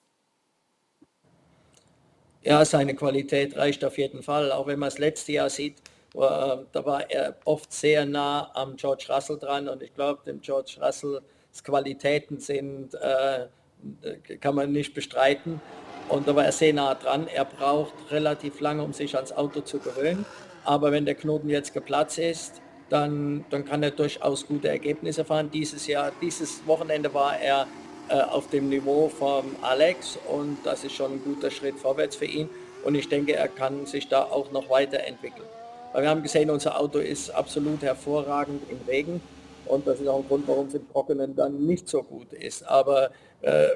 Ja, 2.43 2.63
seine 2.63 2.95
Qualität 2.95 3.57
reicht 3.57 3.83
auf 3.83 3.97
jeden 3.97 4.23
Fall. 4.23 4.51
Auch 4.51 4.67
wenn 4.67 4.79
man 4.79 4.87
das 4.87 4.97
letzte 4.97 5.33
Jahr 5.33 5.49
sieht, 5.49 5.77
äh, 6.15 6.17
da 6.17 6.85
war 6.85 7.09
er 7.09 7.35
oft 7.45 7.71
sehr 7.73 8.05
nah 8.05 8.49
am 8.55 8.77
George 8.77 9.05
Russell 9.09 9.37
dran 9.37 9.67
und 9.67 9.83
ich 9.83 9.93
glaube, 9.93 10.21
dem 10.25 10.41
George 10.41 10.77
Russells 10.81 11.23
Qualitäten 11.63 12.39
sind, 12.39 12.93
äh, 12.95 13.47
kann 14.39 14.55
man 14.55 14.71
nicht 14.71 14.93
bestreiten. 14.93 15.61
Und 16.07 16.27
da 16.27 16.35
war 16.35 16.45
er 16.45 16.51
sehr 16.51 16.73
nah 16.73 16.95
dran. 16.95 17.27
Er 17.27 17.45
braucht 17.45 17.93
relativ 18.09 18.59
lange, 18.61 18.83
um 18.83 18.93
sich 18.93 19.15
ans 19.15 19.31
Auto 19.31 19.61
zu 19.61 19.79
gewöhnen. 19.79 20.25
Aber 20.63 20.91
wenn 20.91 21.05
der 21.05 21.15
Knoten 21.15 21.49
jetzt 21.49 21.73
geplatzt 21.73 22.17
ist, 22.17 22.61
dann, 22.89 23.45
dann 23.51 23.65
kann 23.65 23.83
er 23.83 23.91
durchaus 23.91 24.47
gute 24.47 24.69
Ergebnisse 24.69 25.23
fahren. 25.23 25.51
Dieses 25.51 25.85
Jahr, 25.87 26.11
dieses 26.21 26.65
Wochenende 26.65 27.13
war 27.13 27.39
er 27.39 27.67
auf 28.09 28.49
dem 28.49 28.69
Niveau 28.69 29.09
von 29.09 29.43
Alex 29.61 30.17
und 30.27 30.57
das 30.63 30.83
ist 30.83 30.93
schon 30.93 31.13
ein 31.13 31.23
guter 31.23 31.51
Schritt 31.51 31.77
vorwärts 31.77 32.15
für 32.15 32.25
ihn 32.25 32.49
und 32.83 32.95
ich 32.95 33.09
denke, 33.09 33.35
er 33.35 33.47
kann 33.47 33.85
sich 33.85 34.07
da 34.07 34.23
auch 34.23 34.51
noch 34.51 34.69
weiterentwickeln. 34.69 35.47
Weil 35.93 36.03
wir 36.03 36.09
haben 36.09 36.23
gesehen, 36.23 36.49
unser 36.49 36.79
Auto 36.79 36.99
ist 36.99 37.29
absolut 37.31 37.81
hervorragend 37.81 38.61
im 38.69 38.79
Regen 38.87 39.21
und 39.65 39.87
das 39.87 39.99
ist 39.99 40.07
auch 40.07 40.19
ein 40.19 40.27
Grund, 40.27 40.47
warum 40.47 40.67
es 40.67 40.73
im 40.73 40.89
Trockenen 40.91 41.35
dann 41.35 41.65
nicht 41.65 41.87
so 41.87 42.03
gut 42.03 42.33
ist. 42.33 42.63
Aber 42.63 43.11
äh, 43.41 43.69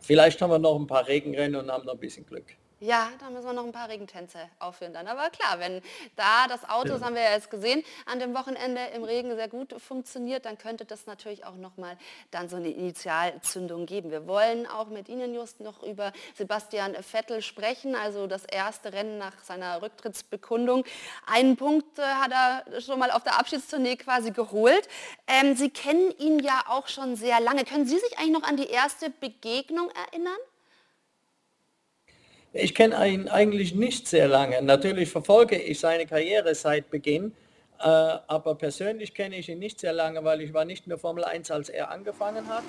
vielleicht 0.00 0.40
haben 0.40 0.50
wir 0.50 0.58
noch 0.58 0.76
ein 0.76 0.86
paar 0.86 1.06
Regenrennen 1.06 1.60
und 1.60 1.70
haben 1.70 1.86
noch 1.86 1.94
ein 1.94 2.00
bisschen 2.00 2.26
Glück. 2.26 2.44
Ja, 2.78 3.08
da 3.20 3.30
müssen 3.30 3.46
wir 3.46 3.54
noch 3.54 3.64
ein 3.64 3.72
paar 3.72 3.88
Regentänze 3.88 4.38
aufführen 4.58 4.92
dann. 4.92 5.08
Aber 5.08 5.30
klar, 5.30 5.58
wenn 5.60 5.80
da 6.14 6.46
das 6.46 6.68
Auto, 6.68 6.88
das 6.88 7.00
haben 7.00 7.14
wir 7.14 7.22
ja 7.22 7.32
jetzt 7.32 7.50
gesehen, 7.50 7.82
an 8.04 8.18
dem 8.18 8.34
Wochenende 8.34 8.82
im 8.94 9.02
Regen 9.02 9.34
sehr 9.34 9.48
gut 9.48 9.74
funktioniert, 9.80 10.44
dann 10.44 10.58
könnte 10.58 10.84
das 10.84 11.06
natürlich 11.06 11.46
auch 11.46 11.54
nochmal 11.54 11.96
dann 12.32 12.50
so 12.50 12.56
eine 12.56 12.68
Initialzündung 12.68 13.86
geben. 13.86 14.10
Wir 14.10 14.26
wollen 14.26 14.66
auch 14.66 14.88
mit 14.88 15.08
Ihnen 15.08 15.34
just 15.34 15.60
noch 15.60 15.82
über 15.82 16.12
Sebastian 16.34 16.94
Vettel 17.02 17.40
sprechen, 17.40 17.94
also 17.94 18.26
das 18.26 18.44
erste 18.44 18.92
Rennen 18.92 19.16
nach 19.16 19.42
seiner 19.42 19.80
Rücktrittsbekundung. 19.80 20.84
Einen 21.26 21.56
Punkt 21.56 21.98
äh, 21.98 22.02
hat 22.02 22.30
er 22.30 22.82
schon 22.82 22.98
mal 22.98 23.10
auf 23.10 23.22
der 23.22 23.38
Abschiedstournee 23.38 23.96
quasi 23.96 24.32
geholt. 24.32 24.86
Ähm, 25.26 25.56
Sie 25.56 25.70
kennen 25.70 26.10
ihn 26.18 26.40
ja 26.40 26.64
auch 26.68 26.88
schon 26.88 27.16
sehr 27.16 27.40
lange. 27.40 27.64
Können 27.64 27.86
Sie 27.86 27.98
sich 27.98 28.18
eigentlich 28.18 28.38
noch 28.38 28.46
an 28.46 28.58
die 28.58 28.68
erste 28.68 29.08
Begegnung 29.08 29.88
erinnern? 30.12 30.36
Ich 32.58 32.74
kenne 32.74 33.06
ihn 33.06 33.28
eigentlich 33.28 33.74
nicht 33.74 34.08
sehr 34.08 34.28
lange. 34.28 34.62
Natürlich 34.62 35.10
verfolge 35.10 35.56
ich 35.56 35.78
seine 35.78 36.06
Karriere 36.06 36.54
seit 36.54 36.90
Beginn, 36.90 37.32
äh, 37.80 37.84
aber 37.84 38.54
persönlich 38.54 39.12
kenne 39.12 39.36
ich 39.36 39.50
ihn 39.50 39.58
nicht 39.58 39.78
sehr 39.80 39.92
lange, 39.92 40.24
weil 40.24 40.40
ich 40.40 40.54
war 40.54 40.64
nicht 40.64 40.86
mehr 40.86 40.96
Formel 40.96 41.24
1, 41.24 41.50
als 41.50 41.68
er 41.68 41.90
angefangen 41.90 42.48
hat. 42.48 42.62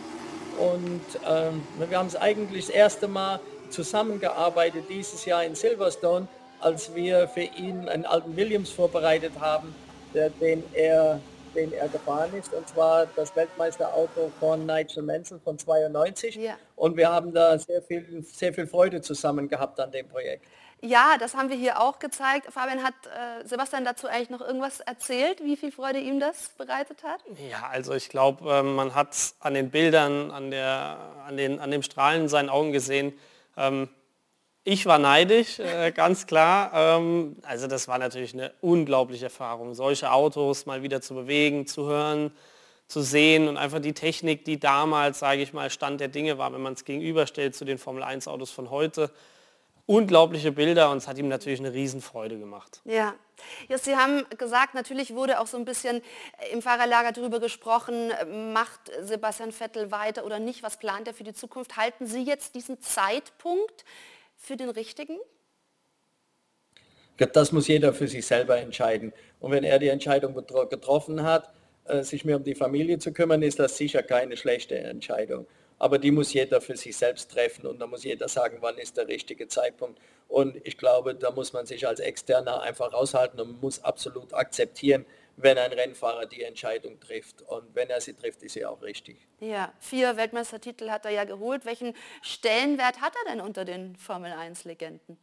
Und 0.59 1.01
ähm, 1.25 1.63
wir 1.89 1.97
haben 1.97 2.07
es 2.07 2.17
eigentlich 2.17 2.65
das 2.65 2.75
erste 2.75 3.07
Mal 3.07 3.39
zusammengearbeitet 3.69 4.85
dieses 4.89 5.23
Jahr 5.23 5.45
in 5.45 5.55
Silverstone, 5.55 6.27
als 6.59 6.93
wir 6.93 7.29
für 7.29 7.47
ihn 7.57 7.87
einen 7.87 8.05
alten 8.05 8.35
Williams 8.35 8.69
vorbereitet 8.69 9.33
haben, 9.39 9.73
der, 10.13 10.31
den 10.31 10.63
er 10.73 11.21
den 11.57 11.73
er 11.73 11.89
gefahren 11.89 12.33
ist, 12.35 12.53
und 12.53 12.69
zwar 12.69 13.07
das 13.07 13.35
Weltmeisterauto 13.35 14.31
von 14.39 14.65
Nigel 14.65 15.03
Mansell 15.03 15.39
von 15.39 15.57
92. 15.57 16.35
Ja. 16.35 16.55
Und 16.75 16.95
wir 16.95 17.09
haben 17.09 17.33
da 17.33 17.57
sehr 17.57 17.81
viel, 17.81 18.23
sehr 18.23 18.53
viel 18.53 18.67
Freude 18.67 19.01
zusammen 19.01 19.49
gehabt 19.49 19.79
an 19.79 19.91
dem 19.91 20.07
Projekt. 20.07 20.45
Ja, 20.81 21.17
das 21.19 21.35
haben 21.35 21.49
wir 21.49 21.57
hier 21.57 21.81
auch 21.81 21.97
gezeigt. 21.97 22.53
Fabian 22.53 22.83
hat 22.83 22.93
äh, 23.07 23.47
Sebastian 23.47 23.83
dazu 23.83 24.07
eigentlich 24.07 24.29
noch 24.29 24.41
irgendwas 24.41 24.79
erzählt, 24.79 25.43
wie 25.43 25.57
viel 25.57 25.71
Freude 25.71 25.97
ihm 25.97 26.19
das 26.19 26.49
bereitet 26.49 27.03
hat? 27.03 27.19
Ja, 27.49 27.67
also 27.71 27.93
ich 27.93 28.09
glaube, 28.09 28.47
äh, 28.51 28.61
man 28.61 28.93
hat 28.93 29.33
an 29.39 29.55
den 29.55 29.71
Bildern, 29.71 30.29
an, 30.29 30.51
der, 30.51 30.99
an, 31.25 31.35
den, 31.35 31.59
an 31.59 31.71
dem 31.71 31.81
Strahlen 31.81 32.23
in 32.23 32.29
seinen 32.29 32.49
Augen 32.49 32.73
gesehen, 32.73 33.17
ähm, 33.57 33.89
ich 34.67 34.85
war 34.85 34.99
neidisch, 34.99 35.59
äh, 35.59 35.93
ganz 35.93 36.27
klar. 36.27 36.71
Ähm, 36.73 37.37
also 37.43 37.67
das 37.67 37.87
war 37.87 37.97
natürlich 37.99 38.33
eine 38.33 38.51
unglaubliche 38.59 39.25
Erfahrung, 39.25 39.73
solche 39.73 40.11
Autos 40.11 40.65
mal 40.65 40.83
wieder 40.83 40.99
zu 40.99 41.15
bewegen, 41.15 41.67
zu 41.67 41.85
hören, 41.85 42.31
zu 42.85 43.01
sehen 43.01 43.47
und 43.47 43.55
einfach 43.55 43.79
die 43.79 43.93
Technik, 43.93 44.43
die 44.43 44.59
damals, 44.59 45.19
sage 45.19 45.41
ich 45.41 45.53
mal, 45.53 45.69
Stand 45.69 46.01
der 46.01 46.09
Dinge 46.09 46.37
war, 46.37 46.51
wenn 46.51 46.61
man 46.61 46.73
es 46.73 46.83
gegenüberstellt 46.83 47.55
zu 47.55 47.63
den 47.63 47.77
Formel 47.77 48.03
1 48.03 48.27
Autos 48.27 48.51
von 48.51 48.69
heute. 48.69 49.09
Unglaubliche 49.85 50.51
Bilder 50.51 50.91
und 50.91 50.97
es 50.97 51.07
hat 51.07 51.17
ihm 51.17 51.29
natürlich 51.29 51.61
eine 51.61 51.71
Riesenfreude 51.71 52.37
gemacht. 52.37 52.81
Ja, 52.83 53.13
Just, 53.69 53.85
Sie 53.85 53.95
haben 53.95 54.25
gesagt, 54.37 54.73
natürlich 54.73 55.13
wurde 55.13 55.39
auch 55.39 55.47
so 55.47 55.55
ein 55.55 55.63
bisschen 55.63 56.01
im 56.51 56.61
Fahrerlager 56.61 57.13
darüber 57.13 57.39
gesprochen, 57.39 58.11
macht 58.51 58.91
Sebastian 58.99 59.53
Vettel 59.53 59.91
weiter 59.91 60.25
oder 60.25 60.39
nicht, 60.39 60.61
was 60.61 60.75
plant 60.75 61.07
er 61.07 61.13
für 61.13 61.23
die 61.23 61.33
Zukunft? 61.33 61.77
Halten 61.77 62.05
Sie 62.05 62.23
jetzt 62.23 62.53
diesen 62.55 62.81
Zeitpunkt 62.81 63.85
für 64.37 64.55
den 64.55 64.69
richtigen? 64.69 65.17
Das 67.17 67.51
muss 67.51 67.67
jeder 67.67 67.93
für 67.93 68.07
sich 68.07 68.25
selber 68.25 68.57
entscheiden. 68.57 69.11
Und 69.39 69.51
wenn 69.51 69.63
er 69.63 69.79
die 69.79 69.87
Entscheidung 69.87 70.35
getroffen 70.35 71.23
hat, 71.23 71.51
äh, 71.85 72.03
sich 72.03 72.25
mehr 72.25 72.37
um 72.37 72.43
die 72.43 72.55
Familie 72.55 72.99
zu 72.99 73.11
kümmern, 73.11 73.41
ist 73.41 73.59
das 73.59 73.77
sicher 73.77 74.03
keine 74.03 74.37
schlechte 74.37 74.77
Entscheidung. 74.77 75.47
Aber 75.79 75.99
die 75.99 76.11
muss 76.11 76.33
jeder 76.33 76.61
für 76.61 76.75
sich 76.75 76.97
selbst 76.97 77.31
treffen 77.31 77.67
und 77.67 77.79
da 77.79 77.87
muss 77.87 78.03
jeder 78.03 78.27
sagen, 78.27 78.57
wann 78.61 78.77
ist 78.77 78.97
der 78.97 79.07
richtige 79.07 79.47
Zeitpunkt. 79.47 79.99
Und 80.27 80.57
ich 80.63 80.77
glaube, 80.77 81.15
da 81.15 81.31
muss 81.31 81.53
man 81.53 81.65
sich 81.65 81.87
als 81.87 81.99
Externer 81.99 82.61
einfach 82.61 82.93
raushalten 82.93 83.39
und 83.39 83.61
muss 83.61 83.83
absolut 83.83 84.33
akzeptieren, 84.33 85.05
wenn 85.37 85.57
ein 85.57 85.71
Rennfahrer 85.71 86.25
die 86.25 86.43
Entscheidung 86.43 86.99
trifft. 86.99 87.43
Und 87.43 87.73
wenn 87.75 87.89
er 87.89 88.01
sie 88.01 88.13
trifft, 88.13 88.41
ist 88.43 88.53
sie 88.53 88.65
auch 88.65 88.81
richtig. 88.81 89.17
Ja, 89.39 89.71
vier 89.79 90.17
Weltmeistertitel 90.17 90.89
hat 90.89 91.05
er 91.05 91.11
ja 91.11 91.23
geholt. 91.23 91.63
Welchen 91.63 91.93
Stellenwert 92.23 93.01
hat 93.01 93.13
er 93.23 93.31
denn 93.31 93.41
unter 93.41 93.63
den 93.63 93.95
Formel-1-Legenden? 93.95 95.17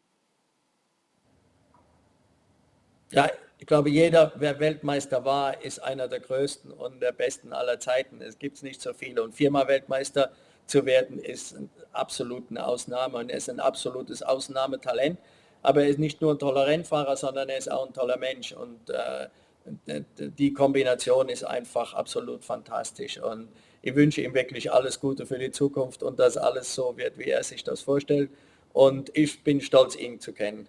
Ja, 3.10 3.28
ich 3.58 3.66
glaube, 3.66 3.90
jeder, 3.90 4.32
wer 4.36 4.58
Weltmeister 4.60 5.24
war, 5.24 5.62
ist 5.62 5.80
einer 5.80 6.06
der 6.06 6.20
größten 6.20 6.70
und 6.70 7.00
der 7.00 7.12
besten 7.12 7.52
aller 7.52 7.80
Zeiten. 7.80 8.20
Es 8.22 8.38
gibt 8.38 8.62
nicht 8.62 8.80
so 8.80 8.92
viele. 8.94 9.22
Und 9.22 9.34
viermal 9.34 9.66
Weltmeister 9.66 10.30
zu 10.66 10.86
werden, 10.86 11.18
ist 11.18 11.56
absolut 11.92 12.50
eine 12.50 12.66
Ausnahme 12.66 13.18
und 13.18 13.30
er 13.30 13.38
ist 13.38 13.50
ein 13.50 13.60
absolutes 13.60 14.22
Ausnahmetalent. 14.22 15.18
Aber 15.62 15.82
er 15.82 15.88
ist 15.88 15.98
nicht 15.98 16.20
nur 16.20 16.34
ein 16.34 16.38
toller 16.38 16.66
Rennfahrer, 16.66 17.16
sondern 17.16 17.48
er 17.48 17.58
ist 17.58 17.70
auch 17.70 17.86
ein 17.86 17.94
toller 17.94 18.16
Mensch. 18.16 18.52
Und 18.52 18.90
äh, 18.90 19.28
die 19.66 20.52
Kombination 20.52 21.28
ist 21.28 21.44
einfach 21.44 21.94
absolut 21.94 22.44
fantastisch. 22.44 23.18
Und 23.18 23.48
ich 23.82 23.94
wünsche 23.94 24.22
ihm 24.22 24.34
wirklich 24.34 24.72
alles 24.72 25.00
Gute 25.00 25.26
für 25.26 25.38
die 25.38 25.50
Zukunft 25.50 26.02
und 26.02 26.18
dass 26.18 26.36
alles 26.36 26.74
so 26.74 26.96
wird, 26.96 27.18
wie 27.18 27.30
er 27.30 27.42
sich 27.42 27.64
das 27.64 27.80
vorstellt. 27.82 28.30
Und 28.72 29.16
ich 29.16 29.42
bin 29.42 29.60
stolz, 29.60 29.96
ihn 29.96 30.20
zu 30.20 30.32
kennen. 30.32 30.68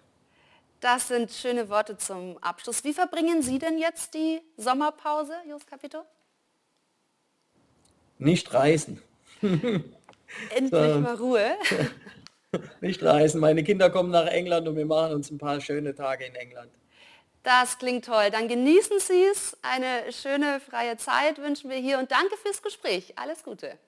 Das 0.80 1.08
sind 1.08 1.30
schöne 1.30 1.68
Worte 1.68 1.96
zum 1.96 2.38
Abschluss. 2.38 2.84
Wie 2.84 2.92
verbringen 2.92 3.42
Sie 3.42 3.58
denn 3.58 3.78
jetzt 3.78 4.14
die 4.14 4.40
Sommerpause, 4.56 5.32
Jos 5.48 5.66
Capito? 5.66 6.02
Nicht 8.18 8.52
reisen. 8.52 9.02
Endlich 9.40 10.70
mal 10.70 11.14
Ruhe. 11.14 11.56
Nicht 12.80 13.02
reisen. 13.02 13.40
Meine 13.40 13.64
Kinder 13.64 13.90
kommen 13.90 14.10
nach 14.10 14.26
England 14.26 14.68
und 14.68 14.76
wir 14.76 14.86
machen 14.86 15.14
uns 15.14 15.30
ein 15.30 15.38
paar 15.38 15.60
schöne 15.60 15.94
Tage 15.94 16.24
in 16.24 16.34
England. 16.34 16.70
Das 17.46 17.78
klingt 17.78 18.04
toll. 18.04 18.30
Dann 18.32 18.48
genießen 18.48 18.98
Sie 18.98 19.24
es. 19.30 19.56
Eine 19.62 20.12
schöne 20.12 20.58
freie 20.58 20.96
Zeit 20.96 21.38
wünschen 21.38 21.70
wir 21.70 21.76
hier 21.76 22.00
und 22.00 22.10
danke 22.10 22.36
fürs 22.42 22.60
Gespräch. 22.60 23.12
Alles 23.14 23.44
Gute. 23.44 23.78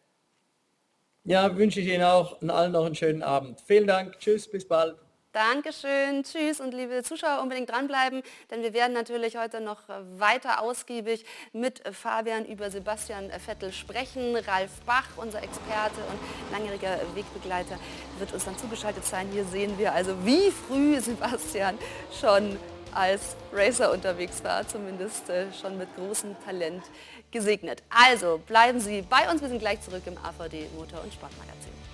Ja, 1.24 1.56
wünsche 1.56 1.80
ich 1.80 1.88
Ihnen 1.88 2.04
auch 2.04 2.40
und 2.40 2.50
allen 2.50 2.70
noch 2.70 2.86
einen 2.86 2.94
schönen 2.94 3.24
Abend. 3.24 3.60
Vielen 3.66 3.88
Dank. 3.88 4.16
Tschüss, 4.20 4.48
bis 4.48 4.68
bald. 4.68 4.96
Dankeschön, 5.32 6.22
tschüss 6.22 6.60
und 6.60 6.72
liebe 6.72 7.02
Zuschauer 7.02 7.42
unbedingt 7.42 7.68
dranbleiben, 7.70 8.22
denn 8.50 8.62
wir 8.62 8.72
werden 8.72 8.94
natürlich 8.94 9.36
heute 9.36 9.60
noch 9.60 9.82
weiter 10.16 10.62
ausgiebig 10.62 11.24
mit 11.52 11.82
Fabian 11.94 12.46
über 12.46 12.70
Sebastian 12.70 13.30
Vettel 13.44 13.72
sprechen. 13.72 14.36
Ralf 14.36 14.70
Bach, 14.86 15.06
unser 15.16 15.42
Experte 15.42 16.00
und 16.10 16.52
langjähriger 16.52 16.98
Wegbegleiter, 17.14 17.78
wird 18.18 18.32
uns 18.32 18.46
dann 18.46 18.56
zugeschaltet 18.56 19.04
sein. 19.04 19.28
Hier 19.30 19.44
sehen 19.44 19.76
wir 19.78 19.92
also, 19.92 20.14
wie 20.24 20.50
früh 20.50 20.98
Sebastian 20.98 21.76
schon 22.18 22.56
als 22.94 23.36
Racer 23.52 23.92
unterwegs 23.92 24.42
war, 24.44 24.66
zumindest 24.66 25.28
äh, 25.28 25.46
schon 25.60 25.78
mit 25.78 25.88
großem 25.96 26.36
Talent 26.44 26.82
gesegnet. 27.30 27.82
Also 27.90 28.40
bleiben 28.46 28.80
Sie 28.80 29.02
bei 29.02 29.30
uns, 29.30 29.40
wir 29.40 29.48
sind 29.48 29.58
gleich 29.58 29.80
zurück 29.80 30.02
im 30.06 30.16
AVD 30.18 30.66
Motor- 30.76 31.02
und 31.02 31.12
Sportmagazin. 31.12 31.87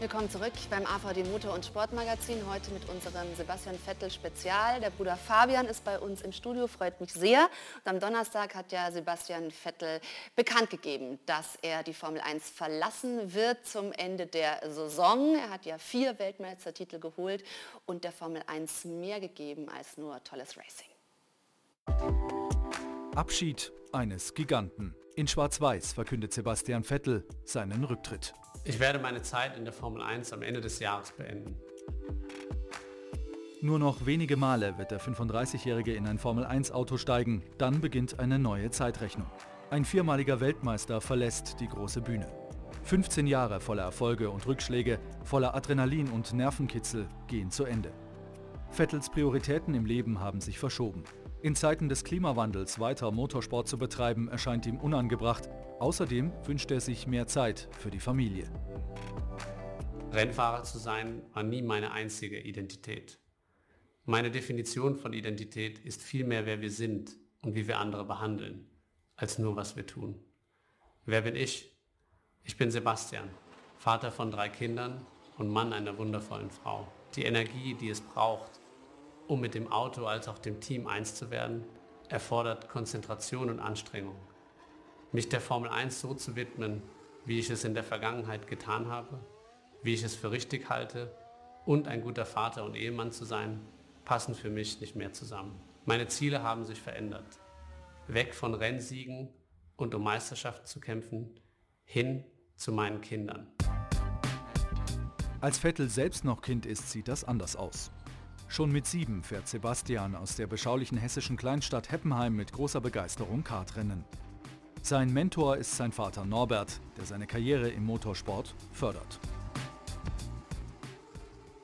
Willkommen 0.00 0.30
zurück 0.30 0.52
beim 0.70 0.86
AVD 0.86 1.24
Motor- 1.24 1.54
und 1.54 1.66
Sportmagazin. 1.66 2.48
Heute 2.48 2.70
mit 2.70 2.88
unserem 2.88 3.34
Sebastian 3.34 3.76
Vettel 3.76 4.12
Spezial. 4.12 4.80
Der 4.80 4.90
Bruder 4.90 5.16
Fabian 5.16 5.66
ist 5.66 5.84
bei 5.84 5.98
uns 5.98 6.22
im 6.22 6.30
Studio, 6.30 6.68
freut 6.68 7.00
mich 7.00 7.12
sehr. 7.12 7.50
Und 7.84 7.90
am 7.90 7.98
Donnerstag 7.98 8.54
hat 8.54 8.70
ja 8.70 8.92
Sebastian 8.92 9.50
Vettel 9.50 10.00
bekannt 10.36 10.70
gegeben, 10.70 11.18
dass 11.26 11.56
er 11.62 11.82
die 11.82 11.94
Formel 11.94 12.20
1 12.20 12.48
verlassen 12.48 13.34
wird 13.34 13.66
zum 13.66 13.90
Ende 13.90 14.26
der 14.26 14.60
Saison. 14.70 15.34
Er 15.34 15.50
hat 15.50 15.66
ja 15.66 15.78
vier 15.78 16.16
Weltmeistertitel 16.20 17.00
geholt 17.00 17.42
und 17.84 18.04
der 18.04 18.12
Formel 18.12 18.44
1 18.46 18.84
mehr 18.84 19.18
gegeben 19.18 19.68
als 19.68 19.96
nur 19.96 20.22
tolles 20.22 20.56
Racing. 20.56 20.86
Abschied 23.16 23.72
eines 23.90 24.32
Giganten. 24.34 24.94
In 25.16 25.26
Schwarz-Weiß 25.26 25.94
verkündet 25.94 26.32
Sebastian 26.32 26.84
Vettel 26.84 27.26
seinen 27.44 27.82
Rücktritt. 27.82 28.32
Ich 28.68 28.80
werde 28.80 28.98
meine 28.98 29.22
Zeit 29.22 29.56
in 29.56 29.64
der 29.64 29.72
Formel 29.72 30.02
1 30.02 30.34
am 30.34 30.42
Ende 30.42 30.60
des 30.60 30.78
Jahres 30.78 31.12
beenden. 31.12 31.56
Nur 33.62 33.78
noch 33.78 34.04
wenige 34.04 34.36
Male 34.36 34.76
wird 34.76 34.90
der 34.90 35.00
35-Jährige 35.00 35.94
in 35.94 36.06
ein 36.06 36.18
Formel 36.18 36.44
1 36.44 36.70
Auto 36.70 36.98
steigen, 36.98 37.42
dann 37.56 37.80
beginnt 37.80 38.20
eine 38.20 38.38
neue 38.38 38.70
Zeitrechnung. 38.70 39.26
Ein 39.70 39.86
viermaliger 39.86 40.40
Weltmeister 40.40 41.00
verlässt 41.00 41.60
die 41.60 41.66
große 41.66 42.02
Bühne. 42.02 42.30
15 42.82 43.26
Jahre 43.26 43.62
voller 43.62 43.84
Erfolge 43.84 44.28
und 44.28 44.46
Rückschläge, 44.46 44.98
voller 45.24 45.54
Adrenalin 45.54 46.10
und 46.10 46.34
Nervenkitzel 46.34 47.08
gehen 47.26 47.50
zu 47.50 47.64
Ende. 47.64 47.90
Vettels 48.70 49.08
Prioritäten 49.08 49.72
im 49.72 49.86
Leben 49.86 50.20
haben 50.20 50.42
sich 50.42 50.58
verschoben. 50.58 51.04
In 51.40 51.54
Zeiten 51.54 51.88
des 51.88 52.04
Klimawandels 52.04 52.78
weiter 52.78 53.12
Motorsport 53.12 53.66
zu 53.66 53.78
betreiben, 53.78 54.28
erscheint 54.28 54.66
ihm 54.66 54.76
unangebracht 54.76 55.48
Außerdem 55.80 56.32
wünscht 56.44 56.72
er 56.72 56.80
sich 56.80 57.06
mehr 57.06 57.28
Zeit 57.28 57.68
für 57.78 57.90
die 57.90 58.00
Familie. 58.00 58.50
Rennfahrer 60.12 60.64
zu 60.64 60.78
sein 60.78 61.22
war 61.32 61.44
nie 61.44 61.62
meine 61.62 61.92
einzige 61.92 62.40
Identität. 62.40 63.20
Meine 64.04 64.32
Definition 64.32 64.96
von 64.96 65.12
Identität 65.12 65.78
ist 65.78 66.02
vielmehr, 66.02 66.46
wer 66.46 66.60
wir 66.60 66.72
sind 66.72 67.16
und 67.42 67.54
wie 67.54 67.68
wir 67.68 67.78
andere 67.78 68.04
behandeln, 68.04 68.68
als 69.14 69.38
nur, 69.38 69.54
was 69.54 69.76
wir 69.76 69.86
tun. 69.86 70.18
Wer 71.06 71.20
bin 71.20 71.36
ich? 71.36 71.76
Ich 72.42 72.56
bin 72.56 72.72
Sebastian, 72.72 73.28
Vater 73.76 74.10
von 74.10 74.32
drei 74.32 74.48
Kindern 74.48 75.06
und 75.36 75.48
Mann 75.48 75.72
einer 75.72 75.96
wundervollen 75.96 76.50
Frau. 76.50 76.90
Die 77.14 77.24
Energie, 77.24 77.74
die 77.74 77.90
es 77.90 78.00
braucht, 78.00 78.50
um 79.28 79.40
mit 79.40 79.54
dem 79.54 79.70
Auto 79.70 80.06
als 80.06 80.26
auch 80.26 80.38
dem 80.38 80.60
Team 80.60 80.88
eins 80.88 81.14
zu 81.14 81.30
werden, 81.30 81.64
erfordert 82.08 82.68
Konzentration 82.68 83.50
und 83.50 83.60
Anstrengung 83.60 84.16
mich 85.12 85.28
der 85.28 85.40
Formel 85.40 85.70
1 85.70 86.00
so 86.00 86.14
zu 86.14 86.36
widmen, 86.36 86.82
wie 87.24 87.38
ich 87.38 87.50
es 87.50 87.64
in 87.64 87.74
der 87.74 87.84
Vergangenheit 87.84 88.46
getan 88.46 88.88
habe, 88.88 89.20
wie 89.82 89.94
ich 89.94 90.02
es 90.02 90.14
für 90.14 90.30
richtig 90.30 90.68
halte 90.68 91.14
und 91.64 91.88
ein 91.88 92.02
guter 92.02 92.26
Vater 92.26 92.64
und 92.64 92.76
Ehemann 92.76 93.12
zu 93.12 93.24
sein, 93.24 93.60
passen 94.04 94.34
für 94.34 94.50
mich 94.50 94.80
nicht 94.80 94.96
mehr 94.96 95.12
zusammen. 95.12 95.60
Meine 95.84 96.08
Ziele 96.08 96.42
haben 96.42 96.64
sich 96.64 96.80
verändert. 96.80 97.38
Weg 98.06 98.34
von 98.34 98.54
Rennsiegen 98.54 99.28
und 99.76 99.94
um 99.94 100.02
Meisterschaft 100.02 100.66
zu 100.66 100.80
kämpfen, 100.80 101.38
hin 101.84 102.24
zu 102.56 102.72
meinen 102.72 103.00
Kindern. 103.00 103.46
Als 105.40 105.58
Vettel 105.58 105.88
selbst 105.88 106.24
noch 106.24 106.42
Kind 106.42 106.66
ist, 106.66 106.90
sieht 106.90 107.06
das 107.08 107.24
anders 107.24 107.54
aus. 107.54 107.90
Schon 108.48 108.72
mit 108.72 108.86
sieben 108.86 109.22
fährt 109.22 109.46
Sebastian 109.46 110.16
aus 110.16 110.36
der 110.36 110.46
beschaulichen 110.46 110.96
hessischen 110.96 111.36
Kleinstadt 111.36 111.92
Heppenheim 111.92 112.34
mit 112.34 112.52
großer 112.52 112.80
Begeisterung 112.80 113.44
Kartrennen. 113.44 114.04
Sein 114.82 115.12
Mentor 115.12 115.56
ist 115.56 115.76
sein 115.76 115.92
Vater 115.92 116.24
Norbert, 116.24 116.80
der 116.96 117.04
seine 117.04 117.26
Karriere 117.26 117.68
im 117.68 117.84
Motorsport 117.84 118.54
fördert. 118.72 119.18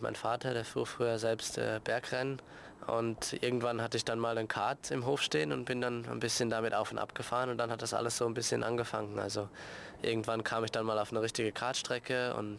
Mein 0.00 0.14
Vater, 0.14 0.52
der 0.52 0.64
fuhr 0.64 0.86
früher 0.86 1.18
selbst 1.18 1.56
äh, 1.56 1.80
Bergrennen 1.82 2.42
und 2.86 3.32
irgendwann 3.42 3.80
hatte 3.80 3.96
ich 3.96 4.04
dann 4.04 4.18
mal 4.18 4.36
ein 4.36 4.48
Kart 4.48 4.90
im 4.90 5.06
Hof 5.06 5.22
stehen 5.22 5.52
und 5.52 5.64
bin 5.64 5.80
dann 5.80 6.06
ein 6.06 6.20
bisschen 6.20 6.50
damit 6.50 6.74
auf 6.74 6.92
und 6.92 6.98
ab 6.98 7.14
gefahren 7.14 7.48
und 7.48 7.56
dann 7.56 7.70
hat 7.70 7.80
das 7.80 7.94
alles 7.94 8.18
so 8.18 8.26
ein 8.26 8.34
bisschen 8.34 8.62
angefangen. 8.62 9.18
Also 9.18 9.48
irgendwann 10.02 10.44
kam 10.44 10.64
ich 10.64 10.70
dann 10.70 10.84
mal 10.84 10.98
auf 10.98 11.10
eine 11.10 11.22
richtige 11.22 11.52
Kartstrecke 11.52 12.34
und 12.34 12.58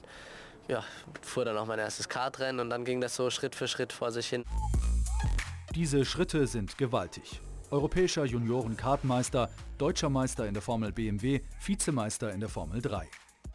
ja, 0.67 0.83
fuhr 1.21 1.45
dann 1.45 1.57
auch 1.57 1.67
mein 1.67 1.77
erstes 1.77 2.09
Kartrennen 2.09 2.59
und 2.59 2.71
dann 2.71 2.85
ging 2.85 3.01
das 3.01 3.15
so 3.15 3.29
Schritt 3.29 3.53
für 3.55 3.67
Schritt 3.67 3.93
vor 3.93 4.11
sich 4.11 4.27
hin. 4.27 4.43
Diese 5.75 6.05
Schritte 6.05 6.47
sind 6.47 6.77
gewaltig 6.79 7.41
europäischer 7.71 8.25
Junioren-Kartmeister, 8.25 9.49
deutscher 9.77 10.09
Meister 10.09 10.47
in 10.47 10.53
der 10.53 10.63
Formel 10.63 10.91
BMW, 10.91 11.41
Vizemeister 11.63 12.33
in 12.33 12.39
der 12.39 12.49
Formel 12.49 12.81
3. 12.81 13.07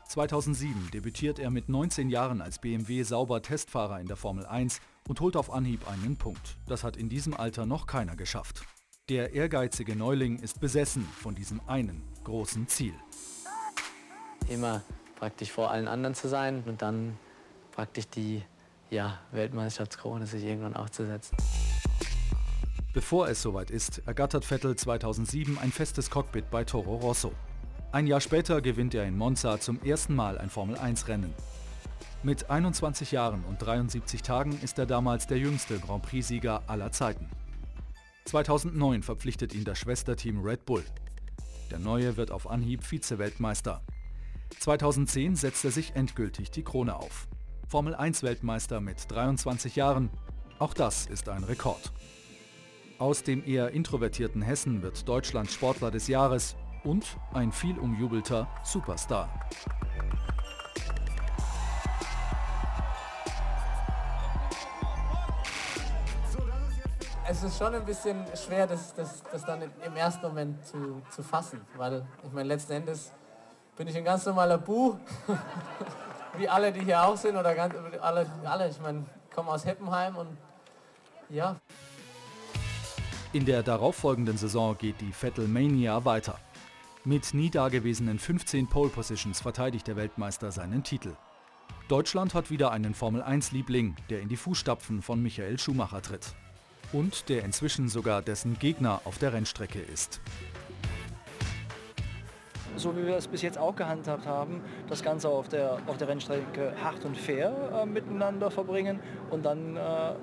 2007 0.08 0.90
debütiert 0.92 1.38
er 1.38 1.50
mit 1.50 1.68
19 1.68 2.10
Jahren 2.10 2.40
als 2.40 2.58
BMW 2.58 3.04
Sauber 3.04 3.42
Testfahrer 3.42 4.00
in 4.00 4.08
der 4.08 4.16
Formel 4.16 4.44
1 4.44 4.80
und 5.08 5.20
holt 5.20 5.36
auf 5.36 5.52
Anhieb 5.52 5.88
einen 5.88 6.16
Punkt. 6.16 6.56
Das 6.66 6.82
hat 6.82 6.96
in 6.96 7.08
diesem 7.08 7.34
Alter 7.34 7.64
noch 7.64 7.86
keiner 7.86 8.16
geschafft. 8.16 8.62
Der 9.08 9.32
ehrgeizige 9.32 9.94
Neuling 9.94 10.38
ist 10.40 10.60
besessen 10.60 11.04
von 11.04 11.34
diesem 11.34 11.60
einen 11.66 12.02
großen 12.24 12.66
Ziel. 12.68 12.94
Immer 14.48 14.82
praktisch 15.16 15.52
vor 15.52 15.70
allen 15.70 15.86
anderen 15.86 16.14
zu 16.14 16.28
sein 16.28 16.62
und 16.66 16.82
dann 16.82 17.16
praktisch 17.72 18.08
die 18.08 18.42
ja, 18.90 19.18
Weltmeisterschaftskrone 19.30 20.26
sich 20.26 20.44
irgendwann 20.44 20.74
aufzusetzen. 20.74 21.36
Bevor 22.92 23.28
es 23.28 23.40
soweit 23.40 23.70
ist, 23.70 24.02
ergattert 24.06 24.44
Vettel 24.44 24.74
2007 24.74 25.58
ein 25.58 25.70
festes 25.70 26.10
Cockpit 26.10 26.50
bei 26.50 26.64
Toro 26.64 26.96
Rosso. 26.96 27.32
Ein 27.92 28.08
Jahr 28.08 28.20
später 28.20 28.60
gewinnt 28.60 28.94
er 28.94 29.06
in 29.06 29.16
Monza 29.16 29.60
zum 29.60 29.80
ersten 29.82 30.16
Mal 30.16 30.38
ein 30.38 30.50
Formel-1-Rennen. 30.50 31.32
Mit 32.24 32.50
21 32.50 33.12
Jahren 33.12 33.44
und 33.44 33.62
73 33.62 34.22
Tagen 34.22 34.58
ist 34.60 34.76
er 34.80 34.86
damals 34.86 35.28
der 35.28 35.38
jüngste 35.38 35.78
Grand 35.78 36.02
Prix-Sieger 36.02 36.64
aller 36.66 36.90
Zeiten. 36.90 37.28
2009 38.24 39.04
verpflichtet 39.04 39.54
ihn 39.54 39.64
das 39.64 39.78
Schwesterteam 39.78 40.40
Red 40.40 40.64
Bull. 40.64 40.84
Der 41.70 41.78
Neue 41.78 42.16
wird 42.16 42.32
auf 42.32 42.50
Anhieb 42.50 42.82
Vize-Weltmeister. 42.82 43.82
2010 44.58 45.36
setzt 45.36 45.64
er 45.64 45.70
sich 45.70 45.94
endgültig 45.94 46.50
die 46.50 46.64
Krone 46.64 46.96
auf. 46.96 47.28
Formel 47.68 47.94
1 47.94 48.24
Weltmeister 48.24 48.80
mit 48.80 49.08
23 49.08 49.76
Jahren. 49.76 50.10
Auch 50.58 50.74
das 50.74 51.06
ist 51.06 51.28
ein 51.28 51.44
Rekord. 51.44 51.92
Aus 53.00 53.22
dem 53.22 53.42
eher 53.46 53.70
introvertierten 53.70 54.42
Hessen 54.42 54.82
wird 54.82 55.08
Deutschlands 55.08 55.54
Sportler 55.54 55.90
des 55.90 56.06
Jahres 56.06 56.54
und 56.84 57.16
ein 57.32 57.50
viel 57.50 57.78
umjubelter 57.78 58.46
Superstar. 58.62 59.30
Es 67.26 67.42
ist 67.42 67.56
schon 67.56 67.74
ein 67.74 67.86
bisschen 67.86 68.22
schwer, 68.36 68.66
das, 68.66 68.92
das, 68.94 69.22
das 69.32 69.46
dann 69.46 69.62
im 69.62 69.96
ersten 69.96 70.26
Moment 70.26 70.66
zu, 70.66 71.00
zu 71.10 71.22
fassen, 71.22 71.62
weil 71.78 72.04
ich 72.22 72.32
meine, 72.32 72.48
letzten 72.48 72.72
Endes 72.74 73.12
bin 73.78 73.88
ich 73.88 73.96
ein 73.96 74.04
ganz 74.04 74.26
normaler 74.26 74.58
Bu, 74.58 74.98
wie 76.36 76.46
alle, 76.46 76.70
die 76.70 76.80
hier 76.80 77.02
auch 77.02 77.16
sind, 77.16 77.34
oder 77.34 77.54
ganz, 77.54 77.74
alle, 78.02 78.26
alle 78.44 78.68
ich 78.68 78.78
meine, 78.78 79.06
komme 79.34 79.52
aus 79.52 79.64
Heppenheim 79.64 80.16
und 80.16 80.36
ja. 81.30 81.56
In 83.32 83.44
der 83.44 83.62
darauffolgenden 83.62 84.36
Saison 84.36 84.76
geht 84.76 85.00
die 85.00 85.12
Vettel 85.12 85.46
Mania 85.46 86.04
weiter. 86.04 86.40
Mit 87.04 87.32
nie 87.32 87.48
dagewesenen 87.48 88.18
15 88.18 88.66
Pole 88.66 88.90
Positions 88.90 89.40
verteidigt 89.40 89.86
der 89.86 89.94
Weltmeister 89.94 90.50
seinen 90.50 90.82
Titel. 90.82 91.12
Deutschland 91.86 92.34
hat 92.34 92.50
wieder 92.50 92.72
einen 92.72 92.92
Formel-1-Liebling, 92.92 93.94
der 94.10 94.20
in 94.20 94.28
die 94.28 94.36
Fußstapfen 94.36 95.00
von 95.00 95.22
Michael 95.22 95.60
Schumacher 95.60 96.02
tritt. 96.02 96.34
Und 96.92 97.28
der 97.28 97.44
inzwischen 97.44 97.88
sogar 97.88 98.20
dessen 98.20 98.58
Gegner 98.58 99.00
auf 99.04 99.18
der 99.18 99.32
Rennstrecke 99.32 99.78
ist. 99.78 100.20
So 102.74 102.96
wie 102.96 103.06
wir 103.06 103.16
es 103.16 103.28
bis 103.28 103.42
jetzt 103.42 103.58
auch 103.58 103.76
gehandhabt 103.76 104.26
haben, 104.26 104.60
das 104.88 105.04
Ganze 105.04 105.28
auf 105.28 105.48
der, 105.48 105.78
auf 105.86 105.98
der 105.98 106.08
Rennstrecke 106.08 106.74
hart 106.82 107.04
und 107.04 107.16
fair 107.16 107.52
äh, 107.74 107.86
miteinander 107.86 108.50
verbringen 108.50 108.98
und 109.30 109.44
dann 109.44 109.76
äh, 109.76 110.14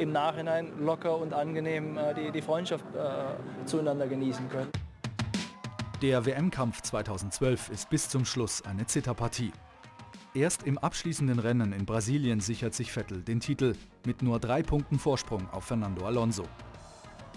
im 0.00 0.12
Nachhinein 0.12 0.72
locker 0.80 1.16
und 1.16 1.34
angenehm 1.34 1.96
äh, 1.98 2.14
die, 2.14 2.30
die 2.32 2.42
Freundschaft 2.42 2.84
äh, 2.94 3.66
zueinander 3.66 4.08
genießen 4.08 4.48
können. 4.48 4.70
Der 6.02 6.24
WM-Kampf 6.24 6.80
2012 6.80 7.68
ist 7.68 7.90
bis 7.90 8.08
zum 8.08 8.24
Schluss 8.24 8.62
eine 8.62 8.86
Zitterpartie. 8.86 9.52
Erst 10.32 10.62
im 10.62 10.78
abschließenden 10.78 11.38
Rennen 11.38 11.72
in 11.72 11.84
Brasilien 11.84 12.40
sichert 12.40 12.72
sich 12.72 12.92
Vettel 12.92 13.22
den 13.22 13.40
Titel 13.40 13.74
mit 14.06 14.22
nur 14.22 14.40
drei 14.40 14.62
Punkten 14.62 14.98
Vorsprung 14.98 15.50
auf 15.50 15.64
Fernando 15.64 16.06
Alonso. 16.06 16.44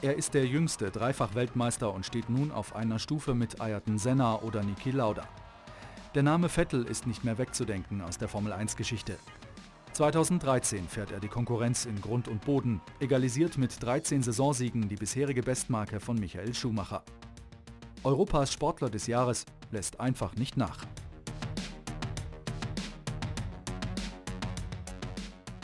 Er 0.01 0.15
ist 0.15 0.33
der 0.33 0.45
jüngste 0.45 0.91
Dreifach-Weltmeister 0.91 1.93
und 1.93 2.05
steht 2.05 2.29
nun 2.29 2.51
auf 2.51 2.75
einer 2.75 2.99
Stufe 2.99 3.33
mit 3.33 3.59
Ayrton 3.59 3.97
Senna 3.97 4.41
oder 4.41 4.63
Niki 4.63 4.91
Lauda. 4.91 5.27
Der 6.15 6.23
Name 6.23 6.47
Vettel 6.47 6.85
ist 6.85 7.07
nicht 7.07 7.23
mehr 7.23 7.37
wegzudenken 7.37 8.01
aus 8.01 8.17
der 8.17 8.27
Formel-1-Geschichte. 8.27 9.17
2013 9.93 10.87
fährt 10.87 11.11
er 11.11 11.19
die 11.19 11.27
Konkurrenz 11.27 11.85
in 11.85 12.01
Grund 12.01 12.27
und 12.27 12.43
Boden, 12.43 12.81
egalisiert 12.99 13.59
mit 13.59 13.81
13 13.83 14.23
Saisonsiegen 14.23 14.89
die 14.89 14.95
bisherige 14.95 15.43
Bestmarke 15.43 15.99
von 15.99 16.17
Michael 16.17 16.55
Schumacher. 16.55 17.03
Europas 18.03 18.51
Sportler 18.51 18.89
des 18.89 19.05
Jahres 19.05 19.45
lässt 19.71 19.99
einfach 19.99 20.35
nicht 20.35 20.57
nach. 20.57 20.85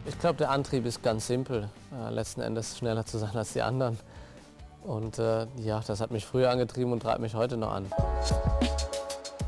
Ich 0.06 0.20
glaube, 0.20 0.38
der 0.38 0.52
Antrieb 0.52 0.86
ist 0.86 1.02
ganz 1.02 1.26
simpel, 1.26 1.70
äh, 1.92 2.12
letzten 2.12 2.42
Endes 2.42 2.78
schneller 2.78 3.06
zu 3.06 3.18
sein 3.18 3.36
als 3.36 3.54
die 3.54 3.64
anderen. 3.64 3.98
Und 4.84 5.18
äh, 5.18 5.48
ja, 5.58 5.82
das 5.86 6.02
hat 6.02 6.12
mich 6.12 6.26
früher 6.26 6.52
angetrieben 6.52 6.92
und 6.92 7.02
treibt 7.02 7.20
mich 7.20 7.34
heute 7.34 7.58
noch 7.58 7.72
an. 7.72 7.88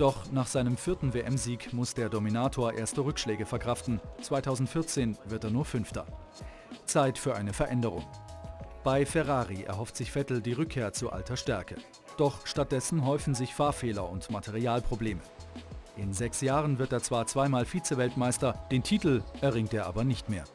Doch 0.01 0.31
nach 0.31 0.47
seinem 0.47 0.77
vierten 0.77 1.13
WM-Sieg 1.13 1.73
muss 1.73 1.93
der 1.93 2.09
Dominator 2.09 2.73
erste 2.73 3.01
Rückschläge 3.01 3.45
verkraften. 3.45 3.99
2014 4.23 5.15
wird 5.25 5.43
er 5.43 5.51
nur 5.51 5.63
Fünfter. 5.63 6.07
Zeit 6.87 7.19
für 7.19 7.35
eine 7.35 7.53
Veränderung. 7.53 8.03
Bei 8.83 9.05
Ferrari 9.05 9.61
erhofft 9.61 9.95
sich 9.95 10.11
Vettel 10.11 10.41
die 10.41 10.53
Rückkehr 10.53 10.91
zu 10.91 11.11
alter 11.11 11.37
Stärke. 11.37 11.75
Doch 12.17 12.47
stattdessen 12.47 13.05
häufen 13.05 13.35
sich 13.35 13.53
Fahrfehler 13.53 14.09
und 14.09 14.31
Materialprobleme. 14.31 15.21
In 15.97 16.13
sechs 16.13 16.41
Jahren 16.41 16.79
wird 16.79 16.93
er 16.93 17.03
zwar 17.03 17.27
zweimal 17.27 17.65
Vize-Weltmeister, 17.65 18.53
den 18.71 18.81
Titel 18.81 19.21
erringt 19.41 19.75
er 19.75 19.85
aber 19.85 20.03
nicht 20.03 20.29
mehr. 20.29 20.45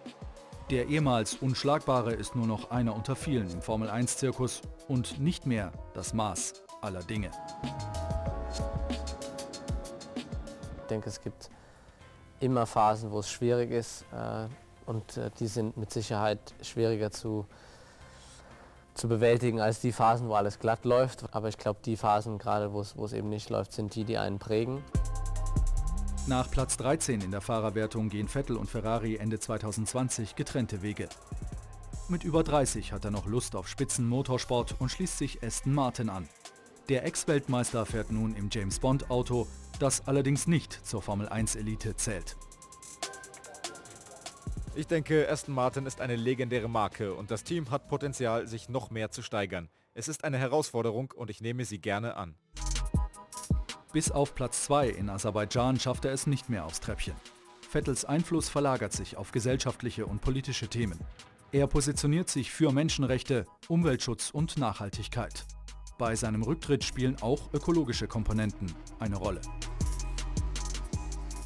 Der 0.71 0.89
ehemals 0.89 1.37
Unschlagbare 1.37 2.15
ist 2.15 2.35
nur 2.35 2.49
noch 2.49 2.73
einer 2.73 2.97
unter 2.97 3.15
vielen 3.15 3.49
im 3.49 3.63
Formel-1-Zirkus 3.63 4.63
und 4.89 5.21
nicht 5.21 5.47
mehr 5.47 5.71
das 5.95 6.15
Maß 6.15 6.65
aller 6.83 7.05
Dinge. 7.05 7.31
Ich 10.87 10.89
denke, 10.89 11.09
es 11.09 11.21
gibt 11.21 11.51
immer 12.39 12.65
Phasen, 12.65 13.11
wo 13.11 13.19
es 13.19 13.29
schwierig 13.29 13.73
ist 13.73 14.05
äh, 14.13 14.47
und 14.89 15.17
äh, 15.17 15.33
die 15.41 15.49
sind 15.49 15.77
mit 15.77 15.93
Sicherheit 15.93 16.39
schwieriger 16.63 17.11
zu, 17.11 17.45
zu 18.95 19.09
bewältigen 19.09 19.61
als 19.61 19.81
die 19.81 19.91
Phasen, 19.91 20.29
wo 20.29 20.35
alles 20.35 20.61
glatt 20.61 20.85
läuft. 20.85 21.25
Aber 21.35 21.49
ich 21.49 21.59
glaube, 21.59 21.81
die 21.85 21.97
Phasen, 21.97 22.39
gerade 22.39 22.73
wo 22.73 22.83
es 22.83 23.13
eben 23.13 23.31
nicht 23.31 23.51
läuft, 23.51 23.73
sind 23.73 23.97
die, 23.97 24.05
die 24.05 24.17
einen 24.17 24.39
prägen. 24.39 24.85
Nach 26.29 26.49
Platz 26.49 26.77
13 26.77 27.21
in 27.21 27.33
der 27.33 27.41
Fahrerwertung 27.41 28.09
gehen 28.09 28.29
Vettel 28.29 28.57
und 28.57 28.71
Ferrari 28.71 29.17
Ende 29.17 29.41
2020 29.41 30.37
getrennte 30.37 30.83
Wege. 30.83 31.09
Mit 32.09 32.23
über 32.23 32.45
30 32.45 32.93
hat 32.93 33.05
er 33.05 33.11
noch 33.11 33.27
Lust 33.27 33.57
auf 33.57 33.67
Spitzenmotorsport 33.67 34.77
und 34.79 34.93
schließt 34.93 35.19
sich 35.19 35.43
Aston 35.43 35.75
Martin 35.75 36.11
an. 36.11 36.29
Der 36.89 37.05
Ex-Weltmeister 37.05 37.85
fährt 37.85 38.13
nun 38.13 38.37
im 38.37 38.49
James 38.53 38.79
Bond 38.79 39.11
Auto, 39.11 39.49
das 39.79 40.07
allerdings 40.07 40.47
nicht 40.47 40.73
zur 40.87 41.03
Formel 41.03 41.29
1 41.29 41.57
Elite 41.57 41.97
zählt. 41.97 42.37
Ich 44.75 44.87
denke, 44.87 45.27
Aston 45.31 45.55
Martin 45.55 45.87
ist 45.87 46.01
eine 46.01 46.17
legendäre 46.17 46.69
Marke 46.69 47.15
und 47.15 47.31
das 47.31 47.45
Team 47.45 47.71
hat 47.71 47.89
Potenzial, 47.89 48.47
sich 48.47 48.69
noch 48.69 48.91
mehr 48.91 49.11
zu 49.11 49.23
steigern. 49.23 49.71
Es 49.95 50.09
ist 50.09 50.25
eine 50.25 50.37
Herausforderung 50.37 51.13
und 51.17 51.31
ich 51.31 51.41
nehme 51.41 51.65
sie 51.65 51.79
gerne 51.79 52.17
an. 52.17 52.35
Bis 53.93 54.11
auf 54.11 54.35
Platz 54.35 54.65
2 54.65 54.91
in 54.91 55.09
Aserbaidschan 55.09 55.81
schafft 55.81 56.05
er 56.05 56.13
es 56.13 56.27
nicht 56.27 56.51
mehr 56.51 56.67
aufs 56.67 56.81
Treppchen. 56.81 57.15
Vettels 57.67 58.05
Einfluss 58.05 58.51
verlagert 58.51 58.93
sich 58.93 59.17
auf 59.17 59.33
gesellschaftliche 59.33 60.05
und 60.05 60.21
politische 60.21 60.69
Themen. 60.69 61.01
Er 61.53 61.67
positioniert 61.67 62.29
sich 62.29 62.51
für 62.51 62.73
Menschenrechte, 62.73 63.47
Umweltschutz 63.69 64.31
und 64.31 64.59
Nachhaltigkeit. 64.59 65.47
Bei 65.99 66.15
seinem 66.15 66.43
Rücktritt 66.43 66.85
spielen 66.85 67.17
auch 67.23 67.55
ökologische 67.55 68.07
Komponenten 68.07 68.75
eine 68.99 69.17
Rolle. 69.17 69.41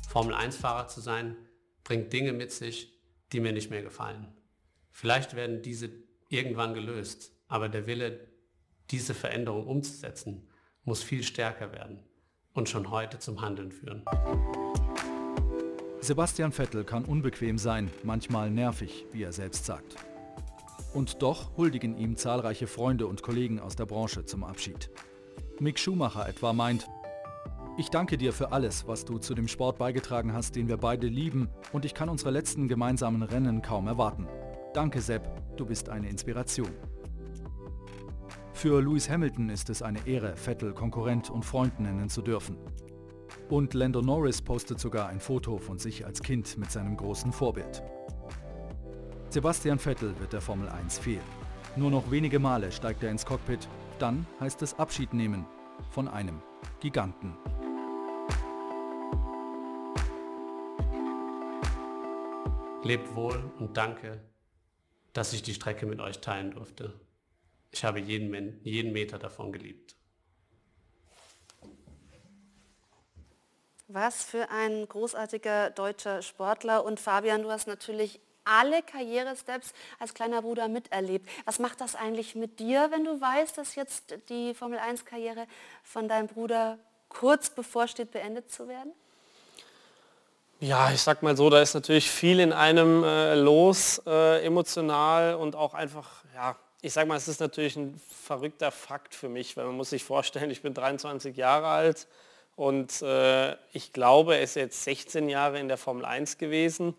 Formel-1-Fahrer 0.09 0.89
zu 0.89 1.01
sein, 1.01 1.37
bringt 1.85 2.13
Dinge 2.13 2.33
mit 2.33 2.51
sich, 2.51 2.99
die 3.33 3.39
mir 3.39 3.53
nicht 3.53 3.71
mehr 3.71 3.83
gefallen. 3.83 4.27
Vielleicht 4.91 5.37
werden 5.37 5.63
diese 5.63 5.91
irgendwann 6.29 6.75
gelöst, 6.75 7.31
aber 7.47 7.69
der 7.69 7.87
Wille, 7.87 8.27
diese 8.91 9.15
Veränderung 9.15 9.69
umzusetzen, 9.69 10.49
muss 10.83 11.05
viel 11.05 11.23
stärker 11.23 11.71
werden 11.71 12.01
und 12.53 12.69
schon 12.69 12.91
heute 12.91 13.21
zum 13.21 13.41
Handeln 13.41 13.71
führen. 13.71 14.05
Sebastian 16.01 16.51
Vettel 16.51 16.83
kann 16.83 17.05
unbequem 17.05 17.57
sein, 17.57 17.89
manchmal 18.03 18.51
nervig, 18.51 19.05
wie 19.13 19.23
er 19.23 19.33
selbst 19.33 19.65
sagt. 19.65 19.95
Und 20.93 21.23
doch 21.23 21.57
huldigen 21.57 21.97
ihm 21.97 22.17
zahlreiche 22.17 22.67
Freunde 22.67 23.07
und 23.07 23.23
Kollegen 23.23 23.61
aus 23.61 23.77
der 23.77 23.87
Branche 23.87 24.25
zum 24.25 24.43
Abschied. 24.43 24.91
Mick 25.61 25.79
Schumacher 25.79 26.29
etwa 26.29 26.53
meint, 26.53 26.89
ich 27.77 27.89
danke 27.89 28.19
dir 28.19 28.33
für 28.33 28.53
alles, 28.53 28.87
was 28.87 29.05
du 29.05 29.19
zu 29.19 29.35
dem 29.35 29.49
Sport 29.49 29.79
beigetragen 29.79 30.33
hast, 30.33 30.57
den 30.57 30.69
wir 30.69 30.77
beide 30.77 31.07
lieben 31.07 31.49
und 31.73 31.85
ich 31.85 31.95
kann 31.95 32.09
unsere 32.09 32.31
letzten 32.31 32.69
gemeinsamen 32.69 33.23
Rennen 33.23 33.63
kaum 33.63 33.87
erwarten. 33.87 34.27
Danke 34.75 35.01
Sepp, 35.01 35.57
du 35.57 35.65
bist 35.65 35.89
eine 35.89 36.09
Inspiration. 36.09 36.71
Für 38.53 38.83
Lewis 38.83 39.09
Hamilton 39.09 39.49
ist 39.49 39.71
es 39.71 39.81
eine 39.81 40.07
Ehre, 40.07 40.37
Vettel 40.37 40.75
Konkurrent 40.75 41.31
und 41.31 41.45
Freund 41.45 41.81
nennen 41.81 42.11
zu 42.11 42.21
dürfen. 42.21 42.59
Und 43.49 43.73
Lando 43.75 44.03
Norris 44.03 44.43
postet 44.43 44.79
sogar 44.79 45.09
ein 45.09 45.21
Foto 45.21 45.57
von 45.57 45.79
sich 45.79 46.05
als 46.05 46.23
Kind 46.23 46.59
mit 46.59 46.71
seinem 46.71 46.97
großen 46.97 47.33
Vorbild. 47.33 47.83
Sebastian 49.31 49.79
Vettel 49.79 50.19
wird 50.19 50.33
der 50.33 50.41
Formel 50.41 50.69
1 50.69 50.99
fehlen. 50.99 51.23
Nur 51.77 51.89
noch 51.93 52.11
wenige 52.11 52.41
Male 52.41 52.73
steigt 52.73 53.05
er 53.05 53.13
ins 53.13 53.25
Cockpit, 53.25 53.69
dann 54.01 54.27
heißt 54.41 54.61
es 54.63 54.77
Abschied 54.77 55.15
nehmen 55.15 55.47
von 55.93 56.09
einem 56.09 56.43
Giganten. 56.81 57.39
Lebt 62.83 63.15
wohl 63.15 63.53
und 63.61 63.77
danke, 63.77 64.21
dass 65.13 65.33
ich 65.33 65.45
die 65.45 65.55
Strecke 65.55 65.87
mit 65.87 66.01
euch 66.01 66.21
teilen 66.21 66.51
durfte. 66.51 66.99
Ich 67.71 67.85
habe 67.85 68.01
jeden, 68.01 68.61
jeden 68.65 68.93
Meter 68.93 69.21
davon 69.21 69.53
geliebt. 69.53 69.95
Was 73.87 74.25
für 74.25 74.51
ein 74.51 74.89
großartiger 74.89 75.71
deutscher 75.71 76.21
Sportler. 76.23 76.85
Und 76.85 76.99
Fabian, 76.99 77.43
du 77.43 77.51
hast 77.53 77.69
natürlich 77.69 78.21
alle 78.45 78.83
Karrieresteps 78.83 79.73
als 79.99 80.15
kleiner 80.15 80.43
Bruder 80.43 80.69
miterlebt. 80.69 81.29
Was 81.45 81.59
macht 81.59 81.81
das 81.81 81.95
eigentlich 81.95 82.35
mit 82.35 82.59
dir, 82.61 82.89
wenn 82.91 83.05
du 83.05 83.21
weißt, 83.21 83.59
dass 83.59 83.75
jetzt 83.75 84.15
die 84.29 84.55
Formel 84.55 84.79
1-Karriere 84.79 85.47
von 85.83 86.09
deinem 86.09 86.29
Bruder 86.29 86.79
kurz 87.09 87.51
bevorsteht, 87.51 88.11
beendet 88.11 88.51
zu 88.51 88.69
werden? 88.69 88.93
Ja, 90.61 90.93
ich 90.93 91.01
sag 91.01 91.23
mal 91.23 91.37
so, 91.37 91.49
da 91.49 91.63
ist 91.63 91.75
natürlich 91.75 92.11
viel 92.11 92.39
in 92.39 92.53
einem 92.53 93.03
äh, 93.03 93.35
los, 93.35 94.03
äh, 94.07 94.45
emotional 94.45 95.35
und 95.35 95.57
auch 95.57 95.73
einfach, 95.75 96.25
ja, 96.35 96.57
ich 96.83 96.93
sag 96.93 97.09
mal, 97.09 97.17
es 97.17 97.29
ist 97.29 97.41
natürlich 97.41 97.77
ein 97.77 97.99
verrückter 98.25 98.71
Fakt 98.71 99.15
für 99.15 99.29
mich, 99.29 99.57
weil 99.57 99.65
man 99.65 99.77
muss 99.77 99.91
sich 99.91 100.05
vorstellen, 100.05 100.51
ich 100.51 100.61
bin 100.61 100.75
23 100.75 101.37
Jahre 101.37 101.69
alt, 101.69 102.07
und 102.61 103.01
äh, 103.01 103.53
ich 103.73 103.95
glaube, 103.95 104.37
er 104.37 104.43
ist 104.43 104.55
jetzt 104.55 104.85
16 104.85 105.31
Jahre 105.31 105.59
in 105.59 105.69
der 105.69 105.79
Formel 105.79 106.05
1 106.05 106.37
gewesen. 106.37 106.95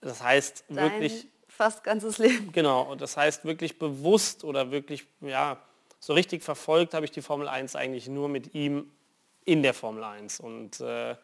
Das 0.00 0.22
heißt 0.22 0.64
Dein 0.68 0.92
wirklich... 0.92 1.26
Fast 1.48 1.82
ganzes 1.82 2.18
Leben. 2.18 2.52
Genau, 2.52 2.82
und 2.82 3.00
das 3.00 3.16
heißt 3.16 3.44
wirklich 3.44 3.78
bewusst 3.78 4.44
oder 4.44 4.70
wirklich, 4.70 5.06
ja, 5.20 5.58
so 5.98 6.12
richtig 6.12 6.44
verfolgt 6.44 6.94
habe 6.94 7.04
ich 7.04 7.10
die 7.10 7.22
Formel 7.22 7.48
1 7.48 7.74
eigentlich 7.74 8.06
nur 8.08 8.28
mit 8.28 8.54
ihm 8.54 8.92
in 9.44 9.62
der 9.62 9.74
Formel 9.74 10.04
1. 10.04 10.40
Und 10.40 10.80
äh, 10.80 11.16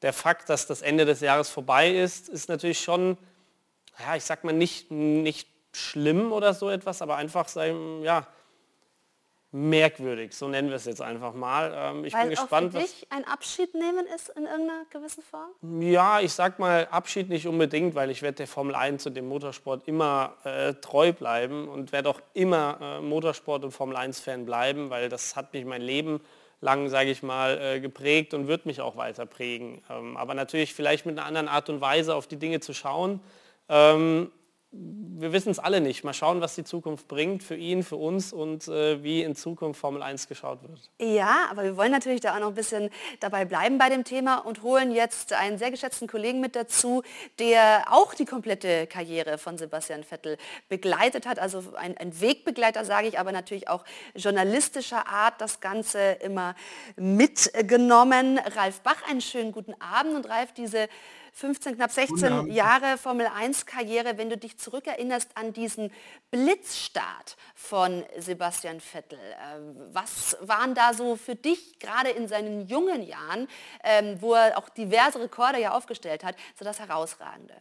der 0.00 0.12
Fakt, 0.12 0.48
dass 0.48 0.66
das 0.66 0.80
Ende 0.80 1.04
des 1.04 1.20
Jahres 1.20 1.50
vorbei 1.50 1.90
ist, 1.90 2.28
ist 2.28 2.48
natürlich 2.48 2.80
schon, 2.80 3.18
ja, 3.98 4.16
ich 4.16 4.24
sag 4.24 4.44
mal 4.44 4.52
nicht, 4.52 4.90
nicht 4.90 5.48
schlimm 5.72 6.32
oder 6.32 6.54
so 6.54 6.70
etwas, 6.70 7.02
aber 7.02 7.16
einfach 7.16 7.48
sein, 7.48 8.02
ja, 8.02 8.26
merkwürdig, 9.52 10.34
so 10.34 10.48
nennen 10.48 10.70
wir 10.70 10.76
es 10.76 10.86
jetzt 10.86 11.02
einfach 11.02 11.34
mal. 11.34 11.72
Ähm, 11.74 12.04
ich 12.06 12.14
Weil 12.14 12.22
bin 12.22 12.30
gespannt, 12.30 12.74
auch 12.74 12.80
für 12.80 12.86
dich 12.86 13.06
ein 13.10 13.24
Abschied 13.26 13.74
nehmen 13.74 14.06
ist 14.14 14.30
in 14.30 14.44
irgendeiner 14.44 14.84
gewissen 14.90 15.22
Form? 15.22 15.50
Ja, 15.82 16.20
ich 16.20 16.32
sag 16.32 16.58
mal 16.58 16.88
Abschied 16.90 17.28
nicht 17.28 17.46
unbedingt, 17.46 17.94
weil 17.94 18.10
ich 18.10 18.22
werde 18.22 18.36
der 18.36 18.46
Formel 18.46 18.74
1 18.74 19.06
und 19.06 19.14
dem 19.14 19.28
Motorsport 19.28 19.86
immer 19.86 20.36
äh, 20.44 20.72
treu 20.74 21.12
bleiben 21.12 21.68
und 21.68 21.92
werde 21.92 22.08
auch 22.08 22.20
immer 22.32 22.78
äh, 22.80 23.00
Motorsport 23.02 23.62
und 23.64 23.72
Formel 23.72 23.96
1 23.96 24.20
Fan 24.20 24.46
bleiben, 24.46 24.88
weil 24.88 25.10
das 25.10 25.36
hat 25.36 25.52
mich 25.52 25.66
mein 25.66 25.82
Leben 25.82 26.20
lang, 26.62 26.88
sage 26.88 27.10
ich 27.10 27.22
mal, 27.22 27.60
äh, 27.60 27.80
geprägt 27.80 28.32
und 28.32 28.46
wird 28.48 28.64
mich 28.64 28.80
auch 28.80 28.96
weiter 28.96 29.26
prägen. 29.26 29.82
Ähm, 29.90 30.16
aber 30.16 30.32
natürlich 30.32 30.72
vielleicht 30.72 31.04
mit 31.04 31.18
einer 31.18 31.26
anderen 31.26 31.48
Art 31.48 31.68
und 31.68 31.82
Weise 31.82 32.14
auf 32.14 32.26
die 32.26 32.36
Dinge 32.36 32.60
zu 32.60 32.72
schauen. 32.72 33.20
Ähm, 33.68 34.30
wir 34.74 35.32
wissen 35.34 35.50
es 35.50 35.58
alle 35.58 35.82
nicht. 35.82 36.02
Mal 36.02 36.14
schauen, 36.14 36.40
was 36.40 36.54
die 36.54 36.64
Zukunft 36.64 37.06
bringt 37.06 37.42
für 37.42 37.54
ihn, 37.54 37.82
für 37.82 37.96
uns 37.96 38.32
und 38.32 38.68
äh, 38.68 39.02
wie 39.02 39.22
in 39.22 39.36
Zukunft 39.36 39.78
Formel 39.78 40.02
1 40.02 40.28
geschaut 40.28 40.62
wird. 40.62 40.90
Ja, 40.98 41.46
aber 41.50 41.62
wir 41.62 41.76
wollen 41.76 41.92
natürlich 41.92 42.22
da 42.22 42.34
auch 42.34 42.40
noch 42.40 42.48
ein 42.48 42.54
bisschen 42.54 42.88
dabei 43.20 43.44
bleiben 43.44 43.76
bei 43.76 43.90
dem 43.90 44.04
Thema 44.04 44.38
und 44.38 44.62
holen 44.62 44.90
jetzt 44.90 45.34
einen 45.34 45.58
sehr 45.58 45.70
geschätzten 45.70 46.08
Kollegen 46.08 46.40
mit 46.40 46.56
dazu, 46.56 47.02
der 47.38 47.84
auch 47.90 48.14
die 48.14 48.24
komplette 48.24 48.86
Karriere 48.86 49.36
von 49.36 49.58
Sebastian 49.58 50.04
Vettel 50.04 50.38
begleitet 50.70 51.26
hat. 51.26 51.38
Also 51.38 51.62
ein, 51.76 51.96
ein 51.98 52.18
Wegbegleiter, 52.20 52.86
sage 52.86 53.08
ich, 53.08 53.18
aber 53.18 53.30
natürlich 53.30 53.68
auch 53.68 53.84
journalistischer 54.14 55.06
Art 55.06 55.40
das 55.40 55.60
Ganze 55.60 56.12
immer 56.22 56.54
mitgenommen. 56.96 58.38
Ralf 58.56 58.80
Bach, 58.80 59.06
einen 59.08 59.20
schönen 59.20 59.52
guten 59.52 59.74
Abend 59.80 60.14
und 60.16 60.28
Ralf, 60.30 60.52
diese 60.52 60.88
15, 61.34 61.76
knapp 61.76 61.90
16 61.90 62.52
Jahre 62.52 62.98
Formel 62.98 63.26
1 63.26 63.64
Karriere, 63.64 64.18
wenn 64.18 64.28
du 64.28 64.36
dich 64.36 64.58
zurückerinnerst 64.58 65.36
an 65.36 65.52
diesen 65.52 65.90
Blitzstart 66.30 67.36
von 67.54 68.04
Sebastian 68.18 68.80
Vettel. 68.80 69.18
Ähm, 69.40 69.74
was 69.92 70.36
waren 70.40 70.74
da 70.74 70.92
so 70.92 71.16
für 71.16 71.34
dich 71.34 71.78
gerade 71.78 72.10
in 72.10 72.28
seinen 72.28 72.68
jungen 72.68 73.02
Jahren, 73.02 73.48
ähm, 73.82 74.20
wo 74.20 74.34
er 74.34 74.58
auch 74.58 74.68
diverse 74.68 75.20
Rekorde 75.20 75.58
ja 75.58 75.72
aufgestellt 75.72 76.22
hat, 76.22 76.36
so 76.58 76.64
das 76.64 76.80
Herausragende? 76.80 77.54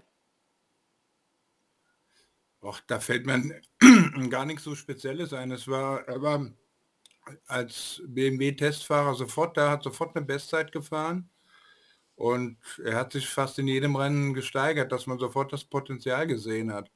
Och, 2.61 2.79
da 2.87 2.99
fällt 2.99 3.25
mir 3.25 3.61
gar 4.29 4.45
nichts 4.45 4.63
so 4.63 4.75
Spezielles 4.75 5.33
ein. 5.33 5.51
Es 5.51 5.67
war, 5.67 6.07
er 6.07 6.21
war 6.21 6.51
als 7.47 8.01
BMW-Testfahrer 8.05 9.15
sofort, 9.15 9.57
der 9.57 9.69
hat 9.69 9.83
sofort 9.83 10.15
eine 10.15 10.25
Bestzeit 10.25 10.71
gefahren. 10.71 11.29
Und 12.21 12.57
er 12.85 12.97
hat 12.97 13.13
sich 13.13 13.27
fast 13.27 13.57
in 13.57 13.67
jedem 13.67 13.95
Rennen 13.95 14.35
gesteigert, 14.35 14.91
dass 14.91 15.07
man 15.07 15.17
sofort 15.17 15.51
das 15.53 15.63
Potenzial 15.63 16.27
gesehen 16.27 16.71
hat. 16.71 16.91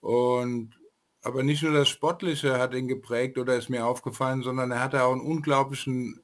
Und 0.00 0.80
aber 1.20 1.42
nicht 1.42 1.62
nur 1.62 1.74
das 1.74 1.90
Sportliche 1.90 2.58
hat 2.58 2.72
ihn 2.72 2.88
geprägt 2.88 3.36
oder 3.36 3.56
ist 3.56 3.68
mir 3.68 3.84
aufgefallen, 3.84 4.42
sondern 4.42 4.70
er 4.70 4.82
hatte 4.82 5.04
auch 5.04 5.12
einen 5.12 5.20
unglaublichen 5.20 6.22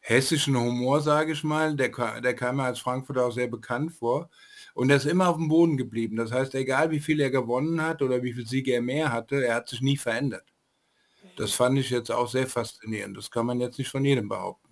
hessischen 0.00 0.56
Humor, 0.58 1.00
sage 1.00 1.30
ich 1.30 1.44
mal. 1.44 1.76
Der, 1.76 1.90
der 2.20 2.34
kam 2.34 2.56
mir 2.56 2.64
als 2.64 2.80
Frankfurter 2.80 3.26
auch 3.26 3.32
sehr 3.32 3.46
bekannt 3.46 3.92
vor. 3.92 4.30
Und 4.74 4.90
er 4.90 4.96
ist 4.96 5.06
immer 5.06 5.28
auf 5.28 5.36
dem 5.36 5.46
Boden 5.46 5.76
geblieben. 5.76 6.16
Das 6.16 6.32
heißt, 6.32 6.56
egal 6.56 6.90
wie 6.90 6.98
viel 6.98 7.20
er 7.20 7.30
gewonnen 7.30 7.80
hat 7.80 8.02
oder 8.02 8.20
wie 8.24 8.32
viel 8.32 8.48
Siege 8.48 8.72
er 8.72 8.82
mehr 8.82 9.12
hatte, 9.12 9.46
er 9.46 9.54
hat 9.54 9.68
sich 9.68 9.80
nie 9.80 9.96
verändert. 9.96 10.52
Das 11.36 11.52
fand 11.52 11.78
ich 11.78 11.90
jetzt 11.90 12.10
auch 12.10 12.28
sehr 12.28 12.48
faszinierend. 12.48 13.16
Das 13.16 13.30
kann 13.30 13.46
man 13.46 13.60
jetzt 13.60 13.78
nicht 13.78 13.90
von 13.90 14.04
jedem 14.04 14.28
behaupten. 14.28 14.67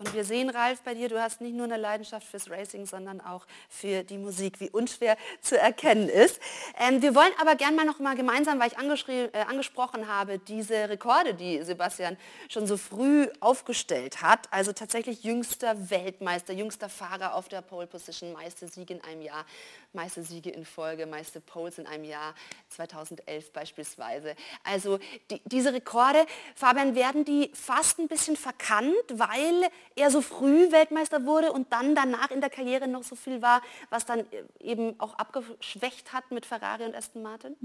Und 0.00 0.14
wir 0.14 0.24
sehen, 0.24 0.48
Ralf, 0.48 0.80
bei 0.80 0.94
dir, 0.94 1.10
du 1.10 1.20
hast 1.20 1.42
nicht 1.42 1.54
nur 1.54 1.66
eine 1.66 1.76
Leidenschaft 1.76 2.26
fürs 2.26 2.48
Racing, 2.48 2.86
sondern 2.86 3.20
auch 3.20 3.44
für 3.68 4.02
die 4.02 4.16
Musik, 4.16 4.58
wie 4.58 4.70
unschwer 4.70 5.18
zu 5.42 5.58
erkennen 5.58 6.08
ist. 6.08 6.40
Ähm, 6.78 7.02
wir 7.02 7.14
wollen 7.14 7.32
aber 7.38 7.54
gern 7.54 7.76
mal 7.76 7.84
noch 7.84 7.98
mal 7.98 8.16
gemeinsam, 8.16 8.58
weil 8.58 8.68
ich 8.68 9.08
äh, 9.08 9.28
angesprochen 9.46 10.08
habe, 10.08 10.38
diese 10.38 10.88
Rekorde, 10.88 11.34
die 11.34 11.62
Sebastian 11.62 12.16
schon 12.48 12.66
so 12.66 12.78
früh 12.78 13.28
aufgestellt 13.40 14.22
hat, 14.22 14.48
also 14.50 14.72
tatsächlich 14.72 15.22
jüngster 15.22 15.90
Weltmeister, 15.90 16.54
jüngster 16.54 16.88
Fahrer 16.88 17.34
auf 17.34 17.50
der 17.50 17.60
Pole 17.60 17.86
Position, 17.86 18.32
meiste 18.32 18.68
Siege 18.68 18.94
in 18.94 19.04
einem 19.04 19.20
Jahr, 19.20 19.44
meiste 19.92 20.22
Siege 20.22 20.48
in 20.48 20.64
Folge, 20.64 21.04
meiste 21.04 21.42
Poles 21.42 21.76
in 21.76 21.86
einem 21.86 22.04
Jahr, 22.04 22.34
2011 22.70 23.52
beispielsweise. 23.52 24.34
Also 24.64 24.98
die, 25.30 25.42
diese 25.44 25.74
Rekorde, 25.74 26.24
Fabian, 26.54 26.94
werden 26.94 27.26
die 27.26 27.50
fast 27.52 27.98
ein 27.98 28.08
bisschen 28.08 28.36
verkannt, 28.36 28.94
weil 29.12 29.68
er 29.96 30.10
so 30.10 30.20
früh 30.20 30.70
Weltmeister 30.72 31.26
wurde 31.26 31.52
und 31.52 31.72
dann 31.72 31.94
danach 31.94 32.30
in 32.30 32.40
der 32.40 32.50
Karriere 32.50 32.88
noch 32.88 33.02
so 33.02 33.16
viel 33.16 33.42
war, 33.42 33.62
was 33.90 34.06
dann 34.06 34.24
eben 34.58 34.98
auch 34.98 35.14
abgeschwächt 35.14 36.12
hat 36.12 36.30
mit 36.30 36.46
Ferrari 36.46 36.84
und 36.84 36.94
Aston 36.94 37.22
Martin? 37.22 37.56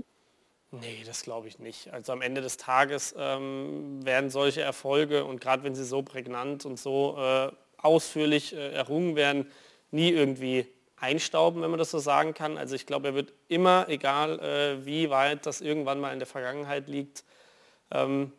Nee, 0.71 1.03
das 1.05 1.23
glaube 1.23 1.47
ich 1.47 1.59
nicht. 1.59 1.93
Also 1.93 2.11
am 2.11 2.21
Ende 2.21 2.41
des 2.41 2.57
Tages 2.57 3.15
ähm, 3.17 4.05
werden 4.05 4.29
solche 4.29 4.61
Erfolge 4.61 5.23
und 5.23 5.39
gerade 5.39 5.63
wenn 5.63 5.75
sie 5.75 5.85
so 5.85 6.01
prägnant 6.01 6.65
und 6.65 6.79
so 6.79 7.17
äh, 7.17 7.51
ausführlich 7.77 8.53
äh, 8.53 8.71
errungen 8.71 9.15
werden, 9.15 9.49
nie 9.91 10.09
irgendwie 10.09 10.67
einstauben, 10.97 11.61
wenn 11.61 11.69
man 11.69 11.79
das 11.79 11.91
so 11.91 11.99
sagen 11.99 12.33
kann. 12.33 12.57
Also 12.57 12.75
ich 12.75 12.85
glaube, 12.85 13.09
er 13.09 13.15
wird 13.15 13.33
immer, 13.47 13.87
egal 13.89 14.39
äh, 14.39 14.85
wie 14.85 15.09
weit 15.09 15.45
das 15.45 15.61
irgendwann 15.61 15.99
mal 15.99 16.11
in 16.11 16.19
der 16.19 16.27
Vergangenheit 16.27 16.87
liegt, 16.87 17.23
ähm, 17.91 18.31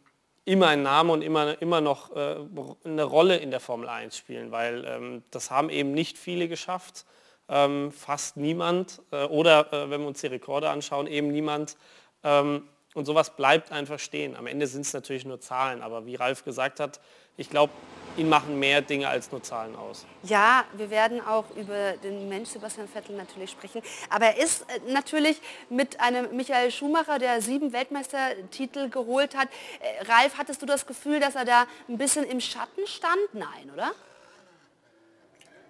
immer 0.46 0.68
ein 0.68 0.82
Name 0.82 1.12
und 1.12 1.22
immer, 1.22 1.60
immer 1.60 1.80
noch 1.80 2.14
äh, 2.16 2.36
eine 2.84 3.02
Rolle 3.02 3.36
in 3.36 3.50
der 3.50 3.60
Formel 3.60 3.88
1 3.88 4.16
spielen, 4.16 4.52
weil 4.52 4.84
ähm, 4.86 5.22
das 5.30 5.50
haben 5.50 5.68
eben 5.68 5.92
nicht 5.92 6.16
viele 6.16 6.48
geschafft, 6.48 7.04
ähm, 7.48 7.92
fast 7.92 8.36
niemand 8.36 9.02
äh, 9.10 9.24
oder 9.24 9.72
äh, 9.72 9.90
wenn 9.90 10.00
wir 10.00 10.06
uns 10.06 10.20
die 10.20 10.28
Rekorde 10.28 10.70
anschauen, 10.70 11.08
eben 11.08 11.28
niemand. 11.28 11.76
Ähm, 12.22 12.68
und 12.94 13.04
sowas 13.04 13.36
bleibt 13.36 13.72
einfach 13.72 13.98
stehen. 13.98 14.36
Am 14.36 14.46
Ende 14.46 14.66
sind 14.66 14.82
es 14.82 14.94
natürlich 14.94 15.26
nur 15.26 15.40
Zahlen, 15.40 15.82
aber 15.82 16.06
wie 16.06 16.14
Ralf 16.14 16.44
gesagt 16.44 16.80
hat, 16.80 17.00
ich 17.36 17.50
glaube, 17.50 17.72
ihn 18.18 18.28
machen 18.28 18.58
mehr 18.58 18.82
Dinge 18.82 19.08
als 19.08 19.30
nur 19.30 19.42
Zahlen 19.42 19.76
aus. 19.76 20.06
Ja, 20.22 20.64
wir 20.76 20.90
werden 20.90 21.20
auch 21.20 21.44
über 21.56 21.92
den 21.92 22.28
Mensch 22.28 22.50
Sebastian 22.50 22.88
Vettel 22.88 23.16
natürlich 23.16 23.50
sprechen. 23.50 23.82
Aber 24.10 24.26
er 24.26 24.42
ist 24.42 24.62
äh, 24.62 24.92
natürlich 24.92 25.40
mit 25.70 26.00
einem 26.00 26.34
Michael 26.36 26.70
Schumacher, 26.70 27.18
der 27.18 27.40
sieben 27.40 27.72
Weltmeistertitel 27.72 28.88
geholt 28.88 29.36
hat. 29.36 29.48
Äh, 29.80 30.04
Ralf, 30.04 30.38
hattest 30.38 30.62
du 30.62 30.66
das 30.66 30.86
Gefühl, 30.86 31.20
dass 31.20 31.34
er 31.34 31.44
da 31.44 31.66
ein 31.88 31.98
bisschen 31.98 32.24
im 32.24 32.40
Schatten 32.40 32.86
stand? 32.86 33.34
Nein, 33.34 33.70
oder? 33.72 33.92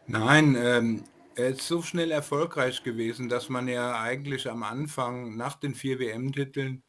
Nein, 0.07 0.57
ähm, 0.59 1.05
er 1.35 1.49
ist 1.49 1.67
so 1.67 1.83
schnell 1.83 2.11
erfolgreich 2.13 2.83
gewesen, 2.83 3.29
dass 3.29 3.49
man 3.49 3.69
ja 3.69 4.01
eigentlich 4.01 4.49
am 4.49 4.63
Anfang 4.63 5.37
nach 5.37 5.57
den 5.57 5.75
vier 5.75 5.99
WM-Titeln 5.99 6.85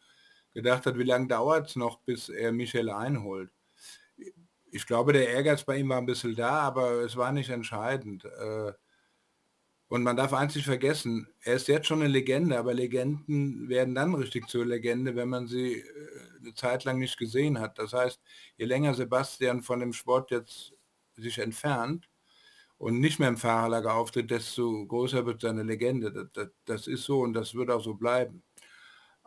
gedacht 0.54 0.86
hat, 0.86 0.98
wie 0.98 1.04
lange 1.04 1.28
dauert 1.28 1.70
es 1.70 1.76
noch, 1.76 2.00
bis 2.00 2.30
er 2.30 2.52
Michel 2.52 2.90
einholt 2.90 3.52
ich 4.78 4.86
glaube, 4.86 5.12
der 5.14 5.30
Ehrgeiz 5.30 5.64
bei 5.64 5.78
ihm 5.78 5.90
war 5.90 5.98
ein 5.98 6.06
bisschen 6.06 6.36
da, 6.36 6.62
aber 6.62 7.02
es 7.02 7.16
war 7.18 7.32
nicht 7.32 7.50
entscheidend. 7.50 8.26
Äh, 8.26 8.74
und 9.90 10.04
man 10.04 10.16
darf 10.18 10.32
nicht 10.54 10.66
vergessen, 10.66 11.28
er 11.42 11.56
ist 11.56 11.68
jetzt 11.68 11.88
schon 11.88 12.02
eine 12.02 12.10
Legende, 12.12 12.58
aber 12.60 12.74
Legenden 12.74 13.70
werden 13.70 13.96
dann 13.96 14.14
richtig 14.14 14.48
zur 14.50 14.66
Legende, 14.66 15.16
wenn 15.16 15.30
man 15.30 15.48
sie 15.48 15.80
äh, 15.80 15.84
eine 16.42 16.54
Zeit 16.54 16.84
lang 16.84 17.00
nicht 17.00 17.18
gesehen 17.18 17.60
hat. 17.60 17.80
Das 17.80 17.94
heißt, 17.94 18.22
je 18.58 18.66
länger 18.66 18.94
Sebastian 18.94 19.64
von 19.64 19.80
dem 19.80 19.94
Sport 19.94 20.30
jetzt 20.32 20.74
sich 21.16 21.40
entfernt 21.40 22.08
und 22.78 23.00
nicht 23.00 23.20
mehr 23.20 23.30
im 23.30 23.38
Fahrerlager 23.38 23.96
auftritt, 23.96 24.30
desto 24.32 24.86
größer 24.88 25.26
wird 25.26 25.42
seine 25.42 25.64
Legende. 25.64 26.12
Das, 26.12 26.28
das, 26.34 26.50
das 26.66 26.88
ist 26.88 27.06
so 27.06 27.22
und 27.22 27.34
das 27.34 27.56
wird 27.56 27.72
auch 27.72 27.84
so 27.84 27.96
bleiben. 27.96 28.44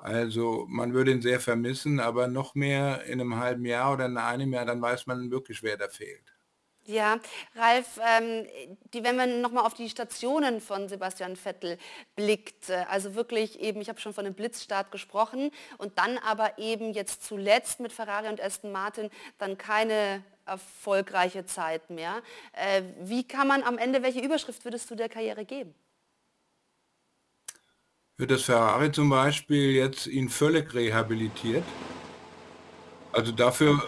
Also 0.02 0.66
man 0.68 0.94
würde 0.94 1.12
ihn 1.12 1.22
sehr 1.22 1.40
vermissen, 1.40 2.00
aber 2.00 2.26
noch 2.26 2.54
mehr 2.54 3.04
in 3.04 3.20
einem 3.20 3.36
halben 3.36 3.64
Jahr 3.66 3.92
oder 3.92 4.06
in 4.06 4.16
einem 4.16 4.52
Jahr, 4.52 4.64
dann 4.64 4.80
weiß 4.80 5.06
man 5.06 5.30
wirklich, 5.30 5.62
wer 5.62 5.76
da 5.76 5.88
fehlt. 5.88 6.24
Ja, 6.86 7.20
Ralf, 7.54 8.00
ähm, 8.02 8.46
die, 8.94 9.04
wenn 9.04 9.14
man 9.14 9.42
nochmal 9.42 9.64
auf 9.66 9.74
die 9.74 9.90
Stationen 9.90 10.60
von 10.60 10.88
Sebastian 10.88 11.36
Vettel 11.36 11.78
blickt, 12.16 12.70
äh, 12.70 12.84
also 12.88 13.14
wirklich 13.14 13.60
eben, 13.60 13.80
ich 13.82 13.88
habe 13.90 14.00
schon 14.00 14.14
von 14.14 14.24
einem 14.24 14.34
Blitzstart 14.34 14.90
gesprochen 14.90 15.50
und 15.78 15.98
dann 15.98 16.18
aber 16.18 16.58
eben 16.58 16.92
jetzt 16.92 17.22
zuletzt 17.22 17.80
mit 17.80 17.92
Ferrari 17.92 18.28
und 18.28 18.40
Aston 18.40 18.72
Martin 18.72 19.10
dann 19.38 19.58
keine 19.58 20.24
erfolgreiche 20.46 21.44
Zeit 21.44 21.90
mehr. 21.90 22.22
Äh, 22.54 22.82
wie 23.02 23.28
kann 23.28 23.46
man 23.46 23.62
am 23.62 23.78
Ende, 23.78 24.02
welche 24.02 24.20
Überschrift 24.20 24.64
würdest 24.64 24.90
du 24.90 24.94
der 24.94 25.10
Karriere 25.10 25.44
geben? 25.44 25.74
Wird 28.20 28.32
das 28.32 28.42
Ferrari 28.42 28.92
zum 28.92 29.08
Beispiel 29.08 29.70
jetzt 29.70 30.06
ihn 30.06 30.28
völlig 30.28 30.74
rehabilitiert? 30.74 31.64
Also 33.12 33.32
dafür 33.32 33.82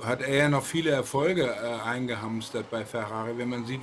hat 0.00 0.22
er 0.22 0.36
ja 0.36 0.48
noch 0.48 0.62
viele 0.62 0.90
Erfolge 0.90 1.46
äh, 1.46 1.80
eingehamstert 1.84 2.70
bei 2.70 2.84
Ferrari, 2.84 3.36
wenn 3.36 3.48
man 3.48 3.66
sieht, 3.66 3.80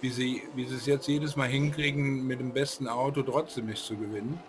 wie 0.00 0.08
sie, 0.08 0.44
wie 0.54 0.64
sie 0.64 0.76
es 0.76 0.86
jetzt 0.86 1.08
jedes 1.08 1.36
Mal 1.36 1.46
hinkriegen, 1.46 2.26
mit 2.26 2.40
dem 2.40 2.54
besten 2.54 2.88
Auto 2.88 3.20
trotzdem 3.20 3.66
nicht 3.66 3.84
zu 3.84 3.98
gewinnen. 3.98 4.40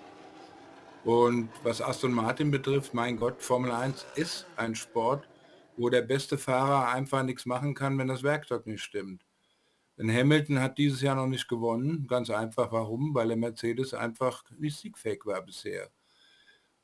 Und 1.04 1.50
was 1.62 1.82
Aston 1.82 2.14
Martin 2.14 2.50
betrifft, 2.50 2.94
mein 2.94 3.18
Gott, 3.18 3.42
Formel 3.42 3.72
1 3.72 4.06
ist 4.16 4.48
ein 4.56 4.76
Sport, 4.76 5.28
wo 5.76 5.90
der 5.90 6.04
beste 6.04 6.38
Fahrer 6.38 6.88
einfach 6.88 7.24
nichts 7.24 7.46
machen 7.46 7.74
kann, 7.74 7.98
wenn 7.98 8.08
das 8.08 8.24
Werkzeug 8.24 8.66
nicht 8.66 8.82
stimmt. 8.84 9.26
Denn 10.00 10.12
Hamilton 10.12 10.62
hat 10.62 10.78
dieses 10.78 11.02
Jahr 11.02 11.16
noch 11.16 11.28
nicht 11.28 11.50
gewonnen. 11.50 12.08
Ganz 12.08 12.30
einfach 12.30 12.72
warum? 12.72 13.14
Weil 13.14 13.28
der 13.28 13.38
Mercedes 13.38 13.94
einfach 13.94 14.44
nicht 14.58 14.78
siegfähig 14.78 15.26
war 15.26 15.42
bisher. 15.42 15.92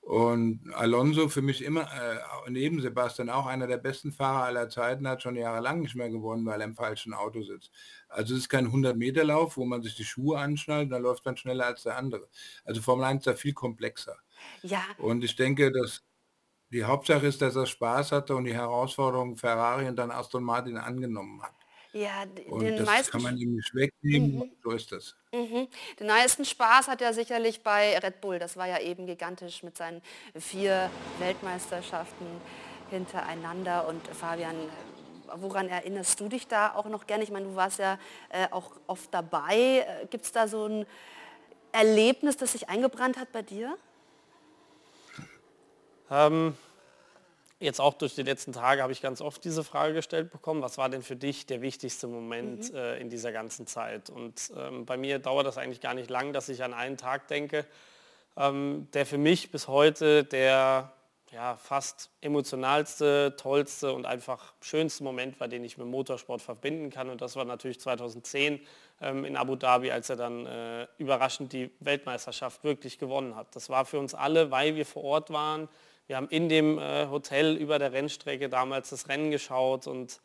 Und 0.02 0.70
Alonso 0.74 1.30
für 1.30 1.42
mich 1.42 1.64
immer, 1.64 1.84
äh, 1.84 2.50
neben 2.50 2.80
Sebastian, 2.80 3.30
auch 3.30 3.48
einer 3.48 3.68
der 3.68 3.78
besten 3.78 4.12
Fahrer 4.12 4.44
aller 4.44 4.70
Zeiten, 4.70 5.08
hat 5.08 5.24
schon 5.24 5.36
jahrelang 5.36 5.80
nicht 5.80 5.96
mehr 5.96 6.10
gewonnen, 6.10 6.46
weil 6.46 6.62
er 6.62 6.68
im 6.68 6.76
falschen 6.76 7.14
Auto 7.14 7.42
sitzt. 7.42 7.72
Also 8.10 8.36
es 8.36 8.42
ist 8.42 8.50
kein 8.50 8.68
100-Meter-Lauf, 8.68 9.58
wo 9.58 9.66
man 9.66 9.82
sich 9.82 9.96
die 9.96 10.04
Schuhe 10.04 10.38
anschnallt, 10.38 10.92
da 10.92 10.98
läuft 10.98 11.26
man 11.26 11.38
schneller 11.38 11.66
als 11.66 11.84
der 11.84 11.98
andere. 11.98 12.28
Also 12.66 12.82
Formel 12.82 13.06
1 13.06 13.22
ist 13.22 13.28
da 13.28 13.34
viel 13.34 13.54
komplexer. 13.54 14.18
Ja. 14.62 14.84
Und 15.00 15.24
ich 15.24 15.36
denke, 15.36 15.72
dass 15.72 16.04
die 16.70 16.84
Hauptsache 16.84 17.26
ist, 17.26 17.42
dass 17.42 17.56
er 17.56 17.66
Spaß 17.66 18.12
hatte 18.12 18.36
und 18.36 18.44
die 18.44 18.54
Herausforderung 18.54 19.38
Ferrari 19.38 19.88
und 19.88 19.96
dann 19.96 20.12
Aston 20.12 20.44
Martin 20.44 20.78
angenommen 20.78 21.42
hat. 21.42 21.65
Ja, 21.96 22.26
Und 22.50 22.60
den 22.60 22.76
das 22.76 22.86
meisten 22.86 23.12
kann 23.14 23.22
man 23.22 23.38
ihm 23.38 23.56
nicht 23.56 23.74
wegnehmen, 23.74 24.36
mhm. 24.36 24.52
so 24.62 24.72
ist 24.72 24.92
das. 24.92 25.16
Mhm. 25.32 25.70
Den 25.98 26.08
meisten 26.08 26.44
Spaß 26.44 26.90
hat 26.90 27.02
er 27.02 27.14
sicherlich 27.14 27.64
bei 27.64 27.98
Red 27.98 28.20
Bull. 28.20 28.38
Das 28.38 28.58
war 28.58 28.68
ja 28.68 28.82
eben 28.82 29.06
gigantisch 29.06 29.64
mit 29.64 29.78
seinen 29.78 30.02
vier 30.38 30.90
Weltmeisterschaften 31.20 32.26
hintereinander. 32.90 33.88
Und 33.88 34.06
Fabian, 34.10 34.58
woran 35.36 35.70
erinnerst 35.70 36.20
du 36.20 36.28
dich 36.28 36.48
da 36.48 36.76
auch 36.76 36.88
noch 36.88 37.08
gerne? 37.08 37.24
Ich 37.24 37.32
meine, 37.32 37.46
du 37.46 37.56
warst 37.56 37.80
ja 37.80 37.98
äh, 38.28 38.50
auch 38.52 38.72
oft 38.88 39.14
dabei. 39.14 39.86
Äh, 39.88 40.08
Gibt 40.10 40.26
es 40.26 40.34
da 40.34 40.50
so 40.50 40.66
ein 40.66 40.86
Erlebnis, 41.72 42.36
das 42.36 42.52
sich 42.52 42.68
eingebrannt 42.68 43.16
hat 43.16 43.32
bei 43.32 43.42
dir? 43.42 43.78
Ähm, 46.12 46.58
jetzt 47.60 47.80
auch 47.80 47.94
durch 47.94 48.16
die 48.16 48.24
letzten 48.24 48.54
Tage 48.54 48.82
habe 48.82 48.92
ich 48.92 49.02
ganz 49.02 49.22
oft 49.22 49.44
diese 49.44 49.64
Frage 49.64 49.94
gestellt 49.94 50.32
bekommen, 50.32 50.62
was 50.62 50.78
war 50.78 50.90
denn 50.90 51.02
für 51.02 51.16
dich 51.16 51.46
der 51.46 51.62
wichtigste 51.62 52.08
Moment 52.08 52.72
mhm. 52.72 52.78
äh, 52.78 52.98
in 52.98 53.10
dieser 53.10 53.32
ganzen 53.32 53.68
Zeit? 53.68 54.10
Und 54.10 54.52
ähm, 54.58 54.86
bei 54.86 54.98
mir 54.98 55.20
dauert 55.20 55.48
das 55.48 55.58
eigentlich 55.58 55.82
gar 55.82 55.94
nicht 55.94 56.10
lang, 56.10 56.34
dass 56.34 56.50
ich 56.50 56.64
an 56.64 56.74
einen 56.74 56.98
Tag 56.98 57.28
denke, 57.28 57.66
ähm, 58.38 58.88
der 58.94 59.06
für 59.06 59.18
mich 59.18 59.52
bis 59.52 59.68
heute 59.68 60.24
der 60.24 60.92
ja, 61.32 61.58
fast 61.58 62.12
emotionalste, 62.22 63.36
tollste 63.38 63.92
und 63.92 64.06
einfach 64.06 64.54
schönste 64.62 65.04
Moment 65.04 65.40
war, 65.40 65.48
den 65.48 65.66
ich 65.66 65.78
mit 65.78 65.88
Motorsport 65.88 66.42
verbinden 66.42 66.90
kann. 66.90 67.10
Und 67.10 67.22
das 67.22 67.36
war 67.36 67.44
natürlich 67.44 67.80
2010 67.82 68.62
ähm, 69.02 69.26
in 69.26 69.36
Abu 69.36 69.56
Dhabi, 69.56 69.92
als 69.92 70.10
er 70.10 70.16
dann 70.16 70.46
äh, 70.46 70.88
überraschend 70.98 71.52
die 71.52 71.72
Weltmeisterschaft 71.82 72.64
wirklich 72.64 73.00
gewonnen 73.00 73.36
hat. 73.36 73.54
Das 73.56 73.70
war 73.70 73.86
für 73.86 74.00
uns 74.00 74.14
alle, 74.14 74.50
weil 74.52 74.76
wir 74.76 74.86
vor 74.86 75.04
Ort 75.04 75.30
waren, 75.30 75.68
wir 76.08 76.18
haben 76.18 76.30
in 76.30 76.50
dem 76.50 76.78
äh, 76.78 77.08
Hotel 77.10 77.56
über 77.56 77.80
der 77.80 77.92
Rennstrecke 77.92 78.50
damals 78.50 78.90
das 78.90 79.08
Rennen 79.08 79.32
geschaut 79.32 79.88
und 79.88 80.22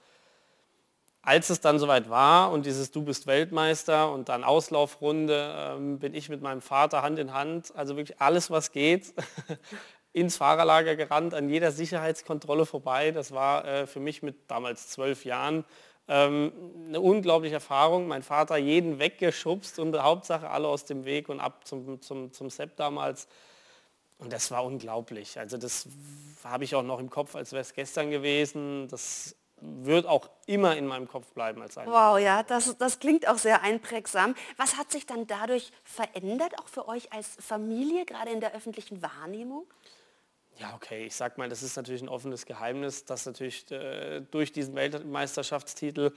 als 1.22 1.50
es 1.50 1.60
dann 1.60 1.78
soweit 1.78 2.08
war 2.08 2.50
und 2.50 2.64
dieses 2.64 2.92
Du 2.92 3.02
bist 3.02 3.26
Weltmeister 3.26 4.10
und 4.10 4.28
dann 4.28 4.42
Auslaufrunde, 4.42 5.54
ähm, 5.56 5.98
bin 5.98 6.14
ich 6.14 6.28
mit 6.28 6.40
meinem 6.40 6.62
Vater 6.62 7.02
Hand 7.02 7.18
in 7.18 7.34
Hand, 7.34 7.74
also 7.76 7.96
wirklich 7.96 8.20
alles, 8.20 8.50
was 8.50 8.72
geht, 8.72 9.12
ins 10.12 10.38
Fahrerlager 10.38 10.96
gerannt, 10.96 11.34
an 11.34 11.50
jeder 11.50 11.72
Sicherheitskontrolle 11.72 12.66
vorbei. 12.66 13.10
Das 13.10 13.32
war 13.32 13.64
äh, 13.66 13.86
für 13.86 14.00
mich 14.00 14.22
mit 14.22 14.50
damals 14.50 14.88
zwölf 14.88 15.24
Jahren 15.24 15.64
ähm, 16.08 16.52
eine 16.88 17.00
unglaubliche 17.00 17.54
Erfahrung. 17.54 18.08
Mein 18.08 18.22
Vater 18.22 18.56
jeden 18.56 18.98
weggeschubst 18.98 19.78
und 19.78 19.96
Hauptsache 20.02 20.48
alle 20.48 20.68
aus 20.68 20.86
dem 20.86 21.04
Weg 21.04 21.28
und 21.28 21.38
ab 21.38 21.66
zum, 21.66 22.00
zum, 22.00 22.32
zum 22.32 22.50
Sepp 22.50 22.76
damals. 22.76 23.28
Und 24.20 24.32
das 24.32 24.50
war 24.50 24.64
unglaublich. 24.64 25.38
Also 25.38 25.56
das 25.56 25.88
habe 26.44 26.64
ich 26.64 26.74
auch 26.74 26.82
noch 26.82 27.00
im 27.00 27.10
Kopf, 27.10 27.34
als 27.34 27.52
wäre 27.52 27.62
es 27.62 27.72
gestern 27.72 28.10
gewesen. 28.10 28.86
Das 28.88 29.34
wird 29.60 30.06
auch 30.06 30.28
immer 30.46 30.76
in 30.76 30.86
meinem 30.86 31.08
Kopf 31.08 31.32
bleiben 31.32 31.60
als 31.62 31.76
ein. 31.78 31.86
Wow, 31.88 32.18
ja, 32.18 32.42
das, 32.42 32.76
das 32.78 32.98
klingt 32.98 33.26
auch 33.28 33.38
sehr 33.38 33.62
einprägsam. 33.62 34.34
Was 34.56 34.76
hat 34.76 34.90
sich 34.90 35.06
dann 35.06 35.26
dadurch 35.26 35.70
verändert, 35.84 36.58
auch 36.58 36.68
für 36.68 36.88
euch 36.88 37.12
als 37.12 37.28
Familie, 37.38 38.04
gerade 38.04 38.30
in 38.30 38.40
der 38.40 38.54
öffentlichen 38.54 39.02
Wahrnehmung? 39.02 39.66
Ja, 40.58 40.74
okay, 40.74 41.06
ich 41.06 41.16
sag 41.16 41.38
mal, 41.38 41.48
das 41.48 41.62
ist 41.62 41.76
natürlich 41.76 42.02
ein 42.02 42.08
offenes 42.08 42.44
Geheimnis, 42.44 43.04
dass 43.04 43.24
natürlich 43.24 43.70
äh, 43.70 44.20
durch 44.30 44.52
diesen 44.52 44.74
Weltmeisterschaftstitel 44.74 46.12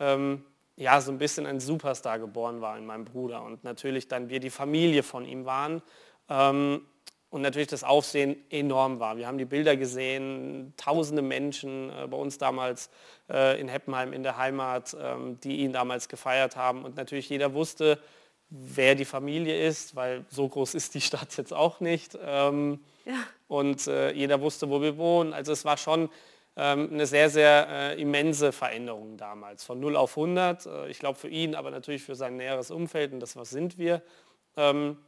ähm, 0.00 0.44
ja 0.76 1.00
so 1.00 1.12
ein 1.12 1.18
bisschen 1.18 1.44
ein 1.44 1.60
Superstar 1.60 2.18
geboren 2.18 2.62
war 2.62 2.78
in 2.78 2.86
meinem 2.86 3.04
Bruder 3.04 3.42
und 3.42 3.64
natürlich 3.64 4.08
dann 4.08 4.30
wir 4.30 4.40
die 4.40 4.50
Familie 4.50 5.02
von 5.02 5.26
ihm 5.26 5.44
waren. 5.44 5.82
Ähm, 6.30 6.86
und 7.32 7.40
natürlich 7.40 7.68
das 7.68 7.82
Aufsehen 7.82 8.36
enorm 8.50 9.00
war. 9.00 9.16
Wir 9.16 9.26
haben 9.26 9.38
die 9.38 9.46
Bilder 9.46 9.74
gesehen, 9.74 10.74
tausende 10.76 11.22
Menschen 11.22 11.88
äh, 11.88 12.06
bei 12.06 12.16
uns 12.18 12.36
damals 12.36 12.90
äh, 13.30 13.58
in 13.58 13.68
Heppenheim 13.68 14.12
in 14.12 14.22
der 14.22 14.36
Heimat, 14.36 14.94
ähm, 15.00 15.40
die 15.40 15.60
ihn 15.60 15.72
damals 15.72 16.10
gefeiert 16.10 16.56
haben. 16.56 16.84
Und 16.84 16.94
natürlich 16.96 17.30
jeder 17.30 17.54
wusste, 17.54 17.98
wer 18.50 18.94
die 18.94 19.06
Familie 19.06 19.66
ist, 19.66 19.96
weil 19.96 20.26
so 20.28 20.46
groß 20.46 20.74
ist 20.74 20.94
die 20.94 21.00
Stadt 21.00 21.34
jetzt 21.38 21.54
auch 21.54 21.80
nicht. 21.80 22.18
Ähm, 22.22 22.80
ja. 23.06 23.14
Und 23.48 23.86
äh, 23.86 24.12
jeder 24.12 24.42
wusste, 24.42 24.68
wo 24.68 24.82
wir 24.82 24.98
wohnen. 24.98 25.32
Also 25.32 25.52
es 25.52 25.64
war 25.64 25.78
schon 25.78 26.10
ähm, 26.54 26.90
eine 26.92 27.06
sehr, 27.06 27.30
sehr 27.30 27.66
äh, 27.70 28.00
immense 28.02 28.52
Veränderung 28.52 29.16
damals. 29.16 29.64
Von 29.64 29.80
0 29.80 29.96
auf 29.96 30.18
100. 30.18 30.66
Äh, 30.66 30.88
ich 30.90 30.98
glaube 30.98 31.18
für 31.18 31.28
ihn, 31.28 31.54
aber 31.54 31.70
natürlich 31.70 32.02
für 32.02 32.14
sein 32.14 32.36
näheres 32.36 32.70
Umfeld 32.70 33.14
und 33.14 33.20
das, 33.20 33.36
was 33.36 33.48
sind 33.48 33.78
wir. 33.78 34.02
Ähm, 34.58 34.98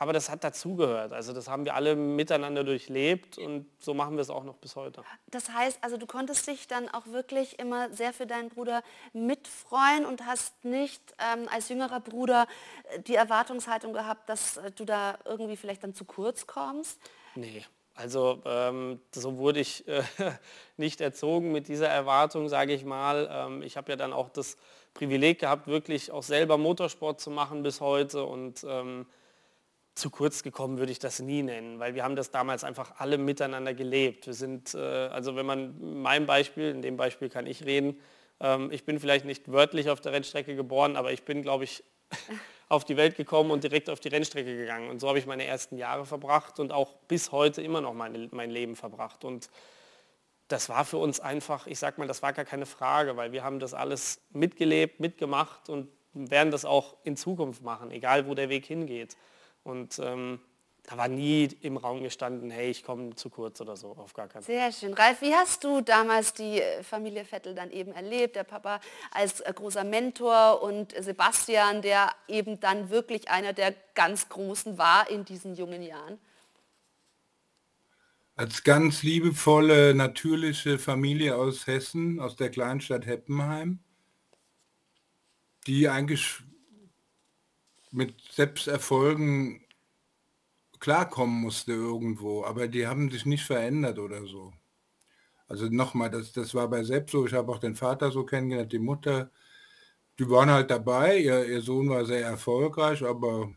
aber 0.00 0.14
das 0.14 0.30
hat 0.30 0.42
dazugehört. 0.44 1.12
Also 1.12 1.34
das 1.34 1.46
haben 1.46 1.66
wir 1.66 1.74
alle 1.74 1.94
miteinander 1.94 2.64
durchlebt 2.64 3.36
und 3.36 3.66
so 3.78 3.92
machen 3.92 4.16
wir 4.16 4.22
es 4.22 4.30
auch 4.30 4.44
noch 4.44 4.56
bis 4.56 4.74
heute. 4.74 5.04
Das 5.26 5.50
heißt, 5.50 5.78
also 5.82 5.98
du 5.98 6.06
konntest 6.06 6.46
dich 6.46 6.66
dann 6.66 6.88
auch 6.88 7.06
wirklich 7.08 7.58
immer 7.58 7.92
sehr 7.92 8.14
für 8.14 8.26
deinen 8.26 8.48
Bruder 8.48 8.82
mitfreuen 9.12 10.06
und 10.06 10.24
hast 10.24 10.64
nicht 10.64 11.02
ähm, 11.18 11.46
als 11.52 11.68
jüngerer 11.68 12.00
Bruder 12.00 12.46
äh, 12.84 13.00
die 13.00 13.14
Erwartungshaltung 13.14 13.92
gehabt, 13.92 14.30
dass 14.30 14.56
äh, 14.56 14.70
du 14.70 14.86
da 14.86 15.18
irgendwie 15.26 15.58
vielleicht 15.58 15.84
dann 15.84 15.92
zu 15.92 16.06
kurz 16.06 16.46
kommst? 16.46 16.98
Nee. 17.34 17.62
Also 17.94 18.40
ähm, 18.46 19.00
so 19.14 19.36
wurde 19.36 19.60
ich 19.60 19.86
äh, 19.86 20.02
nicht 20.78 21.02
erzogen 21.02 21.52
mit 21.52 21.68
dieser 21.68 21.88
Erwartung, 21.88 22.48
sage 22.48 22.72
ich 22.72 22.86
mal. 22.86 23.28
Ähm, 23.30 23.62
ich 23.62 23.76
habe 23.76 23.92
ja 23.92 23.96
dann 23.96 24.14
auch 24.14 24.30
das 24.30 24.56
Privileg 24.94 25.40
gehabt, 25.40 25.66
wirklich 25.66 26.10
auch 26.10 26.22
selber 26.22 26.56
Motorsport 26.56 27.20
zu 27.20 27.30
machen 27.30 27.62
bis 27.62 27.82
heute 27.82 28.24
und 28.24 28.64
ähm, 28.66 29.04
zu 30.00 30.10
kurz 30.10 30.42
gekommen 30.42 30.78
würde 30.78 30.92
ich 30.92 30.98
das 30.98 31.20
nie 31.20 31.42
nennen, 31.42 31.78
weil 31.78 31.94
wir 31.94 32.02
haben 32.02 32.16
das 32.16 32.30
damals 32.30 32.64
einfach 32.64 32.94
alle 32.98 33.18
miteinander 33.18 33.74
gelebt. 33.74 34.26
Wir 34.26 34.34
sind, 34.34 34.74
äh, 34.74 34.78
also 34.78 35.36
wenn 35.36 35.46
man 35.46 36.02
mein 36.02 36.26
Beispiel, 36.26 36.70
in 36.70 36.82
dem 36.82 36.96
Beispiel 36.96 37.28
kann 37.28 37.46
ich 37.46 37.64
reden, 37.64 38.00
ähm, 38.40 38.70
ich 38.72 38.84
bin 38.84 38.98
vielleicht 38.98 39.24
nicht 39.24 39.52
wörtlich 39.52 39.90
auf 39.90 40.00
der 40.00 40.12
Rennstrecke 40.12 40.56
geboren, 40.56 40.96
aber 40.96 41.12
ich 41.12 41.24
bin, 41.24 41.42
glaube 41.42 41.64
ich, 41.64 41.84
auf 42.68 42.84
die 42.84 42.96
Welt 42.96 43.16
gekommen 43.16 43.50
und 43.50 43.64
direkt 43.64 43.90
auf 43.90 44.00
die 44.00 44.08
Rennstrecke 44.08 44.56
gegangen. 44.56 44.90
Und 44.90 45.00
so 45.00 45.08
habe 45.08 45.18
ich 45.18 45.26
meine 45.26 45.44
ersten 45.44 45.76
Jahre 45.76 46.06
verbracht 46.06 46.58
und 46.60 46.72
auch 46.72 46.94
bis 47.08 47.32
heute 47.32 47.62
immer 47.62 47.80
noch 47.80 47.94
meine, 47.94 48.28
mein 48.30 48.50
Leben 48.50 48.76
verbracht. 48.76 49.24
Und 49.24 49.50
das 50.48 50.68
war 50.68 50.84
für 50.84 50.98
uns 50.98 51.20
einfach, 51.20 51.66
ich 51.66 51.78
sag 51.78 51.98
mal, 51.98 52.08
das 52.08 52.22
war 52.22 52.32
gar 52.32 52.44
keine 52.44 52.66
Frage, 52.66 53.16
weil 53.16 53.32
wir 53.32 53.44
haben 53.44 53.60
das 53.60 53.74
alles 53.74 54.20
mitgelebt, 54.30 54.98
mitgemacht 54.98 55.68
und 55.68 55.88
werden 56.12 56.50
das 56.50 56.64
auch 56.64 56.96
in 57.04 57.16
Zukunft 57.16 57.62
machen, 57.62 57.90
egal 57.90 58.26
wo 58.26 58.34
der 58.34 58.48
Weg 58.48 58.66
hingeht. 58.66 59.16
Und 59.70 59.98
ähm, 60.00 60.40
da 60.84 60.96
war 60.96 61.08
nie 61.08 61.44
im 61.60 61.76
Raum 61.76 62.02
gestanden, 62.02 62.50
hey, 62.50 62.70
ich 62.70 62.82
komme 62.82 63.14
zu 63.14 63.30
kurz 63.30 63.60
oder 63.60 63.76
so, 63.76 63.92
auf 63.92 64.12
gar 64.12 64.26
keinen 64.26 64.42
Fall. 64.42 64.54
Sehr 64.54 64.72
schön. 64.72 64.94
Ralf, 64.94 65.22
wie 65.22 65.32
hast 65.34 65.62
du 65.62 65.80
damals 65.80 66.32
die 66.34 66.60
äh, 66.60 66.82
Familie 66.82 67.24
Vettel 67.24 67.54
dann 67.54 67.70
eben 67.70 67.92
erlebt? 67.92 68.34
Der 68.34 68.44
Papa 68.44 68.80
als 69.12 69.40
äh, 69.40 69.52
großer 69.54 69.84
Mentor 69.84 70.62
und 70.62 70.92
Sebastian, 71.00 71.82
der 71.82 72.10
eben 72.26 72.58
dann 72.58 72.90
wirklich 72.90 73.30
einer 73.30 73.52
der 73.52 73.74
ganz 73.94 74.28
Großen 74.28 74.78
war 74.78 75.08
in 75.08 75.24
diesen 75.24 75.54
jungen 75.54 75.82
Jahren? 75.82 76.18
als 78.40 78.64
ganz 78.64 79.02
liebevolle, 79.02 79.94
natürliche 79.94 80.78
Familie 80.78 81.36
aus 81.36 81.66
Hessen, 81.66 82.20
aus 82.20 82.36
der 82.36 82.48
Kleinstadt 82.48 83.04
Heppenheim, 83.04 83.80
die 85.66 85.90
eigentlich 85.90 86.38
mit 87.90 88.20
Selbsterfolgen 88.30 89.64
klarkommen 90.80 91.40
musste 91.42 91.72
irgendwo, 91.72 92.44
aber 92.44 92.68
die 92.68 92.86
haben 92.86 93.10
sich 93.10 93.26
nicht 93.26 93.44
verändert 93.44 93.98
oder 93.98 94.26
so. 94.26 94.52
Also 95.48 95.66
nochmal, 95.66 96.10
das, 96.10 96.32
das 96.32 96.54
war 96.54 96.68
bei 96.68 96.84
Sepp 96.84 97.10
so, 97.10 97.26
ich 97.26 97.34
habe 97.34 97.52
auch 97.52 97.58
den 97.58 97.76
Vater 97.76 98.10
so 98.10 98.24
kennengelernt, 98.24 98.72
die 98.72 98.78
Mutter, 98.78 99.30
die 100.18 100.28
waren 100.30 100.50
halt 100.50 100.70
dabei, 100.70 101.18
ihr, 101.18 101.46
ihr 101.46 101.62
Sohn 101.62 101.90
war 101.90 102.04
sehr 102.04 102.24
erfolgreich, 102.24 103.02
aber 103.04 103.52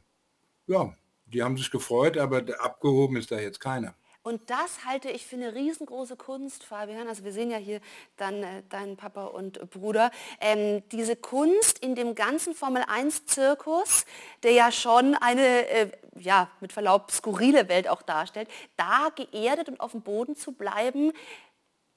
ja, 0.68 0.96
die 1.28 1.44
haben 1.44 1.58
sich 1.58 1.72
gefreut, 1.72 2.18
aber 2.18 2.44
abgehoben 2.60 3.18
ist 3.18 3.32
da 3.32 3.40
jetzt 3.40 3.60
keiner. 3.60 3.96
Und 4.24 4.50
das 4.50 4.86
halte 4.86 5.10
ich 5.10 5.26
für 5.26 5.36
eine 5.36 5.54
riesengroße 5.54 6.16
Kunst, 6.16 6.64
Fabian. 6.64 7.10
Also 7.10 7.26
wir 7.26 7.34
sehen 7.34 7.52
ja 7.52 7.58
hier 7.58 7.82
dann 8.16 8.42
äh, 8.42 8.64
deinen 8.70 8.96
Papa 8.96 9.26
und 9.26 9.70
Bruder. 9.70 10.12
Ähm, 10.40 10.82
diese 10.94 11.18
Kunst 11.18 11.80
in 11.80 11.94
dem 11.94 12.16
ganzen 12.16 12.56
Formel-1-Zirkus, 12.56 14.06
der 14.42 14.52
ja 14.52 14.72
schon 14.72 15.16
eine, 15.16 15.68
äh, 15.68 15.92
ja, 16.18 16.50
mit 16.62 16.72
Verlaub, 16.72 17.12
skurrile 17.12 17.68
Welt 17.68 17.90
auch 17.90 18.02
darstellt, 18.02 18.48
da 18.78 19.10
geerdet 19.14 19.68
und 19.68 19.82
auf 19.82 19.92
dem 19.92 20.02
Boden 20.02 20.38
zu 20.38 20.54
bleiben, 20.54 21.12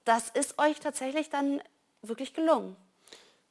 das 0.04 0.28
ist 0.30 0.58
euch 0.58 0.80
tatsächlich 0.80 1.30
dann 1.30 1.62
wirklich 2.02 2.34
gelungen. 2.34 2.76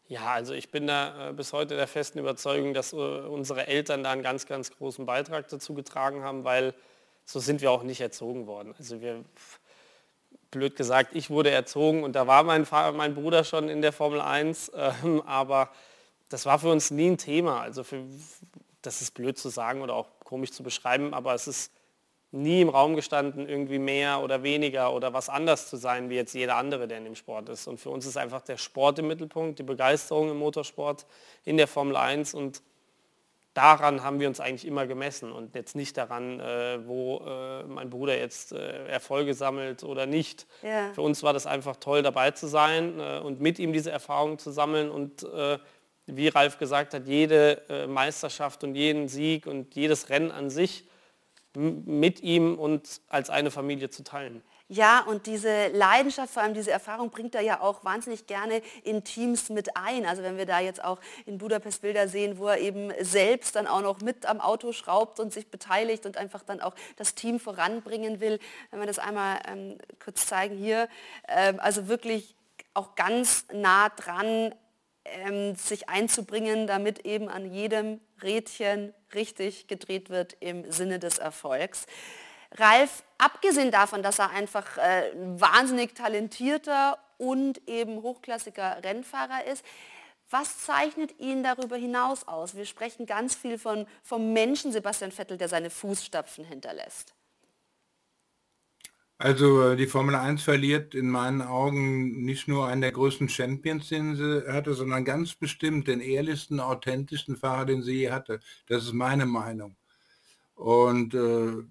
Ja, 0.08 0.34
also 0.34 0.54
ich 0.54 0.70
bin 0.70 0.86
da 0.86 1.30
äh, 1.30 1.34
bis 1.34 1.54
heute 1.54 1.78
der 1.78 1.88
festen 1.88 2.20
Überzeugung, 2.20 2.74
dass 2.74 2.92
äh, 2.92 2.98
unsere 2.98 3.68
Eltern 3.68 4.04
da 4.04 4.12
einen 4.12 4.22
ganz, 4.22 4.46
ganz 4.46 4.70
großen 4.72 5.06
Beitrag 5.06 5.48
dazu 5.48 5.74
getragen 5.74 6.24
haben, 6.24 6.44
weil 6.44 6.74
so 7.26 7.40
sind 7.40 7.62
wir 7.62 7.72
auch 7.72 7.84
nicht 7.84 8.02
erzogen 8.02 8.48
worden. 8.48 8.74
Also 8.78 9.02
wir, 9.02 9.24
blöd 10.56 10.76
gesagt, 10.76 11.16
ich 11.16 11.30
wurde 11.30 11.52
erzogen 11.52 12.04
und 12.04 12.14
da 12.14 12.28
war 12.28 12.44
mein, 12.44 12.66
mein 12.96 13.14
Bruder 13.14 13.44
schon 13.44 13.68
in 13.68 13.82
der 13.82 13.92
Formel 13.92 14.22
1, 14.22 14.72
ähm, 14.76 15.22
aber 15.26 15.70
das 16.30 16.46
war 16.46 16.60
für 16.60 16.70
uns 16.70 16.92
nie 16.92 17.10
ein 17.12 17.18
Thema. 17.18 17.62
Also 17.62 17.84
für, 17.84 18.04
das 18.82 19.02
ist 19.02 19.14
blöd 19.14 19.38
zu 19.38 19.50
sagen 19.50 19.82
oder 19.82 19.94
auch 19.94 20.08
komisch 20.24 20.52
zu 20.52 20.64
beschreiben, 20.64 21.14
aber 21.14 21.34
es 21.34 21.48
ist 21.48 21.72
nie 22.32 22.62
im 22.62 22.70
Raum 22.70 22.96
gestanden, 22.96 23.48
irgendwie 23.48 23.80
mehr 23.80 24.22
oder 24.22 24.44
weniger 24.44 24.94
oder 24.94 25.14
was 25.14 25.30
anders 25.30 25.70
zu 25.70 25.78
sein, 25.78 26.10
wie 26.10 26.16
jetzt 26.16 26.34
jeder 26.34 26.56
andere, 26.56 26.88
der 26.88 26.98
in 26.98 27.06
dem 27.06 27.16
Sport 27.16 27.50
ist. 27.50 27.68
Und 27.68 27.80
für 27.80 27.90
uns 27.90 28.06
ist 28.06 28.18
einfach 28.18 28.42
der 28.42 28.58
Sport 28.58 29.00
im 29.00 29.08
Mittelpunkt, 29.08 29.60
die 29.60 29.64
Begeisterung 29.64 30.30
im 30.30 30.38
Motorsport 30.38 31.06
in 31.44 31.58
der 31.58 31.68
Formel 31.68 31.96
1 31.96 32.34
und 32.34 32.62
daran 33.56 34.04
haben 34.04 34.20
wir 34.20 34.28
uns 34.28 34.40
eigentlich 34.40 34.68
immer 34.68 34.86
gemessen 34.86 35.32
und 35.32 35.56
jetzt 35.56 35.76
nicht 35.76 35.98
daran, 35.98 36.40
äh, 36.40 36.86
wo 36.86 37.24
äh, 37.26 37.64
mein 37.64 37.90
Bruder 37.90 38.16
jetzt 38.18 38.52
äh, 38.52 38.88
Erfolge 38.88 39.34
sammelt 39.34 39.84
oder 39.84 40.06
nicht. 40.06 40.46
Ja. 40.62 40.94
Für 40.94 41.02
uns 41.02 41.24
war 41.24 41.34
das 41.34 41.48
einfach 41.48 41.78
toll 41.78 42.04
dabei 42.04 42.32
zu 42.32 42.48
sein 42.48 43.00
äh, 43.00 43.20
und 43.20 43.40
mit 43.42 43.58
ihm 43.58 43.74
diese 43.74 43.92
Erfahrungen 43.92 44.38
zu 44.38 44.52
sammeln 44.52 44.92
und 44.92 45.24
äh, 45.24 45.58
wie 46.06 46.28
Ralf 46.28 46.60
gesagt 46.60 46.94
hat, 46.94 47.08
jede 47.08 47.62
äh, 47.70 47.88
Meisterschaft 47.88 48.64
und 48.64 48.76
jeden 48.76 49.08
Sieg 49.08 49.48
und 49.48 49.74
jedes 49.74 50.10
Rennen 50.10 50.32
an 50.32 50.50
sich 50.50 50.88
mit 51.56 52.22
ihm 52.22 52.60
und 52.60 53.02
als 53.08 53.30
eine 53.30 53.50
Familie 53.50 53.90
zu 53.90 54.04
teilen. 54.04 54.44
Ja, 54.68 55.02
und 55.02 55.28
diese 55.28 55.68
Leidenschaft, 55.68 56.34
vor 56.34 56.42
allem 56.42 56.56
diese 56.56 56.72
Erfahrung 56.72 57.12
bringt 57.12 57.36
er 57.36 57.42
ja 57.42 57.62
auch 57.62 57.84
wahnsinnig 57.84 58.26
gerne 58.26 58.64
in 58.84 59.04
Teams 59.04 59.50
mit 59.50 59.78
ein. 59.78 60.08
Also 60.08 60.24
wenn 60.24 60.38
wir 60.38 60.48
da 60.48 60.60
jetzt 60.60 60.84
auch 60.84 61.00
in 61.28 61.38
Budapest 61.38 61.84
Bilder 61.84 62.08
sehen, 62.08 62.40
wo 62.40 62.48
er 62.48 62.58
eben 62.58 62.92
selbst 63.00 63.56
dann 63.56 63.68
auch 63.68 63.82
noch 63.82 64.02
mit 64.02 64.26
am 64.26 64.42
Auto 64.42 64.72
schraubt 64.72 65.20
und 65.20 65.32
sich 65.32 65.52
beteiligt 65.52 66.08
und 66.08 66.18
einfach 66.18 66.42
dann 66.42 66.62
auch 66.62 66.74
das 66.96 67.14
Team 67.14 67.40
voranbringen 67.40 68.20
will. 68.22 68.40
Wenn 68.72 68.80
wir 68.80 68.88
das 68.88 68.98
einmal 68.98 69.40
ähm, 69.48 69.78
kurz 70.04 70.26
zeigen 70.26 70.58
hier, 70.58 70.90
ähm, 71.28 71.60
also 71.60 71.88
wirklich 71.88 72.36
auch 72.74 72.96
ganz 72.96 73.46
nah 73.54 73.90
dran 73.90 74.56
ähm, 75.06 75.54
sich 75.56 75.90
einzubringen, 75.90 76.66
damit 76.66 77.06
eben 77.06 77.30
an 77.30 77.54
jedem 77.54 78.02
Rädchen 78.24 78.96
richtig 79.14 79.68
gedreht 79.68 80.10
wird 80.10 80.36
im 80.40 80.72
Sinne 80.72 80.98
des 80.98 81.20
Erfolgs. 81.20 81.86
Ralf, 82.58 83.04
abgesehen 83.18 83.72
davon, 83.72 84.04
dass 84.04 84.20
er 84.20 84.32
einfach 84.32 84.78
äh, 84.78 85.12
wahnsinnig 85.16 85.96
talentierter 85.96 86.98
und 87.18 87.68
eben 87.68 88.02
hochklassiger 88.02 88.84
Rennfahrer 88.84 89.46
ist, 89.46 89.64
was 90.30 90.60
zeichnet 90.60 91.20
ihn 91.20 91.44
darüber 91.44 91.76
hinaus 91.76 92.28
aus? 92.28 92.56
Wir 92.56 92.66
sprechen 92.66 93.06
ganz 93.06 93.36
viel 93.36 93.60
von, 93.60 93.86
vom 94.04 94.34
Menschen 94.34 94.72
Sebastian 94.72 95.12
Vettel, 95.12 95.38
der 95.38 95.50
seine 95.50 95.70
Fußstapfen 95.70 96.46
hinterlässt. 96.46 97.14
Also 99.18 99.62
äh, 99.70 99.76
die 99.78 99.88
Formel 99.88 100.16
1 100.16 100.44
verliert 100.44 100.94
in 100.94 101.10
meinen 101.10 101.42
Augen 101.42 102.26
nicht 102.26 102.48
nur 102.48 102.68
einen 102.68 102.82
der 102.82 102.92
größten 102.92 103.30
Champions, 103.30 103.88
den 103.88 104.16
sie 104.16 104.52
hatte, 104.52 104.74
sondern 104.74 105.06
ganz 105.06 105.36
bestimmt 105.36 105.88
den 105.88 106.02
ehrlichsten, 106.02 106.60
authentischsten 106.60 107.38
Fahrer, 107.38 107.66
den 107.66 107.82
sie 107.82 107.94
je 107.94 108.12
hatte. 108.12 108.42
Das 108.68 108.84
ist 108.84 108.94
meine 108.94 109.26
Meinung. 109.26 109.78
Und 110.56 111.14
äh, 111.14 111.64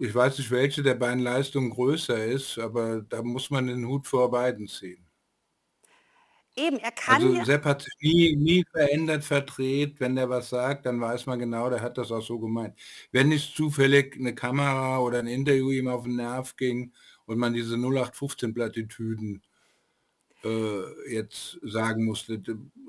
ich 0.00 0.14
weiß 0.14 0.38
nicht, 0.38 0.50
welche 0.50 0.82
der 0.82 0.94
beiden 0.94 1.20
Leistungen 1.20 1.68
größer 1.68 2.24
ist, 2.24 2.58
aber 2.58 3.02
da 3.02 3.22
muss 3.22 3.50
man 3.50 3.66
den 3.66 3.86
Hut 3.86 4.06
vor 4.06 4.30
beiden 4.30 4.66
ziehen. 4.66 5.06
Eben, 6.56 6.78
er 6.78 6.90
kann 6.92 7.22
Also 7.22 7.44
Sepp 7.44 7.64
hat 7.66 7.82
sich 7.82 7.92
nie, 8.00 8.34
nie 8.34 8.64
verändert, 8.72 9.24
verdreht. 9.24 10.00
Wenn 10.00 10.16
der 10.16 10.30
was 10.30 10.48
sagt, 10.48 10.86
dann 10.86 11.00
weiß 11.02 11.26
man 11.26 11.38
genau, 11.38 11.68
der 11.68 11.82
hat 11.82 11.98
das 11.98 12.10
auch 12.12 12.22
so 12.22 12.38
gemeint. 12.38 12.74
Wenn 13.12 13.28
nicht 13.28 13.54
zufällig 13.54 14.16
eine 14.16 14.34
Kamera 14.34 14.98
oder 15.00 15.18
ein 15.18 15.26
Interview 15.26 15.70
ihm 15.70 15.88
auf 15.88 16.04
den 16.04 16.16
Nerv 16.16 16.56
ging 16.56 16.92
und 17.26 17.38
man 17.38 17.52
diese 17.52 17.76
0815-Plattitüden 17.76 19.42
äh, 20.44 21.12
jetzt 21.14 21.58
sagen 21.62 22.06
musste. 22.06 22.42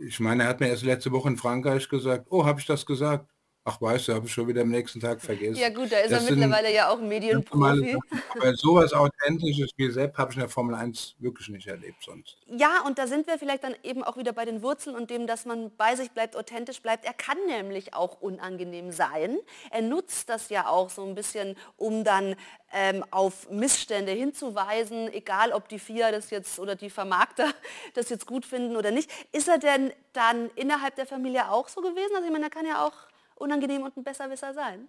Ich 0.07 0.21
meine, 0.21 0.43
er 0.43 0.49
hat 0.49 0.61
mir 0.61 0.69
erst 0.69 0.83
letzte 0.83 1.11
Woche 1.11 1.27
in 1.27 1.37
Frankreich 1.37 1.89
gesagt, 1.89 2.27
oh, 2.29 2.45
habe 2.45 2.61
ich 2.61 2.65
das 2.65 2.85
gesagt? 2.85 3.29
Ach, 3.63 3.79
weißt 3.79 4.07
du, 4.07 4.13
habe 4.15 4.25
ich 4.25 4.33
schon 4.33 4.47
wieder 4.47 4.61
am 4.61 4.69
nächsten 4.69 4.99
Tag 4.99 5.21
vergessen. 5.21 5.55
ja 5.55 5.69
gut, 5.69 5.91
da 5.91 5.97
ist 5.97 6.11
Das 6.11 6.23
er 6.23 6.27
sind 6.29 6.39
mittlerweile 6.39 6.73
ja 6.73 6.89
auch 6.89 6.99
Medienprofi. 6.99 7.95
Aber 8.35 8.55
sowas 8.55 8.91
Authentisches 8.91 9.69
wie 9.77 9.91
Sepp 9.91 10.17
habe 10.17 10.31
ich 10.31 10.37
in 10.37 10.39
der 10.39 10.49
Formel 10.49 10.73
1 10.73 11.15
wirklich 11.19 11.47
nicht 11.49 11.67
erlebt 11.67 12.03
sonst. 12.03 12.37
Ja, 12.47 12.81
und 12.87 12.97
da 12.97 13.05
sind 13.05 13.27
wir 13.27 13.37
vielleicht 13.37 13.63
dann 13.63 13.75
eben 13.83 14.03
auch 14.03 14.17
wieder 14.17 14.33
bei 14.33 14.45
den 14.45 14.63
Wurzeln 14.63 14.95
und 14.95 15.11
dem, 15.11 15.27
dass 15.27 15.45
man 15.45 15.69
bei 15.77 15.95
sich 15.95 16.09
bleibt, 16.09 16.35
authentisch 16.35 16.81
bleibt. 16.81 17.05
Er 17.05 17.13
kann 17.13 17.37
nämlich 17.45 17.93
auch 17.93 18.19
unangenehm 18.19 18.91
sein. 18.91 19.37
Er 19.69 19.83
nutzt 19.83 20.29
das 20.29 20.49
ja 20.49 20.67
auch 20.67 20.89
so 20.89 21.05
ein 21.05 21.13
bisschen, 21.13 21.55
um 21.77 22.03
dann 22.03 22.35
ähm, 22.73 23.05
auf 23.11 23.47
Missstände 23.51 24.11
hinzuweisen, 24.11 25.13
egal 25.13 25.51
ob 25.51 25.69
die 25.69 25.77
FIA 25.77 26.11
das 26.11 26.31
jetzt 26.31 26.57
oder 26.57 26.75
die 26.75 26.89
Vermarkter 26.89 27.45
das 27.93 28.09
jetzt 28.09 28.25
gut 28.25 28.43
finden 28.43 28.75
oder 28.75 28.89
nicht. 28.89 29.11
Ist 29.31 29.47
er 29.47 29.59
denn 29.59 29.93
dann 30.13 30.49
innerhalb 30.55 30.95
der 30.95 31.05
Familie 31.05 31.51
auch 31.51 31.67
so 31.67 31.81
gewesen? 31.81 32.15
Also 32.15 32.25
ich 32.25 32.31
meine, 32.31 32.45
er 32.45 32.49
kann 32.49 32.65
ja 32.65 32.83
auch 32.83 33.10
unangenehm 33.41 33.83
und 33.83 33.97
ein 33.97 34.03
Besserwisser 34.03 34.53
sein. 34.53 34.87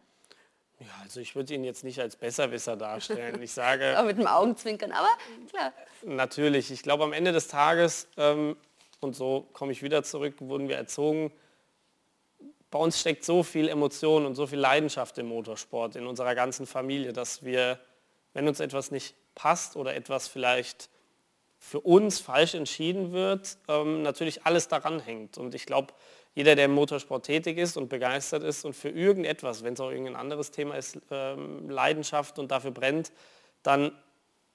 Ja, 0.78 0.86
also 1.03 1.20
ich 1.20 1.36
würde 1.36 1.55
ihn 1.55 1.64
jetzt 1.64 1.84
nicht 1.84 2.00
als 2.00 2.16
Besserwisser 2.16 2.76
darstellen. 2.76 3.40
Ich 3.42 3.53
sage... 3.53 3.94
Auch 3.98 4.05
mit 4.05 4.18
dem 4.18 4.26
Augenzwinkern, 4.26 4.92
aber 4.92 5.09
klar. 5.48 5.72
Natürlich. 6.03 6.70
Ich 6.70 6.82
glaube, 6.82 7.05
am 7.05 7.12
Ende 7.12 7.32
des 7.32 7.48
Tages, 7.48 8.09
ähm, 8.16 8.57
und 9.00 9.14
so 9.14 9.48
komme 9.53 9.72
ich 9.72 9.82
wieder 9.82 10.03
zurück, 10.03 10.34
wurden 10.40 10.68
wir 10.68 10.76
erzogen, 10.76 11.32
bei 12.70 12.78
uns 12.78 12.98
steckt 12.98 13.24
so 13.24 13.42
viel 13.42 13.68
Emotion 13.68 14.24
und 14.24 14.34
so 14.34 14.46
viel 14.46 14.59
Leidenschaft 14.59 15.18
im 15.18 15.26
Motorsport, 15.26 15.94
in 15.94 16.07
unserer 16.07 16.34
ganzen 16.34 16.66
Familie, 16.66 17.12
dass 17.12 17.44
wir, 17.44 17.78
wenn 18.32 18.48
uns 18.48 18.61
etwas 18.61 18.90
nicht 18.90 19.14
passt 19.34 19.76
oder 19.76 19.94
etwas 19.94 20.26
vielleicht 20.26 20.88
für 21.59 21.80
uns 21.80 22.18
falsch 22.18 22.55
entschieden 22.55 23.12
wird, 23.12 23.57
ähm, 23.68 24.03
natürlich 24.03 24.46
alles 24.46 24.68
daran 24.68 24.98
hängt. 25.00 25.38
Und 25.38 25.55
ich 25.55 25.66
glaube, 25.66 25.92
jeder, 26.35 26.57
der 26.57 26.66
im 26.66 26.72
Motorsport 26.72 27.26
tätig 27.26 27.59
ist 27.59 27.76
und 27.76 27.89
begeistert 27.89 28.43
ist 28.43 28.64
und 28.64 28.74
für 28.74 28.89
irgendetwas, 28.89 29.64
wenn 29.64 29.74
es 29.74 29.80
auch 29.80 29.91
irgendein 29.91 30.16
anderes 30.16 30.51
Thema 30.51 30.76
ist, 30.76 30.99
ähm, 31.11 31.68
Leidenschaft 31.68 32.39
und 32.39 32.51
dafür 32.51 32.70
brennt, 32.70 33.12
dann 33.62 33.93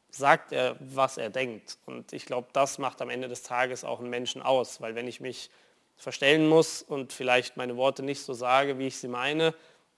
sagt 0.10 0.52
er, 0.52 0.76
was 0.80 1.18
er 1.18 1.30
denkt. 1.30 1.78
Und 1.86 2.14
ich 2.14 2.26
glaube, 2.26 2.48
das 2.54 2.80
macht 2.80 3.02
am 3.02 3.10
Ende 3.10 3.28
des 3.28 3.44
Tages 3.44 3.84
auch 3.84 4.00
einen 4.00 4.10
Menschen 4.10 4.42
aus, 4.42 4.82
weil 4.82 4.96
wenn 4.96 5.08
ich 5.08 5.20
mich 5.20 5.52
verstellen 5.96 6.48
muss 6.48 6.82
und 6.82 7.14
vielleicht 7.14 7.58
meine 7.58 7.76
Worte 7.76 8.04
nicht 8.04 8.22
so 8.22 8.34
sage, 8.34 8.80
wie 8.80 8.88
ich 8.88 8.98
sie 8.98 9.08
meine, 9.08 9.54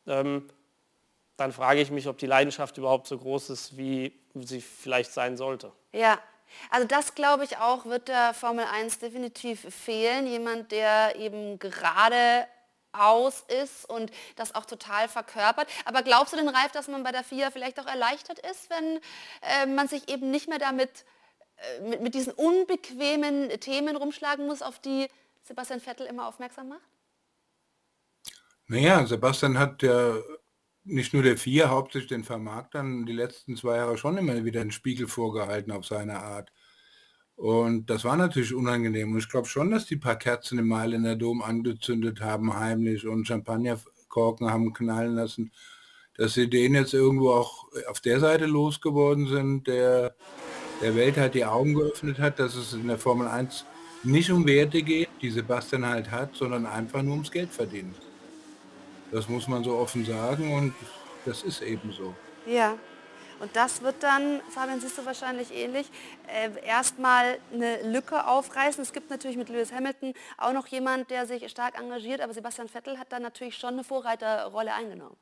ähm, 0.08 0.50
dann 1.38 1.54
frage 1.54 1.80
ich 1.80 1.92
mich, 1.92 2.08
ob 2.08 2.18
die 2.18 2.26
Leidenschaft 2.26 2.78
überhaupt 2.78 3.08
so 3.08 3.18
groß 3.18 3.50
ist, 3.52 3.78
wie 3.78 4.14
sie 4.34 4.60
vielleicht 4.60 5.14
sein 5.14 5.38
sollte. 5.38 5.72
Ja, 5.94 6.20
also 6.70 6.88
das 6.88 7.16
glaube 7.16 7.44
ich 7.44 7.58
auch, 7.58 7.86
wird 7.86 8.08
der 8.08 8.34
Formel 8.34 8.66
1 8.66 9.00
definitiv 9.00 9.62
fehlen. 9.74 10.28
Jemand, 10.28 10.72
der 10.72 11.16
eben 11.16 11.60
gerade 11.60 12.48
aus 12.92 13.44
ist 13.62 13.88
und 13.90 14.12
das 14.36 14.56
auch 14.56 14.66
total 14.66 15.08
verkörpert. 15.08 15.68
Aber 15.86 16.02
glaubst 16.02 16.34
du 16.34 16.38
denn, 16.38 16.50
Ralf, 16.50 16.72
dass 16.72 16.88
man 16.88 17.04
bei 17.04 17.12
der 17.12 17.24
FIA 17.24 17.52
vielleicht 17.52 17.80
auch 17.80 17.86
erleichtert 17.86 18.40
ist, 18.40 18.70
wenn 18.70 19.00
äh, 19.42 19.66
man 19.68 19.88
sich 19.88 20.10
eben 20.10 20.32
nicht 20.32 20.50
mehr 20.50 20.60
damit, 20.60 21.06
äh, 21.58 21.82
mit, 21.82 22.02
mit 22.02 22.14
diesen 22.16 22.34
unbequemen 22.34 23.50
Themen 23.60 23.96
rumschlagen 23.96 24.48
muss, 24.48 24.62
auf 24.62 24.80
die 24.80 25.08
Sebastian 25.44 25.82
Vettel 25.82 26.08
immer 26.08 26.28
aufmerksam 26.28 26.70
macht? 26.70 26.82
Naja, 28.68 29.06
Sebastian 29.06 29.58
hat 29.58 29.82
ja 29.82 30.16
nicht 30.90 31.14
nur 31.14 31.24
der 31.24 31.38
Vier, 31.38 31.70
hauptsächlich 31.70 32.10
den 32.10 32.24
Vermarktern 32.24 33.06
die 33.06 33.14
letzten 33.14 33.56
zwei 33.56 33.78
Jahre 33.78 33.98
schon 33.98 34.18
immer 34.18 34.44
wieder 34.44 34.62
einen 34.62 34.72
Spiegel 34.72 35.08
vorgehalten 35.08 35.72
auf 35.72 35.86
seine 35.86 36.20
Art. 36.20 36.52
Und 37.36 37.90
das 37.90 38.04
war 38.04 38.18
natürlich 38.18 38.54
unangenehm. 38.54 39.14
Und 39.14 39.20
ich 39.20 39.30
glaube 39.30 39.48
schon, 39.48 39.72
dass 39.72 39.86
die 39.86 39.96
paar 39.96 40.18
Kerzen 40.18 40.60
im 40.60 40.68
Mailänder 40.68 41.16
Dom 41.16 41.42
angezündet 41.42 42.22
haben, 42.22 42.58
heimlich 42.58 43.08
und 43.08 43.28
Champagnerkorken 43.28 44.52
haben 44.52 44.74
knallen 44.74 45.16
lassen, 45.16 45.52
dass 46.18 46.34
sie 46.34 46.50
den 46.50 46.76
jetzt 46.76 46.94
irgendwo 46.94 47.32
auch 47.32 47.68
auf 47.88 48.02
der 48.02 48.20
Seite 48.20 48.46
losgeworden 48.46 49.28
sind, 49.28 49.68
der 49.68 50.16
der 50.82 50.96
Welt 50.96 51.18
halt 51.18 51.34
die 51.34 51.46
Augen 51.46 51.74
geöffnet 51.74 52.20
hat, 52.20 52.40
dass 52.40 52.56
es 52.56 52.74
in 52.74 52.88
der 52.88 52.98
Formel 52.98 53.28
1 53.28 53.66
nicht 54.04 54.32
um 54.32 54.48
Werte 54.48 54.82
geht, 54.82 55.10
die 55.22 55.30
Sebastian 55.30 55.86
halt 55.86 56.10
hat, 56.10 56.36
sondern 56.36 56.66
einfach 56.66 57.02
nur 57.02 57.14
ums 57.14 57.32
Geld 57.32 57.50
verdienen. 57.50 57.94
Das 59.12 59.28
muss 59.28 59.48
man 59.48 59.64
so 59.64 59.78
offen 59.78 60.06
sagen 60.06 60.54
und 60.54 60.74
das 61.26 61.44
ist 61.44 61.62
eben 61.62 61.92
so. 61.92 62.14
Ja. 62.46 62.78
Und 63.40 63.56
das 63.56 63.82
wird 63.82 64.04
dann, 64.04 64.42
Fabian, 64.50 64.82
siehst 64.82 64.98
du 64.98 65.06
wahrscheinlich 65.06 65.54
ähnlich, 65.54 65.90
äh, 66.28 66.50
erstmal 66.66 67.40
eine 67.54 67.82
Lücke 67.84 68.28
aufreißen. 68.28 68.82
Es 68.82 68.92
gibt 68.92 69.10
natürlich 69.10 69.38
mit 69.38 69.48
Lewis 69.48 69.72
Hamilton 69.72 70.14
auch 70.38 70.52
noch 70.52 70.68
jemand, 70.68 71.10
der 71.10 71.26
sich 71.26 71.50
stark 71.50 71.80
engagiert, 71.80 72.20
aber 72.20 72.34
Sebastian 72.34 72.68
Vettel 72.68 73.00
hat 73.00 73.14
dann 73.14 73.22
natürlich 73.22 73.58
schon 73.58 73.76
eine 73.76 73.86
Vorreiterrolle 73.86 74.74
eingenommen. 74.74 75.16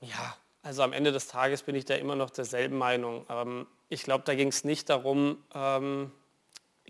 Ja, 0.00 0.36
also 0.62 0.82
am 0.82 0.92
Ende 0.92 1.12
des 1.12 1.28
Tages 1.28 1.62
bin 1.62 1.76
ich 1.76 1.84
da 1.84 1.94
immer 1.94 2.16
noch 2.16 2.30
derselben 2.30 2.76
Meinung. 2.76 3.24
Ähm, 3.28 3.68
ich 3.88 4.02
glaube, 4.02 4.24
da 4.24 4.34
ging 4.34 4.48
es 4.48 4.64
nicht 4.64 4.90
darum, 4.90 5.42
ähm, 5.54 6.10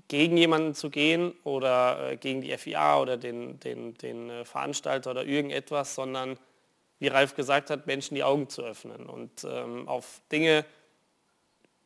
gegen 0.08 0.36
jemanden 0.36 0.74
zu 0.74 0.90
gehen 0.90 1.32
oder 1.44 2.12
äh, 2.12 2.16
gegen 2.16 2.40
die 2.40 2.56
FIA 2.56 3.00
oder 3.00 3.16
den, 3.16 3.58
den, 3.60 3.94
den 3.94 4.30
äh, 4.30 4.44
Veranstalter 4.44 5.10
oder 5.10 5.24
irgendetwas, 5.24 5.94
sondern 5.94 6.38
wie 6.98 7.08
Ralf 7.08 7.34
gesagt 7.34 7.70
hat, 7.70 7.86
Menschen 7.86 8.14
die 8.14 8.24
Augen 8.24 8.48
zu 8.48 8.62
öffnen 8.62 9.06
und 9.06 9.44
ähm, 9.44 9.88
auf 9.88 10.22
Dinge 10.32 10.64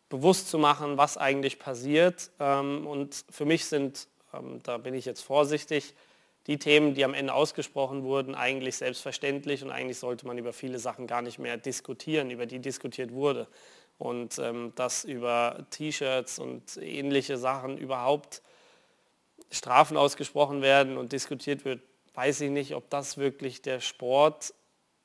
bewusst 0.08 0.48
zu 0.48 0.58
machen, 0.58 0.98
was 0.98 1.16
eigentlich 1.16 1.58
passiert. 1.58 2.30
Ähm, 2.38 2.86
und 2.86 3.24
für 3.30 3.44
mich 3.44 3.64
sind, 3.64 4.08
ähm, 4.34 4.60
da 4.62 4.78
bin 4.78 4.94
ich 4.94 5.04
jetzt 5.04 5.22
vorsichtig, 5.22 5.94
die 6.46 6.58
Themen, 6.58 6.94
die 6.94 7.04
am 7.04 7.14
Ende 7.14 7.34
ausgesprochen 7.34 8.02
wurden, 8.02 8.34
eigentlich 8.34 8.76
selbstverständlich 8.76 9.62
und 9.62 9.70
eigentlich 9.70 9.98
sollte 9.98 10.26
man 10.26 10.38
über 10.38 10.52
viele 10.52 10.78
Sachen 10.78 11.06
gar 11.06 11.22
nicht 11.22 11.38
mehr 11.38 11.56
diskutieren, 11.56 12.30
über 12.30 12.46
die 12.46 12.58
diskutiert 12.58 13.12
wurde. 13.12 13.46
Und 14.01 14.38
ähm, 14.38 14.72
dass 14.76 15.05
über 15.05 15.66
T-Shirts 15.68 16.38
und 16.38 16.78
ähnliche 16.78 17.36
Sachen 17.36 17.76
überhaupt 17.76 18.40
Strafen 19.51 19.98
ausgesprochen 19.98 20.62
werden 20.62 20.96
und 20.96 21.12
diskutiert 21.12 21.66
wird, 21.66 21.82
weiß 22.14 22.40
ich 22.40 22.51
nicht, 22.51 22.74
ob 22.74 22.88
das 22.88 23.18
wirklich 23.18 23.61
der 23.61 23.80
Sport 23.80 24.55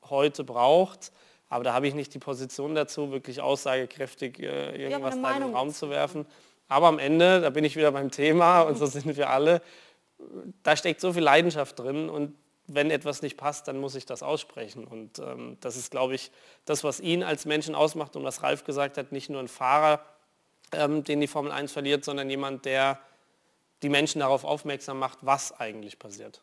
heute 0.10 0.46
braucht. 0.46 1.12
Aber 1.50 1.66
da 1.66 1.74
habe 1.74 1.89
ich 1.89 1.93
nicht 1.93 2.14
die 2.14 2.20
Position 2.20 2.74
dazu, 2.74 3.12
wirklich 3.12 3.41
aussagekräftig 3.41 4.39
äh, 4.39 4.82
irgendwas 4.82 5.22
da 5.22 5.32
in 5.36 5.41
den 5.41 5.54
Raum 5.54 5.72
zu 5.72 5.89
werfen. 5.89 6.26
Aber 6.70 6.88
am 6.88 6.98
Ende, 6.98 7.41
da 7.41 7.50
bin 7.50 7.66
ich 7.66 7.76
wieder 7.76 7.91
beim 7.91 8.12
Thema 8.12 8.62
und 8.62 8.78
so 8.78 8.86
sind 8.86 9.18
wir 9.18 9.30
alle, 9.30 9.62
da 10.64 10.78
steckt 10.78 11.02
so 11.02 11.12
viel 11.12 11.24
Leidenschaft 11.24 11.78
drin 11.78 12.10
und 12.10 12.34
wenn 12.68 12.91
etwas 12.91 13.22
nicht 13.22 13.38
passt, 13.38 13.68
dann 13.68 13.78
muss 13.78 13.95
ich 13.95 14.05
das 14.05 14.24
aussprechen. 14.24 14.86
Und 14.86 15.20
ähm, 15.20 15.57
das 15.61 15.76
ist, 15.76 15.91
glaube 15.91 16.16
ich, 16.16 16.32
das, 16.66 16.84
was 16.84 16.99
ihn 16.99 17.24
als 17.24 17.45
Menschen 17.45 17.76
ausmacht 17.76 18.16
und 18.16 18.24
was 18.24 18.43
Ralf 18.43 18.63
gesagt 18.63 18.97
hat, 18.97 19.11
nicht 19.11 19.30
nur 19.30 19.39
ein 19.39 19.47
Fahrer, 19.47 20.03
ähm, 20.72 21.03
den 21.03 21.22
die 21.22 21.28
Formel 21.28 21.51
1 21.51 21.72
verliert, 21.72 22.03
sondern 22.03 22.30
jemand, 22.30 22.66
der 22.66 22.99
die 23.84 23.89
Menschen 23.89 24.20
darauf 24.20 24.43
aufmerksam 24.43 24.99
macht, 24.99 25.20
was 25.22 25.59
eigentlich 25.59 25.99
passiert. 25.99 26.41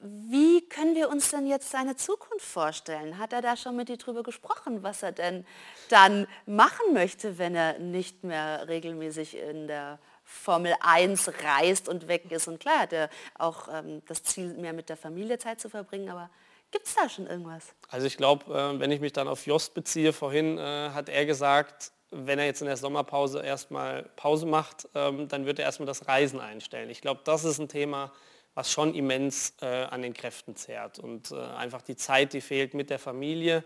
Wie 0.00 0.68
können 0.68 0.94
wir 0.94 1.08
uns 1.08 1.30
denn 1.30 1.48
jetzt 1.48 1.70
seine 1.70 1.96
Zukunft 1.96 2.46
vorstellen? 2.46 3.18
Hat 3.18 3.32
er 3.32 3.42
da 3.42 3.56
schon 3.56 3.74
mit 3.74 3.88
dir 3.88 3.96
drüber 3.96 4.22
gesprochen, 4.22 4.84
was 4.84 5.02
er 5.02 5.10
denn 5.10 5.44
dann 5.88 6.28
machen 6.46 6.92
möchte, 6.92 7.38
wenn 7.38 7.56
er 7.56 7.80
nicht 7.80 8.22
mehr 8.22 8.68
regelmäßig 8.68 9.36
in 9.36 9.66
der 9.66 9.98
Formel 10.30 10.74
1 10.80 11.30
reist 11.42 11.88
und 11.88 12.06
weg 12.06 12.30
ist? 12.30 12.48
Und 12.48 12.60
klar 12.60 12.80
hat 12.80 12.92
er 12.92 13.08
auch 13.38 13.66
ähm, 13.72 14.02
das 14.06 14.22
Ziel, 14.22 14.52
mehr 14.54 14.74
mit 14.74 14.90
der 14.90 14.98
Familie 14.98 15.38
Zeit 15.38 15.58
zu 15.58 15.70
verbringen, 15.70 16.10
aber 16.10 16.28
gibt 16.70 16.86
es 16.86 16.94
da 16.94 17.08
schon 17.08 17.26
irgendwas? 17.26 17.74
Also 17.88 18.06
ich 18.06 18.18
glaube, 18.18 18.52
äh, 18.52 18.78
wenn 18.78 18.90
ich 18.90 19.00
mich 19.00 19.14
dann 19.14 19.26
auf 19.26 19.46
Jost 19.46 19.72
beziehe, 19.72 20.12
vorhin 20.12 20.58
äh, 20.58 20.90
hat 20.90 21.08
er 21.08 21.24
gesagt, 21.24 21.92
wenn 22.10 22.38
er 22.38 22.44
jetzt 22.44 22.60
in 22.60 22.66
der 22.66 22.76
Sommerpause 22.76 23.42
erstmal 23.42 24.02
Pause 24.16 24.44
macht, 24.44 24.86
ähm, 24.94 25.28
dann 25.28 25.46
wird 25.46 25.58
er 25.60 25.64
erstmal 25.64 25.86
das 25.86 26.08
Reisen 26.08 26.40
einstellen. 26.40 26.90
Ich 26.90 27.00
glaube, 27.00 27.22
das 27.24 27.44
ist 27.44 27.58
ein 27.58 27.68
Thema, 27.68 28.12
was 28.54 28.70
schon 28.70 28.94
immens 28.94 29.54
äh, 29.62 29.84
an 29.84 30.02
den 30.02 30.12
Kräften 30.12 30.56
zehrt 30.56 30.98
und 30.98 31.32
einfach 31.32 31.80
die 31.80 31.96
Zeit, 31.96 32.34
die 32.34 32.42
fehlt 32.42 32.74
mit 32.74 32.90
der 32.90 32.98
Familie. 32.98 33.64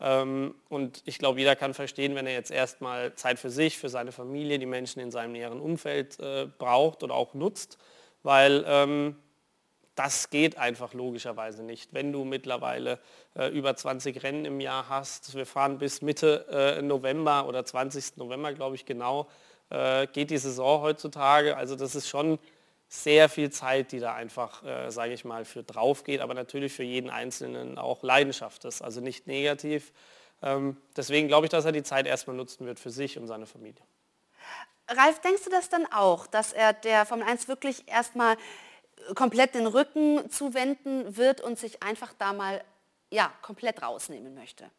Ähm, 0.00 0.54
und 0.68 1.02
ich 1.04 1.18
glaube, 1.18 1.38
jeder 1.38 1.56
kann 1.56 1.74
verstehen, 1.74 2.14
wenn 2.14 2.26
er 2.26 2.32
jetzt 2.32 2.50
erstmal 2.50 3.14
Zeit 3.14 3.38
für 3.38 3.50
sich, 3.50 3.78
für 3.78 3.88
seine 3.88 4.12
Familie, 4.12 4.58
die 4.58 4.66
Menschen 4.66 5.00
in 5.00 5.10
seinem 5.10 5.32
näheren 5.32 5.60
Umfeld 5.60 6.18
äh, 6.20 6.46
braucht 6.58 7.02
oder 7.02 7.14
auch 7.14 7.34
nutzt, 7.34 7.78
weil 8.22 8.64
ähm, 8.66 9.16
das 9.94 10.30
geht 10.30 10.58
einfach 10.58 10.92
logischerweise 10.92 11.62
nicht. 11.62 11.94
Wenn 11.94 12.12
du 12.12 12.24
mittlerweile 12.24 12.98
äh, 13.36 13.48
über 13.48 13.76
20 13.76 14.22
Rennen 14.24 14.44
im 14.44 14.60
Jahr 14.60 14.88
hast, 14.88 15.36
wir 15.36 15.46
fahren 15.46 15.78
bis 15.78 16.02
Mitte 16.02 16.46
äh, 16.50 16.82
November 16.82 17.46
oder 17.46 17.64
20. 17.64 18.16
November, 18.16 18.52
glaube 18.52 18.76
ich 18.76 18.84
genau, 18.84 19.28
geht 20.12 20.30
die 20.30 20.38
Saison 20.38 20.82
heutzutage. 20.82 21.56
Also 21.56 21.74
das 21.74 21.94
ist 21.94 22.06
schon 22.06 22.38
sehr 23.02 23.28
viel 23.28 23.50
Zeit, 23.50 23.92
die 23.92 23.98
da 23.98 24.14
einfach, 24.14 24.62
äh, 24.64 24.90
sage 24.90 25.12
ich 25.12 25.24
mal, 25.24 25.44
für 25.44 25.62
drauf 25.62 26.04
geht, 26.04 26.20
aber 26.20 26.34
natürlich 26.34 26.72
für 26.72 26.84
jeden 26.84 27.10
Einzelnen 27.10 27.78
auch 27.78 28.02
Leidenschaft 28.02 28.64
ist, 28.64 28.82
also 28.82 29.00
nicht 29.00 29.26
negativ. 29.26 29.92
Ähm, 30.42 30.76
deswegen 30.96 31.28
glaube 31.28 31.46
ich, 31.46 31.50
dass 31.50 31.64
er 31.64 31.72
die 31.72 31.82
Zeit 31.82 32.06
erstmal 32.06 32.36
nutzen 32.36 32.66
wird 32.66 32.78
für 32.78 32.90
sich 32.90 33.18
und 33.18 33.26
seine 33.26 33.46
Familie. 33.46 33.82
Ralf, 34.88 35.20
denkst 35.20 35.44
du 35.44 35.50
das 35.50 35.68
dann 35.68 35.86
auch, 35.92 36.26
dass 36.26 36.52
er 36.52 36.72
der 36.72 37.06
Formel 37.06 37.26
1 37.26 37.48
wirklich 37.48 37.88
erstmal 37.88 38.36
komplett 39.14 39.54
den 39.54 39.66
Rücken 39.66 40.30
zuwenden 40.30 41.16
wird 41.16 41.40
und 41.40 41.58
sich 41.58 41.82
einfach 41.82 42.12
da 42.18 42.32
mal 42.32 42.62
ja, 43.10 43.32
komplett 43.42 43.82
rausnehmen 43.82 44.34
möchte? 44.34 44.70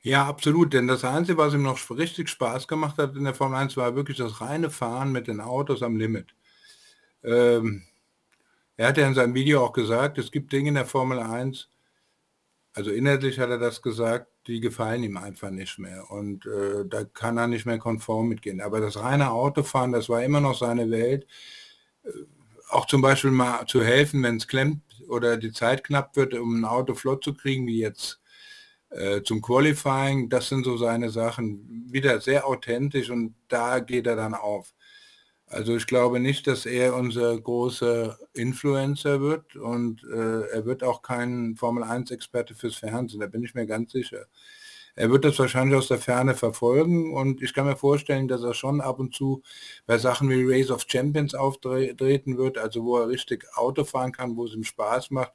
Ja, 0.00 0.26
absolut, 0.26 0.74
denn 0.74 0.86
das 0.86 1.02
Einzige, 1.02 1.38
was 1.38 1.54
ihm 1.54 1.62
noch 1.62 1.78
richtig 1.90 2.28
Spaß 2.28 2.68
gemacht 2.68 2.98
hat 2.98 3.16
in 3.16 3.24
der 3.24 3.34
Formel 3.34 3.58
1, 3.58 3.76
war 3.78 3.96
wirklich 3.96 4.18
das 4.18 4.42
reine 4.42 4.68
Fahren 4.68 5.12
mit 5.12 5.28
den 5.28 5.40
Autos 5.40 5.82
am 5.82 5.96
Limit. 5.96 6.34
Ähm, 7.24 7.82
er 8.76 8.88
hat 8.88 8.98
ja 8.98 9.06
in 9.06 9.14
seinem 9.14 9.34
Video 9.34 9.64
auch 9.64 9.72
gesagt, 9.72 10.18
es 10.18 10.30
gibt 10.30 10.52
Dinge 10.52 10.68
in 10.68 10.74
der 10.74 10.86
Formel 10.86 11.18
1, 11.18 11.68
also 12.74 12.90
inhaltlich 12.90 13.38
hat 13.38 13.50
er 13.50 13.58
das 13.58 13.82
gesagt, 13.82 14.26
die 14.46 14.60
gefallen 14.60 15.04
ihm 15.04 15.16
einfach 15.16 15.50
nicht 15.50 15.78
mehr. 15.78 16.10
Und 16.10 16.44
äh, 16.46 16.84
da 16.86 17.04
kann 17.04 17.38
er 17.38 17.46
nicht 17.46 17.66
mehr 17.66 17.78
konform 17.78 18.28
mitgehen. 18.28 18.60
Aber 18.60 18.80
das 18.80 18.98
reine 18.98 19.30
Autofahren, 19.30 19.92
das 19.92 20.08
war 20.08 20.22
immer 20.22 20.40
noch 20.40 20.58
seine 20.58 20.90
Welt. 20.90 21.26
Äh, 22.02 22.10
auch 22.68 22.86
zum 22.86 23.00
Beispiel 23.00 23.30
mal 23.30 23.64
zu 23.66 23.82
helfen, 23.84 24.22
wenn 24.22 24.38
es 24.38 24.48
klemmt 24.48 24.82
oder 25.08 25.36
die 25.36 25.52
Zeit 25.52 25.84
knapp 25.84 26.16
wird, 26.16 26.34
um 26.34 26.60
ein 26.60 26.64
Auto 26.64 26.94
flott 26.94 27.22
zu 27.22 27.34
kriegen, 27.34 27.66
wie 27.66 27.78
jetzt 27.78 28.20
äh, 28.90 29.22
zum 29.22 29.40
Qualifying, 29.40 30.28
das 30.28 30.48
sind 30.48 30.64
so 30.64 30.76
seine 30.76 31.10
Sachen. 31.10 31.86
Wieder 31.90 32.20
sehr 32.20 32.46
authentisch 32.46 33.10
und 33.10 33.34
da 33.48 33.78
geht 33.78 34.06
er 34.06 34.16
dann 34.16 34.34
auf. 34.34 34.74
Also 35.46 35.76
ich 35.76 35.86
glaube 35.86 36.20
nicht, 36.20 36.46
dass 36.46 36.66
er 36.66 36.96
unser 36.96 37.38
großer 37.38 38.18
Influencer 38.32 39.20
wird 39.20 39.56
und 39.56 40.02
äh, 40.04 40.48
er 40.48 40.64
wird 40.64 40.82
auch 40.82 41.02
kein 41.02 41.54
Formel-1-Experte 41.56 42.54
fürs 42.54 42.76
Fernsehen, 42.76 43.20
da 43.20 43.26
bin 43.26 43.44
ich 43.44 43.54
mir 43.54 43.66
ganz 43.66 43.92
sicher. 43.92 44.26
Er 44.96 45.10
wird 45.10 45.24
das 45.24 45.38
wahrscheinlich 45.38 45.76
aus 45.76 45.88
der 45.88 45.98
Ferne 45.98 46.34
verfolgen 46.34 47.14
und 47.14 47.42
ich 47.42 47.52
kann 47.52 47.66
mir 47.66 47.76
vorstellen, 47.76 48.28
dass 48.28 48.42
er 48.42 48.54
schon 48.54 48.80
ab 48.80 49.00
und 49.00 49.14
zu 49.14 49.42
bei 49.86 49.98
Sachen 49.98 50.30
wie 50.30 50.44
Race 50.46 50.70
of 50.70 50.84
Champions 50.88 51.34
auftreten 51.34 52.38
wird, 52.38 52.58
also 52.58 52.84
wo 52.84 52.98
er 52.98 53.08
richtig 53.08 53.44
Auto 53.54 53.84
fahren 53.84 54.12
kann, 54.12 54.36
wo 54.36 54.46
es 54.46 54.54
ihm 54.54 54.64
Spaß 54.64 55.10
macht, 55.10 55.32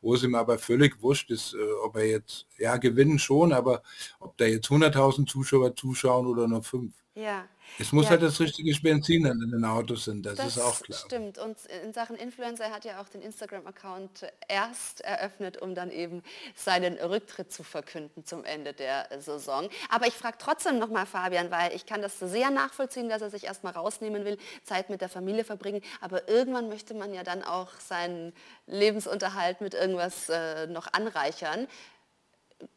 wo 0.00 0.14
es 0.14 0.22
ihm 0.24 0.34
aber 0.34 0.58
völlig 0.58 1.00
wurscht 1.02 1.30
ist, 1.30 1.54
äh, 1.54 1.72
ob 1.84 1.96
er 1.96 2.06
jetzt, 2.06 2.46
ja 2.58 2.76
gewinnen 2.78 3.18
schon, 3.18 3.52
aber 3.52 3.82
ob 4.20 4.36
da 4.38 4.44
jetzt 4.46 4.68
100.000 4.70 5.26
Zuschauer 5.26 5.74
zuschauen 5.76 6.26
oder 6.26 6.46
nur 6.48 6.62
fünf. 6.62 6.94
Ja. 7.16 7.48
Es 7.78 7.92
muss 7.92 8.04
ja. 8.04 8.10
halt 8.10 8.22
das 8.22 8.38
richtige 8.40 8.78
Benzin 8.82 9.24
in 9.24 9.50
den 9.50 9.64
Autos 9.64 10.04
sind, 10.04 10.26
das, 10.26 10.36
das 10.36 10.48
ist 10.48 10.62
auch 10.62 10.78
klar. 10.82 10.98
Stimmt. 10.98 11.38
Und 11.38 11.56
in 11.82 11.94
Sachen 11.94 12.14
Influencer 12.14 12.64
er 12.64 12.72
hat 12.72 12.84
ja 12.84 13.00
auch 13.00 13.08
den 13.08 13.22
Instagram-Account 13.22 14.26
erst 14.48 15.00
eröffnet, 15.00 15.56
um 15.56 15.74
dann 15.74 15.90
eben 15.90 16.22
seinen 16.54 16.98
Rücktritt 16.98 17.50
zu 17.50 17.62
verkünden 17.62 18.26
zum 18.26 18.44
Ende 18.44 18.74
der 18.74 19.08
Saison. 19.18 19.70
Aber 19.88 20.06
ich 20.06 20.12
frage 20.12 20.36
trotzdem 20.38 20.78
nochmal 20.78 21.06
Fabian, 21.06 21.50
weil 21.50 21.74
ich 21.74 21.86
kann 21.86 22.02
das 22.02 22.18
sehr 22.18 22.50
nachvollziehen, 22.50 23.08
dass 23.08 23.22
er 23.22 23.30
sich 23.30 23.44
erstmal 23.44 23.72
rausnehmen 23.72 24.26
will, 24.26 24.36
Zeit 24.62 24.90
mit 24.90 25.00
der 25.00 25.08
Familie 25.08 25.44
verbringen. 25.44 25.80
Aber 26.02 26.28
irgendwann 26.28 26.68
möchte 26.68 26.92
man 26.92 27.14
ja 27.14 27.22
dann 27.22 27.42
auch 27.42 27.72
seinen 27.80 28.34
Lebensunterhalt 28.66 29.62
mit 29.62 29.72
irgendwas 29.72 30.28
äh, 30.28 30.66
noch 30.66 30.92
anreichern. 30.92 31.66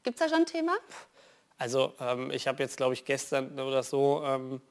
Gibt 0.04 0.20
es 0.20 0.26
da 0.26 0.30
schon 0.30 0.44
ein 0.44 0.46
Thema? 0.46 0.74
Also 1.60 1.93
ähm, 1.99 2.32
ich 2.32 2.47
habe 2.47 2.64
jetzt, 2.64 2.78
glaube 2.78 2.93
ich, 2.93 3.05
gestern 3.05 3.60
oder 3.60 3.84
so 3.84 4.24
ähm, 4.26 4.62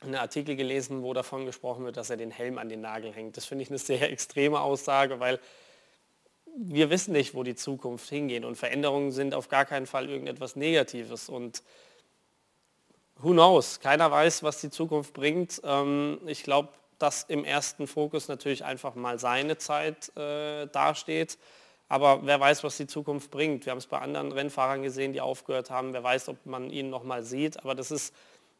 einen 0.00 0.14
Artikel 0.14 0.54
gelesen, 0.54 1.02
wo 1.02 1.12
davon 1.12 1.44
gesprochen 1.44 1.84
wird, 1.84 1.96
dass 1.96 2.08
er 2.08 2.16
den 2.16 2.30
Helm 2.30 2.56
an 2.56 2.68
den 2.68 2.80
Nagel 2.80 3.12
hängt. 3.12 3.36
Das 3.36 3.44
finde 3.44 3.62
ich 3.64 3.68
eine 3.68 3.78
sehr 3.78 4.10
extreme 4.10 4.60
Aussage, 4.60 5.18
weil 5.20 5.40
wir 6.56 6.88
wissen 6.88 7.12
nicht, 7.12 7.34
wo 7.34 7.42
die 7.42 7.56
Zukunft 7.56 8.08
hingeht 8.08 8.44
und 8.44 8.54
Veränderungen 8.54 9.10
sind 9.10 9.34
auf 9.34 9.48
gar 9.48 9.64
keinen 9.64 9.86
Fall 9.86 10.08
irgendetwas 10.08 10.54
Negatives 10.54 11.28
und 11.28 11.64
who 13.16 13.32
knows, 13.32 13.80
keiner 13.80 14.08
weiß, 14.10 14.44
was 14.44 14.60
die 14.60 14.70
Zukunft 14.70 15.14
bringt. 15.14 15.60
Ähm, 15.64 16.20
ich 16.26 16.44
glaube, 16.44 16.68
dass 16.98 17.24
im 17.24 17.44
ersten 17.44 17.88
Fokus 17.88 18.28
natürlich 18.28 18.64
einfach 18.64 18.94
mal 18.94 19.18
seine 19.18 19.58
Zeit 19.58 20.16
äh, 20.16 20.66
dasteht. 20.68 21.38
Aber 21.94 22.26
wer 22.26 22.40
weiß, 22.40 22.64
was 22.64 22.76
die 22.76 22.88
Zukunft 22.88 23.30
bringt. 23.30 23.66
Wir 23.66 23.70
haben 23.70 23.78
es 23.78 23.86
bei 23.86 24.00
anderen 24.00 24.32
Rennfahrern 24.32 24.82
gesehen, 24.82 25.12
die 25.12 25.20
aufgehört 25.20 25.70
haben. 25.70 25.92
Wer 25.92 26.02
weiß, 26.02 26.28
ob 26.28 26.44
man 26.44 26.68
ihn 26.68 26.90
noch 26.90 27.04
mal 27.04 27.22
sieht. 27.22 27.62
Aber 27.62 27.76
das 27.76 27.92
ist, 27.92 28.12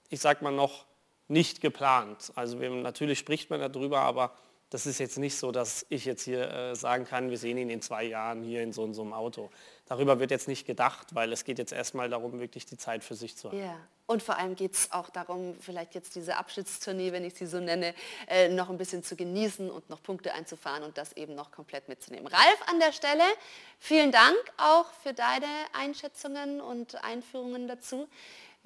ich 0.09 0.20
sag 0.20 0.41
mal, 0.41 0.53
noch 0.53 0.85
nicht 1.26 1.61
geplant. 1.61 2.30
Also 2.37 2.61
wir, 2.61 2.70
natürlich 2.70 3.18
spricht 3.18 3.51
man 3.51 3.59
darüber, 3.59 4.03
aber 4.03 4.30
das 4.70 4.87
ist 4.87 5.01
jetzt 5.01 5.18
nicht 5.18 5.37
so, 5.37 5.51
dass 5.51 5.85
ich 5.89 6.05
jetzt 6.05 6.22
hier 6.22 6.49
äh, 6.49 6.76
sagen 6.76 7.07
kann, 7.07 7.28
wir 7.28 7.37
sehen 7.37 7.59
ihn 7.59 7.70
in 7.70 7.82
zwei 7.82 8.05
Jahren 8.05 8.45
hier 8.45 8.62
in 8.62 8.72
so, 8.72 8.85
in 8.85 8.95
so 8.95 9.03
einem 9.03 9.12
Auto. 9.12 9.51
Darüber 9.87 10.18
wird 10.18 10.30
jetzt 10.30 10.49
nicht 10.49 10.66
gedacht, 10.66 11.14
weil 11.14 11.32
es 11.32 11.45
geht 11.45 11.59
jetzt 11.59 11.72
erstmal 11.72 12.09
darum, 12.09 12.39
wirklich 12.41 12.64
die 12.64 12.78
Zeit 12.78 13.05
für 13.05 13.14
sich 13.14 13.37
zu 13.37 13.51
haben. 13.51 13.59
Ja. 13.59 13.76
Und 14.07 14.22
vor 14.22 14.39
allem 14.39 14.55
geht 14.55 14.74
es 14.74 14.93
auch 14.93 15.09
darum, 15.09 15.57
vielleicht 15.61 15.95
jetzt 15.95 16.14
diese 16.14 16.37
Abschiedstournee, 16.37 17.12
wenn 17.12 17.24
ich 17.24 17.35
sie 17.35 17.47
so 17.47 17.59
nenne, 17.59 17.95
äh, 18.28 18.49
noch 18.49 18.68
ein 18.68 18.76
bisschen 18.76 19.03
zu 19.03 19.16
genießen 19.16 19.70
und 19.70 19.89
noch 19.89 20.03
Punkte 20.03 20.35
einzufahren 20.35 20.82
und 20.82 20.99
das 20.99 21.12
eben 21.14 21.35
noch 21.35 21.51
komplett 21.51 21.89
mitzunehmen. 21.89 22.26
Ralf 22.26 22.62
an 22.66 22.80
der 22.80 22.93
Stelle, 22.93 23.22
vielen 23.78 24.12
Dank 24.12 24.37
auch 24.59 24.93
für 25.03 25.14
deine 25.14 25.47
Einschätzungen 25.72 26.61
und 26.61 27.03
Einführungen 27.03 27.66
dazu. 27.66 28.07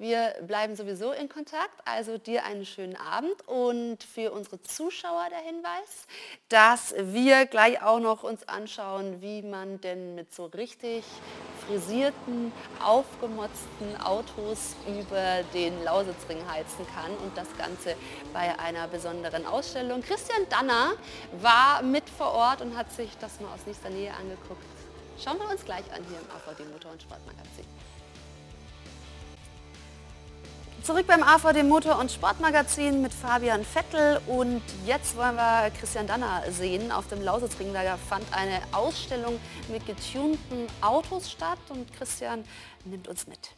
Wir 0.01 0.33
bleiben 0.47 0.77
sowieso 0.77 1.11
in 1.11 1.27
Kontakt, 1.27 1.73
also 1.83 2.17
dir 2.17 2.45
einen 2.45 2.65
schönen 2.65 2.95
Abend 2.95 3.45
und 3.47 4.01
für 4.01 4.31
unsere 4.31 4.61
Zuschauer 4.61 5.27
der 5.29 5.39
Hinweis, 5.39 6.07
dass 6.47 6.95
wir 6.97 7.45
gleich 7.45 7.83
auch 7.83 7.99
noch 7.99 8.23
uns 8.23 8.47
anschauen, 8.47 9.21
wie 9.21 9.41
man 9.41 9.81
denn 9.81 10.15
mit 10.15 10.33
so 10.33 10.45
richtig 10.45 11.03
frisierten, 11.67 12.53
aufgemotzten 12.81 13.99
Autos 14.01 14.77
über 14.87 15.43
den 15.53 15.83
Lausitzring 15.83 16.49
heizen 16.49 16.87
kann 16.95 17.11
und 17.17 17.37
das 17.37 17.49
Ganze 17.57 17.97
bei 18.31 18.57
einer 18.57 18.87
besonderen 18.87 19.45
Ausstellung. 19.45 20.01
Christian 20.01 20.47
Danner 20.49 20.93
war 21.41 21.81
mit 21.81 22.09
vor 22.09 22.31
Ort 22.31 22.61
und 22.61 22.77
hat 22.77 22.89
sich 22.93 23.17
das 23.19 23.41
mal 23.41 23.53
aus 23.53 23.65
nächster 23.65 23.89
Nähe 23.89 24.13
angeguckt. 24.13 24.63
Schauen 25.21 25.37
wir 25.39 25.49
uns 25.49 25.65
gleich 25.65 25.83
an 25.91 26.05
hier 26.07 26.19
im 26.19 26.31
AVD 26.31 26.63
Motor- 26.71 26.93
und 26.93 27.01
Sportmagazin. 27.01 27.65
Zurück 30.83 31.07
beim 31.07 31.23
AVD 31.23 31.63
Motor- 31.63 31.99
und 31.99 32.11
Sportmagazin 32.11 33.01
mit 33.01 33.13
Fabian 33.13 33.63
Vettel 33.63 34.21
und 34.27 34.61
jetzt 34.85 35.15
wollen 35.17 35.35
wir 35.35 35.71
Christian 35.79 36.07
Danner 36.07 36.43
sehen. 36.49 36.91
Auf 36.91 37.07
dem 37.07 37.21
Lausitzring 37.21 37.73
da 37.73 37.97
fand 37.97 38.25
eine 38.31 38.61
Ausstellung 38.71 39.39
mit 39.71 39.85
getunten 39.85 40.67
Autos 40.81 41.31
statt 41.31 41.59
und 41.69 41.91
Christian 41.93 42.43
nimmt 42.85 43.07
uns 43.07 43.27
mit. 43.27 43.51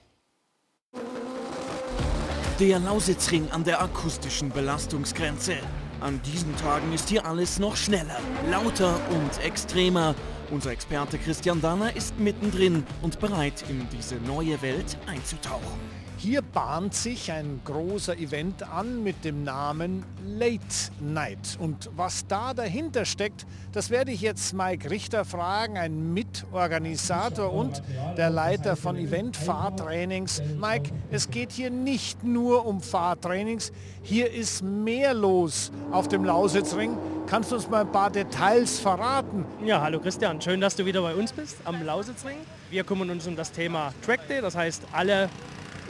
Der 2.60 2.80
Lausitzring 2.80 3.50
an 3.52 3.64
der 3.64 3.82
akustischen 3.82 4.50
Belastungsgrenze. 4.50 5.58
An 6.00 6.22
diesen 6.24 6.56
Tagen 6.58 6.92
ist 6.94 7.10
hier 7.10 7.26
alles 7.26 7.60
noch 7.60 7.76
schneller, 7.76 8.20
lauter 8.50 9.00
und 9.12 9.44
extremer. 9.44 10.16
Unser 10.50 10.72
Experte 10.72 11.18
Christian 11.18 11.62
Danner 11.62 11.96
ist 11.96 12.20
mittendrin 12.20 12.86
und 13.02 13.20
bereit, 13.20 13.64
in 13.70 13.88
diese 13.90 14.16
neue 14.16 14.62
Welt 14.62 14.98
einzutauchen. 15.08 16.01
Hier 16.24 16.44
bahnt 16.44 16.94
sich 16.94 17.32
ein 17.32 17.62
großer 17.66 18.16
Event 18.16 18.62
an 18.62 19.04
mit 19.04 19.26
dem 19.26 19.44
Namen 19.44 20.06
Late 20.24 20.92
Night. 21.00 21.58
Und 21.60 21.90
was 21.96 22.28
da 22.28 22.54
dahinter 22.54 23.06
steckt, 23.06 23.48
das 23.72 23.90
werde 23.90 24.12
ich 24.12 24.22
jetzt 24.22 24.54
Mike 24.54 24.92
Richter 24.92 25.26
fragen, 25.26 25.80
ein 25.80 26.14
Mitorganisator 26.14 27.52
und 27.52 27.82
der 28.18 28.30
Leiter 28.30 28.76
von 28.76 28.98
Event 28.98 29.36
Fahrtrainings. 29.36 30.44
Mike, 30.60 30.92
es 31.10 31.32
geht 31.32 31.52
hier 31.52 31.72
nicht 31.72 32.24
nur 32.24 32.68
um 32.68 32.82
Fahrtrainings, 32.82 33.72
hier 34.04 34.32
ist 34.32 34.62
mehr 34.62 35.16
los 35.16 35.72
auf 35.90 36.08
dem 36.08 36.24
Lausitzring. 36.24 36.96
Kannst 37.26 37.50
du 37.50 37.56
uns 37.56 37.68
mal 37.68 37.82
ein 37.82 37.92
paar 37.92 38.12
Details 38.12 38.78
verraten? 38.78 39.44
Ja, 39.66 39.82
hallo 39.82 40.00
Christian, 40.00 40.40
schön, 40.40 40.62
dass 40.62 40.76
du 40.76 40.86
wieder 40.86 41.02
bei 41.02 41.16
uns 41.16 41.32
bist 41.34 41.58
am 41.66 41.84
Lausitzring. 41.84 42.38
Wir 42.70 42.84
kümmern 42.84 43.10
uns 43.10 43.26
um 43.26 43.36
das 43.36 43.52
Thema 43.52 43.92
Track 44.06 44.28
Day, 44.28 44.40
das 44.40 44.56
heißt 44.56 44.84
alle 44.92 45.28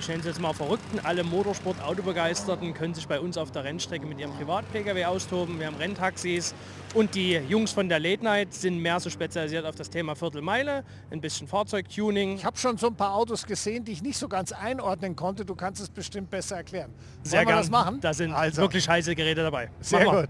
ich 0.01 0.07
nenne 0.07 0.21
es 0.21 0.25
jetzt 0.25 0.41
mal 0.41 0.51
Verrückten, 0.51 0.99
alle 0.99 1.23
Motorsport-Autobegeisterten 1.23 2.73
können 2.73 2.95
sich 2.95 3.07
bei 3.07 3.19
uns 3.19 3.37
auf 3.37 3.51
der 3.51 3.63
Rennstrecke 3.63 4.07
mit 4.07 4.19
ihrem 4.19 4.33
Privat-Pkw 4.33 5.05
austoben. 5.05 5.59
Wir 5.59 5.67
haben 5.67 5.75
Renntaxis 5.75 6.55
und 6.95 7.13
die 7.13 7.33
Jungs 7.33 7.71
von 7.71 7.87
der 7.87 7.99
Late 7.99 8.23
Night 8.23 8.51
sind 8.51 8.79
mehr 8.79 8.99
so 8.99 9.11
spezialisiert 9.11 9.63
auf 9.63 9.75
das 9.75 9.91
Thema 9.91 10.15
Viertelmeile, 10.15 10.83
ein 11.11 11.21
bisschen 11.21 11.47
Fahrzeugtuning. 11.47 12.35
Ich 12.35 12.45
habe 12.45 12.57
schon 12.57 12.79
so 12.79 12.87
ein 12.87 12.95
paar 12.95 13.13
Autos 13.13 13.45
gesehen, 13.45 13.85
die 13.85 13.91
ich 13.91 14.01
nicht 14.01 14.17
so 14.17 14.27
ganz 14.27 14.51
einordnen 14.51 15.15
konnte. 15.15 15.45
Du 15.45 15.53
kannst 15.53 15.79
es 15.79 15.89
bestimmt 15.89 16.31
besser 16.31 16.57
erklären. 16.57 16.91
Sehr 17.21 17.45
gerne. 17.45 17.61
das 17.61 17.69
machen? 17.69 17.99
Da 18.01 18.15
sind 18.15 18.33
also. 18.33 18.63
wirklich 18.63 18.89
heiße 18.89 19.13
Geräte 19.13 19.43
dabei. 19.43 19.69
Sehr 19.81 20.05
gut. 20.05 20.29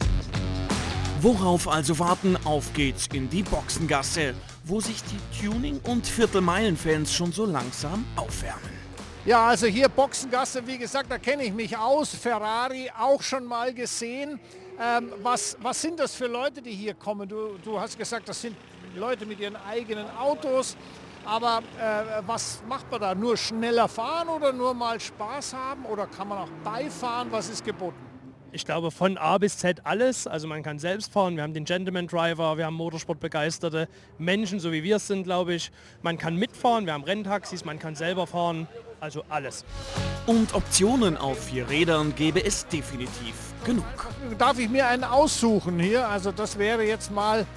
Worauf 1.21 1.69
also 1.69 1.97
warten? 1.97 2.35
Auf 2.43 2.73
geht's 2.73 3.07
in 3.13 3.29
die 3.29 3.43
Boxengasse, 3.43 4.33
wo 4.65 4.81
sich 4.81 5.01
die 5.03 5.45
Tuning- 5.47 5.79
und 5.85 6.05
Viertelmeilen-Fans 6.05 7.13
schon 7.13 7.31
so 7.31 7.45
langsam 7.45 8.03
aufwärmen. 8.17 8.80
Ja, 9.23 9.49
also 9.49 9.67
hier 9.67 9.87
Boxengasse, 9.87 10.65
wie 10.65 10.79
gesagt, 10.79 11.11
da 11.11 11.19
kenne 11.19 11.43
ich 11.43 11.53
mich 11.53 11.77
aus. 11.77 12.09
Ferrari 12.09 12.89
auch 12.97 13.21
schon 13.21 13.45
mal 13.45 13.71
gesehen. 13.71 14.39
Ähm, 14.81 15.13
was, 15.21 15.55
was 15.61 15.79
sind 15.79 15.99
das 15.99 16.15
für 16.15 16.25
Leute, 16.25 16.59
die 16.59 16.71
hier 16.71 16.95
kommen? 16.95 17.29
Du, 17.29 17.59
du 17.63 17.79
hast 17.79 17.99
gesagt, 17.99 18.27
das 18.27 18.41
sind 18.41 18.57
Leute 18.95 19.27
mit 19.27 19.39
ihren 19.39 19.57
eigenen 19.57 20.09
Autos. 20.17 20.75
Aber 21.23 21.61
äh, 21.79 22.23
was 22.25 22.63
macht 22.67 22.89
man 22.89 22.99
da? 22.99 23.13
Nur 23.13 23.37
schneller 23.37 23.87
fahren 23.87 24.27
oder 24.27 24.51
nur 24.51 24.73
mal 24.73 24.99
Spaß 24.99 25.53
haben? 25.53 25.85
Oder 25.85 26.07
kann 26.07 26.27
man 26.27 26.39
auch 26.39 26.49
beifahren? 26.63 27.27
Was 27.29 27.47
ist 27.47 27.63
geboten? 27.63 27.97
Ich 28.51 28.65
glaube 28.65 28.89
von 28.89 29.19
A 29.19 29.37
bis 29.37 29.59
Z 29.59 29.85
alles. 29.85 30.25
Also 30.25 30.47
man 30.47 30.63
kann 30.63 30.79
selbst 30.79 31.13
fahren. 31.13 31.35
Wir 31.35 31.43
haben 31.43 31.53
den 31.53 31.65
Gentleman 31.65 32.07
Driver, 32.07 32.57
wir 32.57 32.65
haben 32.65 32.73
Motorsportbegeisterte 32.73 33.87
Menschen, 34.17 34.59
so 34.59 34.71
wie 34.71 34.81
wir 34.81 34.95
es 34.95 35.05
sind, 35.05 35.25
glaube 35.25 35.53
ich. 35.53 35.71
Man 36.01 36.17
kann 36.17 36.37
mitfahren, 36.37 36.87
wir 36.87 36.93
haben 36.93 37.03
Renntaxis, 37.03 37.65
man 37.65 37.77
kann 37.77 37.93
selber 37.93 38.25
fahren. 38.25 38.67
Also 39.01 39.23
alles. 39.29 39.65
Und 40.27 40.53
Optionen 40.53 41.17
auf 41.17 41.45
vier 41.45 41.67
Rädern 41.67 42.13
gäbe 42.15 42.45
es 42.45 42.67
definitiv 42.67 43.33
genug. 43.65 43.83
Darf 44.37 44.59
ich 44.59 44.69
mir 44.69 44.85
einen 44.87 45.03
aussuchen 45.03 45.79
hier? 45.79 46.07
Also 46.07 46.31
das 46.31 46.55
wäre 46.59 46.83
jetzt 46.83 47.11
mal 47.11 47.47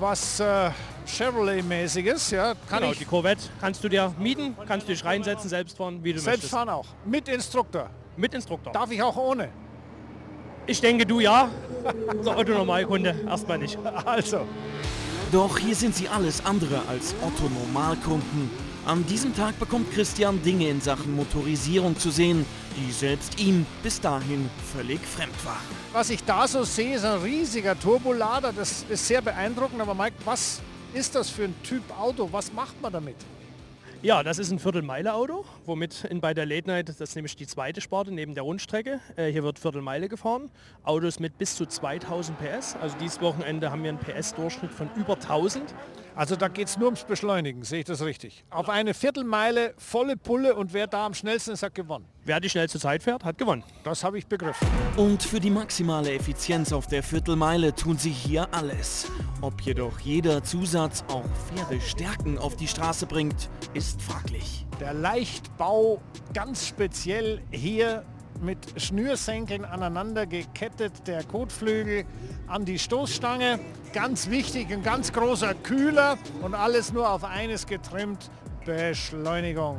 was 0.00 0.40
äh, 0.40 0.70
Chevrolet-mäßiges. 1.06 2.32
Ja, 2.32 2.54
kann 2.66 2.80
genau, 2.80 2.92
ich 2.92 2.98
die 2.98 3.04
Corvette 3.04 3.42
kannst 3.60 3.84
du 3.84 3.90
dir 3.90 4.14
mieten, 4.18 4.56
kannst 4.66 4.88
du 4.88 4.92
dich 4.92 5.04
reinsetzen, 5.04 5.50
selbst 5.50 5.76
fahren, 5.76 6.02
wie 6.02 6.14
du 6.14 6.18
selbst 6.18 6.44
möchtest. 6.44 6.54
fahren 6.54 6.70
auch. 6.70 6.86
Mit 7.04 7.28
Instruktor. 7.28 7.90
Mit 8.16 8.32
Instruktor. 8.32 8.72
Darf 8.72 8.90
ich 8.90 9.02
auch 9.02 9.16
ohne? 9.16 9.50
Ich 10.66 10.80
denke 10.80 11.04
du 11.04 11.20
ja. 11.20 11.50
Unser 12.16 12.38
Otto-Normalkunde 12.38 13.14
erstmal 13.28 13.58
nicht. 13.58 13.78
Also. 14.06 14.46
Doch 15.30 15.58
hier 15.58 15.74
sind 15.74 15.94
sie 15.94 16.08
alles 16.08 16.42
andere 16.46 16.80
als 16.88 17.14
Otto-Normalkunden. 17.22 18.63
An 18.86 19.06
diesem 19.06 19.34
Tag 19.34 19.58
bekommt 19.58 19.90
Christian 19.92 20.42
Dinge 20.42 20.68
in 20.68 20.78
Sachen 20.78 21.16
Motorisierung 21.16 21.96
zu 21.98 22.10
sehen, 22.10 22.44
die 22.76 22.92
selbst 22.92 23.40
ihm 23.40 23.64
bis 23.82 23.98
dahin 23.98 24.50
völlig 24.74 25.00
fremd 25.00 25.42
waren. 25.42 25.56
Was 25.94 26.10
ich 26.10 26.22
da 26.22 26.46
so 26.46 26.64
sehe, 26.64 26.96
ist 26.96 27.04
ein 27.06 27.22
riesiger 27.22 27.80
Turbolader. 27.80 28.52
Das 28.52 28.84
ist 28.86 29.08
sehr 29.08 29.22
beeindruckend. 29.22 29.80
Aber 29.80 29.94
Mike, 29.94 30.16
was 30.26 30.60
ist 30.92 31.14
das 31.14 31.30
für 31.30 31.44
ein 31.44 31.54
Typ 31.62 31.82
Auto? 31.98 32.28
Was 32.30 32.52
macht 32.52 32.78
man 32.82 32.92
damit? 32.92 33.16
Ja, 34.02 34.22
das 34.22 34.38
ist 34.38 34.50
ein 34.50 34.58
Viertelmeile-Auto, 34.58 35.46
womit 35.64 36.04
in 36.04 36.20
bei 36.20 36.34
der 36.34 36.44
Late 36.44 36.68
Night, 36.68 36.90
das 36.90 37.00
ist 37.00 37.14
nämlich 37.14 37.36
die 37.36 37.46
zweite 37.46 37.80
Sparte 37.80 38.12
neben 38.12 38.34
der 38.34 38.42
Rundstrecke. 38.42 39.00
Äh, 39.16 39.32
hier 39.32 39.44
wird 39.44 39.58
Viertelmeile 39.58 40.10
gefahren. 40.10 40.50
Autos 40.82 41.20
mit 41.20 41.38
bis 41.38 41.56
zu 41.56 41.64
2000 41.64 42.38
PS. 42.38 42.76
Also 42.82 42.98
dieses 43.00 43.22
Wochenende 43.22 43.70
haben 43.70 43.82
wir 43.82 43.88
einen 43.88 43.98
PS-Durchschnitt 43.98 44.72
von 44.72 44.90
über 44.94 45.14
1000. 45.14 45.74
Also 46.16 46.36
da 46.36 46.46
geht 46.46 46.68
es 46.68 46.76
nur 46.76 46.86
ums 46.86 47.02
Beschleunigen, 47.02 47.64
sehe 47.64 47.80
ich 47.80 47.86
das 47.86 48.00
richtig? 48.00 48.44
Auf 48.50 48.68
eine 48.68 48.94
Viertelmeile 48.94 49.74
volle 49.78 50.16
Pulle 50.16 50.54
und 50.54 50.72
wer 50.72 50.86
da 50.86 51.06
am 51.06 51.14
schnellsten 51.14 51.50
ist, 51.52 51.64
hat 51.64 51.74
gewonnen. 51.74 52.06
Wer 52.24 52.38
die 52.38 52.48
schnellste 52.48 52.78
Zeit 52.78 53.02
fährt, 53.02 53.24
hat 53.24 53.36
gewonnen. 53.36 53.64
Das 53.82 54.04
habe 54.04 54.16
ich 54.16 54.26
begriffen. 54.28 54.66
Und 54.96 55.24
für 55.24 55.40
die 55.40 55.50
maximale 55.50 56.12
Effizienz 56.12 56.72
auf 56.72 56.86
der 56.86 57.02
Viertelmeile 57.02 57.74
tun 57.74 57.98
sie 57.98 58.10
hier 58.10 58.46
alles. 58.54 59.10
Ob 59.40 59.60
jedoch 59.62 59.98
jeder 60.00 60.44
Zusatz 60.44 61.04
auch 61.08 61.24
Pferdestärken 61.52 62.38
auf 62.38 62.54
die 62.54 62.68
Straße 62.68 63.06
bringt, 63.06 63.50
ist 63.74 64.00
fraglich. 64.00 64.66
Der 64.78 64.94
Leichtbau 64.94 66.00
ganz 66.32 66.68
speziell 66.68 67.42
hier 67.50 68.04
mit 68.40 68.58
Schnürsenkeln 68.80 69.64
aneinander 69.64 70.26
gekettet, 70.26 71.06
der 71.06 71.24
Kotflügel 71.24 72.04
an 72.46 72.64
die 72.64 72.78
Stoßstange. 72.78 73.58
Ganz 73.92 74.30
wichtig, 74.30 74.72
ein 74.72 74.82
ganz 74.82 75.12
großer 75.12 75.54
Kühler 75.54 76.18
und 76.42 76.54
alles 76.54 76.92
nur 76.92 77.08
auf 77.08 77.24
eines 77.24 77.66
getrimmt, 77.66 78.30
Beschleunigung. 78.64 79.78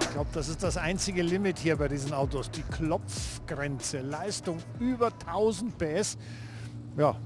Ich 0.00 0.10
glaube, 0.10 0.28
Das 0.32 0.48
ist 0.48 0.62
das 0.62 0.76
einzige 0.76 1.22
Limit 1.22 1.58
hier 1.58 1.76
bei 1.76 1.88
diesen 1.88 2.12
Autos. 2.12 2.50
Die 2.50 2.62
Klopfgrenze. 2.62 4.00
Leistung 4.00 4.58
über 4.78 5.10
1000 5.26 5.76
PS. 5.78 6.16
Ja. 6.96 7.16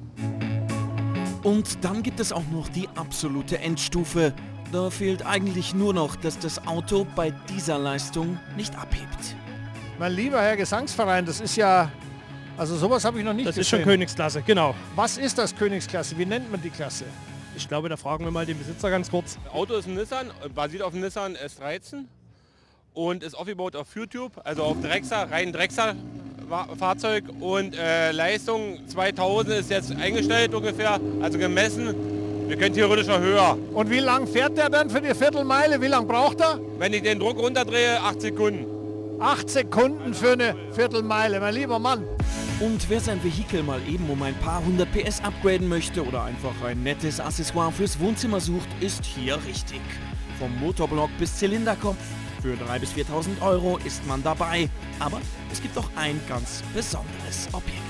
Und 1.43 1.85
dann 1.85 2.03
gibt 2.03 2.21
es 2.21 2.33
auch 2.33 2.43
noch 2.51 2.69
die 2.69 2.89
absolute 2.97 3.59
Endstufe. 3.59 4.33
Da 4.73 4.91
fehlt 4.91 5.25
eigentlich 5.25 5.75
nur 5.75 5.95
noch, 5.95 6.17
dass 6.17 6.39
das 6.39 6.67
Auto 6.67 7.07
bei 7.15 7.33
dieser 7.55 7.79
Leistung 7.79 8.39
nicht 8.57 8.77
abhebt. 8.77 9.37
Mein 9.99 10.13
lieber 10.13 10.41
Herr 10.43 10.57
Gesangsverein, 10.57 11.25
das 11.25 11.41
ist 11.41 11.57
ja... 11.57 11.91
Also 12.59 12.77
sowas 12.77 13.05
habe 13.05 13.19
ich 13.19 13.25
noch 13.25 13.35
nicht 13.35 13.47
Das 13.47 13.55
gesehen. 13.55 13.63
ist 13.63 13.69
schon 13.69 13.83
Königsklasse, 13.83 14.43
genau. 14.43 14.75
Was 14.95 15.19
ist 15.19 15.37
das 15.39 15.55
Königsklasse? 15.55 16.17
Wie 16.19 16.25
nennt 16.27 16.51
man 16.51 16.61
die 16.63 16.71
Klasse? 16.71 17.05
Ich 17.55 17.69
glaube, 17.69 17.89
da 17.89 17.97
fragen 17.97 18.25
wir 18.25 18.31
mal 18.31 18.47
den 18.47 18.59
Besitzer 18.59 18.91
ganz 18.91 19.11
kurz. 19.11 19.39
Auto 19.53 19.75
ist 19.75 19.87
ein 19.87 19.95
Nissan, 19.95 20.31
basiert 20.55 20.83
auf 20.83 20.93
dem 20.93 21.01
Nissan 21.03 21.37
S13 21.37 22.05
und 22.95 23.23
ist 23.23 23.35
aufgebaut 23.35 23.77
auf 23.77 23.95
YouTube, 23.95 24.33
also 24.43 24.63
auf 24.63 24.81
Drexler, 24.81 25.31
rein 25.31 25.53
Drexler-Fahrzeug 26.47 27.25
und 27.41 27.77
äh, 27.77 28.13
Leistung 28.13 28.79
2000 28.87 29.57
ist 29.57 29.71
jetzt 29.71 29.95
eingestellt 29.97 30.55
ungefähr, 30.55 31.01
also 31.21 31.39
gemessen. 31.39 31.95
Wir 32.47 32.57
können 32.57 32.75
theoretisch 32.75 33.09
noch 33.09 33.19
höher. 33.19 33.59
Und 33.75 33.91
wie 33.91 33.99
lang 33.99 34.27
fährt 34.27 34.57
der 34.57 34.71
dann 34.71 34.89
für 34.89 35.01
die 35.01 35.15
Viertelmeile? 35.15 35.81
Wie 35.81 35.89
lang 35.89 36.07
braucht 36.07 36.41
er? 36.41 36.61
Wenn 36.79 36.93
ich 36.93 37.03
den 37.03 37.19
Druck 37.19 37.39
runterdrehe, 37.39 38.01
8 38.01 38.21
Sekunden. 38.21 38.67
8 39.21 39.51
Sekunden 39.51 40.15
für 40.15 40.33
eine 40.33 40.55
Viertelmeile, 40.73 41.41
mein 41.41 41.55
lieber 41.55 41.79
Mann. 41.79 42.05
Und 42.61 42.89
wer 42.89 43.01
sein 43.01 43.23
Vehikel 43.23 43.63
mal 43.63 43.81
eben 43.89 44.09
um 44.09 44.23
ein 44.23 44.35
paar 44.37 44.65
hundert 44.65 44.93
PS 44.93 45.21
upgraden 45.23 45.69
möchte 45.69 46.07
oder 46.07 46.23
einfach 46.23 46.55
ein 46.65 46.83
nettes 46.83 47.19
Accessoire 47.19 47.73
fürs 47.73 47.99
Wohnzimmer 47.99 48.41
sucht, 48.41 48.69
ist 48.81 49.05
hier 49.05 49.37
richtig. 49.45 49.81
Vom 50.39 50.57
Motorblock 50.61 51.11
bis 51.19 51.37
Zylinderkopf. 51.37 51.97
Für 52.47 52.55
3.000 52.55 52.79
bis 52.79 52.93
4.000 52.93 53.43
Euro 53.43 53.77
ist 53.79 54.07
man 54.07 54.23
dabei. 54.23 54.71
Aber 55.01 55.21
es 55.51 55.61
gibt 55.61 55.77
auch 55.77 55.91
ein 55.97 56.21
ganz 56.29 56.63
besonderes 56.73 57.49
Objekt. 57.53 57.83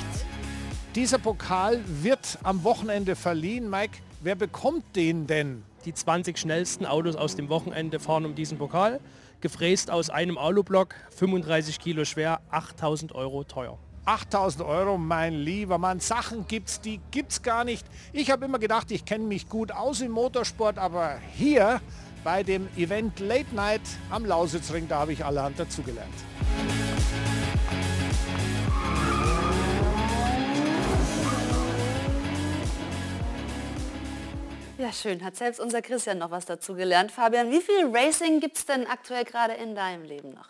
Dieser 0.95 1.19
Pokal 1.19 1.85
wird 1.87 2.39
am 2.43 2.65
Wochenende 2.65 3.17
verliehen. 3.17 3.69
Mike, 3.69 3.99
wer 4.23 4.35
bekommt 4.35 4.97
den 4.97 5.27
denn? 5.27 5.63
Die 5.85 5.93
20 5.93 6.39
schnellsten 6.39 6.87
Autos 6.87 7.17
aus 7.17 7.37
dem 7.37 7.51
Wochenende 7.51 8.01
fahren 8.01 8.25
um 8.25 8.35
diesen 8.35 8.57
Pokal. 8.57 9.01
Gefräst 9.43 9.91
aus 9.91 10.09
einem 10.09 10.39
Alublock, 10.39 10.95
35 11.11 11.79
Kilo 11.79 12.07
schwer, 12.07 12.41
8000 12.49 13.15
Euro 13.15 13.45
teuer. 13.45 13.77
8000 14.07 14.65
Euro, 14.65 14.97
mein 14.97 15.35
lieber 15.35 15.77
Mann. 15.77 16.01
Sachen 16.01 16.47
gibt's, 16.47 16.81
die 16.81 16.99
gibt's 17.11 17.43
gar 17.43 17.65
nicht. 17.65 17.85
Ich 18.15 18.31
habe 18.31 18.47
immer 18.47 18.59
gedacht, 18.59 18.91
ich 18.91 19.05
kenne 19.05 19.25
mich 19.25 19.51
gut 19.51 19.71
aus 19.71 20.01
im 20.01 20.13
Motorsport, 20.13 20.79
aber 20.79 21.19
hier 21.35 21.83
bei 22.27 22.43
dem 22.43 22.68
Event 22.77 23.20
Late 23.20 23.55
Night 23.55 23.83
am 24.11 24.24
Lausitzring, 24.24 24.89
da 24.89 24.99
habe 24.99 25.12
ich 25.12 25.24
allerhand 25.24 25.61
dazugelernt. 25.61 26.12
Ja, 34.77 34.93
schön. 34.93 35.22
Hat 35.22 35.37
selbst 35.37 35.61
unser 35.61 35.83
Christian 35.83 36.18
noch 36.18 36.33
was 36.33 36.47
dazu 36.47 36.74
gelernt. 36.74 37.12
Fabian, 37.12 37.53
wie 37.53 37.61
viel 37.61 37.89
Racing 37.93 38.41
gibt 38.41 38.57
es 38.57 38.66
denn 38.66 38.89
aktuell 38.89 39.24
gerade 39.24 39.55
in 39.55 39.77
deinem 39.77 40.03
Leben 40.03 40.35
noch? 40.35 40.49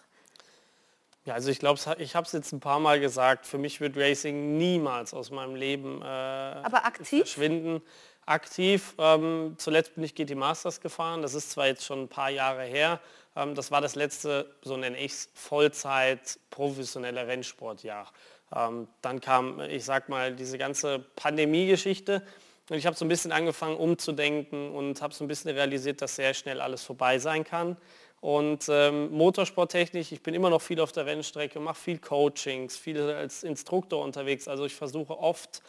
Ja, 1.26 1.34
also 1.34 1.50
ich 1.50 1.58
glaube, 1.58 1.78
ich 1.98 2.16
habe 2.16 2.24
es 2.24 2.32
jetzt 2.32 2.52
ein 2.52 2.60
paar 2.60 2.80
Mal 2.80 3.00
gesagt, 3.00 3.44
für 3.44 3.58
mich 3.58 3.82
wird 3.82 3.98
Racing 3.98 4.56
niemals 4.56 5.12
aus 5.12 5.30
meinem 5.30 5.54
Leben 5.56 6.00
äh, 6.00 6.06
Aber 6.06 6.86
aktiv? 6.86 7.18
verschwinden. 7.18 7.82
Aktiv, 8.26 8.94
ähm, 8.98 9.54
zuletzt 9.56 9.94
bin 9.94 10.04
ich 10.04 10.14
GT 10.14 10.34
Masters 10.34 10.80
gefahren, 10.80 11.22
das 11.22 11.34
ist 11.34 11.50
zwar 11.52 11.68
jetzt 11.68 11.84
schon 11.84 12.02
ein 12.02 12.08
paar 12.08 12.30
Jahre 12.30 12.64
her, 12.64 13.00
ähm, 13.36 13.54
das 13.54 13.70
war 13.70 13.80
das 13.80 13.94
letzte, 13.94 14.52
so 14.62 14.76
nenne 14.76 14.98
ich 14.98 15.12
es, 15.12 15.28
Vollzeit 15.34 16.38
professionelle 16.50 17.26
Rennsportjahr. 17.26 18.12
Ähm, 18.54 18.88
dann 19.00 19.20
kam, 19.20 19.60
ich 19.60 19.84
sag 19.84 20.08
mal, 20.08 20.34
diese 20.34 20.58
ganze 20.58 21.00
Pandemie-Geschichte 21.16 22.22
und 22.68 22.76
ich 22.76 22.86
habe 22.86 22.96
so 22.96 23.04
ein 23.04 23.08
bisschen 23.08 23.30
angefangen 23.30 23.76
umzudenken 23.76 24.72
und 24.72 25.00
habe 25.00 25.14
so 25.14 25.24
ein 25.24 25.28
bisschen 25.28 25.52
realisiert, 25.52 26.02
dass 26.02 26.16
sehr 26.16 26.34
schnell 26.34 26.60
alles 26.60 26.82
vorbei 26.82 27.18
sein 27.18 27.44
kann. 27.44 27.76
Und 28.20 28.66
ähm, 28.68 29.12
Motorsporttechnisch, 29.12 30.10
ich 30.10 30.22
bin 30.22 30.34
immer 30.34 30.50
noch 30.50 30.62
viel 30.62 30.80
auf 30.80 30.90
der 30.90 31.06
Rennstrecke, 31.06 31.60
mache 31.60 31.78
viel 31.78 31.98
Coachings, 31.98 32.76
viel 32.76 33.00
als 33.00 33.44
Instruktor 33.44 34.02
unterwegs. 34.02 34.48
Also 34.48 34.64
ich 34.64 34.74
versuche 34.74 35.16
oft, 35.16 35.62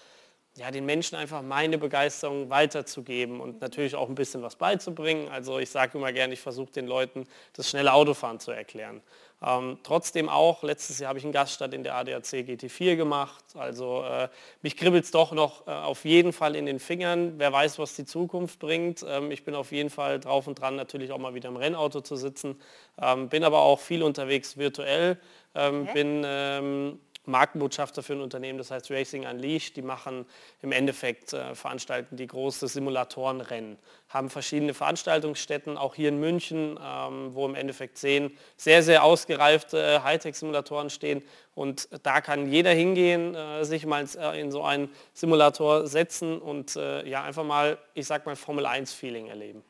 ja, 0.58 0.72
den 0.72 0.86
Menschen 0.86 1.16
einfach 1.16 1.43
meine 1.43 1.78
Begeisterung 1.78 2.49
weiterzugeben 2.49 3.39
und 3.39 3.62
natürlich 3.62 3.95
auch 3.95 4.10
ein 4.10 4.16
bisschen 4.16 4.41
was 4.41 4.55
beizubringen. 4.55 5.30
Also 5.30 5.60
ich 5.60 5.70
sage 5.70 5.97
immer 5.97 6.12
gerne, 6.12 6.34
ich 6.34 6.39
versuche 6.39 6.72
den 6.72 6.88
Leuten 6.88 7.26
das 7.53 7.70
schnelle 7.70 7.93
Autofahren 7.93 8.39
zu 8.39 8.51
erklären. 8.51 9.01
Ähm, 9.39 9.78
trotzdem 9.84 10.30
auch, 10.30 10.64
letztes 10.64 10.97
Jahr 10.97 11.10
habe 11.10 11.20
ich 11.20 11.26
einen 11.26 11.32
Gaststart 11.32 11.76
in 11.76 11.84
der 11.84 11.93
ADAC 11.93 12.24
GT4 12.24 12.95
gemacht. 12.95 13.43
Also 13.53 14.03
äh, 14.03 14.30
mich 14.64 14.76
kribbelt 14.76 15.03
es 15.03 15.12
doch 15.12 15.32
noch 15.32 15.68
äh, 15.68 15.72
auf 15.72 16.05
jeden 16.05 16.34
Fall 16.34 16.55
in 16.55 16.66
den 16.66 16.80
Fingern. 16.80 17.36
Wer 17.38 17.53
weiß, 17.53 17.78
was 17.78 17.95
die 17.95 18.05
Zukunft 18.05 18.58
bringt. 18.58 19.05
Ähm, 19.08 19.30
ich 19.30 19.43
bin 19.43 19.53
auf 19.53 19.72
jeden 19.72 19.91
Fall 19.91 20.20
drauf 20.20 20.47
und 20.47 20.60
dran, 20.60 20.76
natürlich 20.76 21.12
auch 21.12 21.20
mal 21.20 21.36
wieder 21.36 21.49
im 21.49 21.58
Rennauto 21.58 22.01
zu 22.01 22.16
sitzen. 22.16 22.60
Ähm, 22.99 23.30
bin 23.30 23.43
aber 23.43 23.60
auch 23.60 23.80
viel 23.80 24.01
unterwegs 24.01 24.58
virtuell. 24.58 25.20
Ähm, 25.53 25.84
Okay. 25.84 25.93
Bin 25.93 26.24
ähm, 26.26 26.99
Markenbotschafter 27.28 28.01
für 28.01 28.13
ein 28.13 28.21
Unternehmen, 28.21 28.57
das 28.57 28.71
heißt 28.71 28.89
Racing 28.89 29.25
Unleashed. 29.25 29.75
Die 29.75 29.82
machen 29.82 30.25
im 30.61 30.71
Endeffekt, 30.71 31.34
äh, 31.34 31.53
veranstalten 31.55 32.15
die 32.17 32.28
große 32.28 32.67
Simulatorenrennen, 32.67 33.78
haben 34.09 34.30
verschiedene 34.30 34.73
Veranstaltungsstätten, 34.73 35.78
auch 35.78 35.95
hier 35.95 36.09
in 36.09 36.19
München, 36.19 36.80
ähm, 36.82 37.36
wo 37.36 37.45
im 37.45 37.55
Endeffekt 37.55 37.97
zehn 37.97 38.36
sehr, 38.55 38.82
sehr 38.82 39.03
ausgereifte 39.03 39.78
äh, 39.78 39.99
Hightech-Simulatoren 39.99 40.89
stehen. 40.89 41.23
Und 41.53 41.89
da 42.03 42.21
kann 42.21 42.51
jeder 42.51 42.71
hingehen, 42.71 43.36
äh, 43.36 43.65
sich 43.65 43.86
mal 43.86 44.05
äh, 44.17 44.39
in 44.39 44.51
so 44.51 44.63
einen 44.63 44.89
Simulator 45.13 45.88
setzen 45.88 46.39
und 46.39 46.75
äh, 46.75 47.07
ja, 47.07 47.23
einfach 47.23 47.43
mal, 47.43 47.78
ich 47.93 48.07
sag 48.07 48.25
mal, 48.25 48.36
Formel-1-Feeling 48.36 49.28
erleben. 49.28 49.63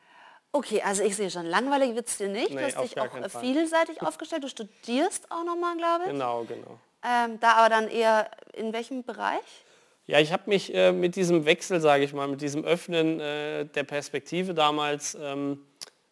Okay, 0.52 0.80
also 0.82 1.02
ich 1.02 1.14
sehe 1.14 1.30
schon, 1.30 1.46
langweilig 1.46 1.94
wird 1.94 2.08
es 2.08 2.16
dir 2.16 2.28
nicht. 2.28 2.50
Nee, 2.50 2.56
du 2.56 2.76
hast 2.76 2.82
dich 2.82 3.00
auch 3.00 3.40
vielseitig 3.40 4.00
aufgestellt. 4.02 4.44
Du 4.44 4.48
studierst 4.48 5.30
auch 5.30 5.44
nochmal, 5.44 5.76
glaube 5.76 6.04
ich. 6.04 6.10
Genau, 6.10 6.44
genau. 6.44 6.78
Ähm, 7.04 7.38
da 7.40 7.52
aber 7.52 7.68
dann 7.68 7.88
eher 7.88 8.30
in 8.54 8.72
welchem 8.72 9.04
Bereich? 9.04 9.64
Ja, 10.06 10.18
ich 10.20 10.32
habe 10.32 10.44
mich 10.46 10.74
äh, 10.74 10.90
mit 10.90 11.16
diesem 11.16 11.44
Wechsel, 11.44 11.80
sage 11.80 12.02
ich 12.02 12.12
mal, 12.12 12.26
mit 12.28 12.40
diesem 12.40 12.64
Öffnen 12.64 13.20
äh, 13.20 13.66
der 13.66 13.84
Perspektive 13.84 14.54
damals 14.54 15.16
ähm, 15.20 15.66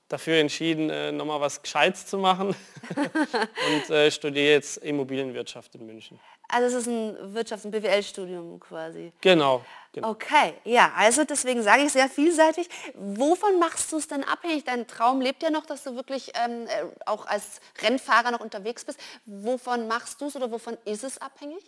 dafür 0.09 0.37
entschieden, 0.37 0.91
äh, 0.91 1.13
nochmal 1.13 1.41
was 1.41 1.63
Gescheites 1.63 2.07
zu 2.07 2.19
machen 2.19 2.55
und 2.95 3.91
äh, 3.91 4.11
studiere 4.11 4.51
jetzt 4.53 4.79
Immobilienwirtschaft 4.79 5.75
in 5.75 5.87
München. 5.87 6.21
Also 6.49 6.77
es 6.77 6.87
ist 6.87 6.89
ein 6.89 7.35
Wirtschafts- 7.35 7.65
und 7.65 7.73
BWL-Studium 7.73 8.61
quasi. 8.61 9.13
Genau. 9.21 9.65
Genau. 9.97 10.11
Okay, 10.11 10.55
ja, 10.65 10.93
also 10.97 11.25
deswegen 11.25 11.63
sage 11.63 11.83
ich 11.83 11.93
sehr 11.93 12.09
vielseitig. 12.09 12.69
Wovon 12.95 13.59
machst 13.59 13.91
du 13.91 13.97
es 13.97 14.07
denn 14.07 14.23
abhängig? 14.23 14.65
Dein 14.65 14.87
Traum 14.87 15.21
lebt 15.21 15.43
ja 15.43 15.51
noch, 15.51 15.67
dass 15.67 15.83
du 15.83 15.97
wirklich 15.97 16.33
ähm, 16.35 16.67
äh, 16.67 16.85
auch 17.05 17.27
als 17.27 17.61
Rennfahrer 17.83 18.31
noch 18.31 18.41
unterwegs 18.41 18.85
bist. 18.85 19.01
Wovon 19.25 19.89
machst 19.89 20.21
du 20.21 20.27
es 20.27 20.37
oder 20.37 20.53
wovon 20.53 20.77
ist 20.85 21.03
es 21.03 21.19
abhängig? 21.19 21.65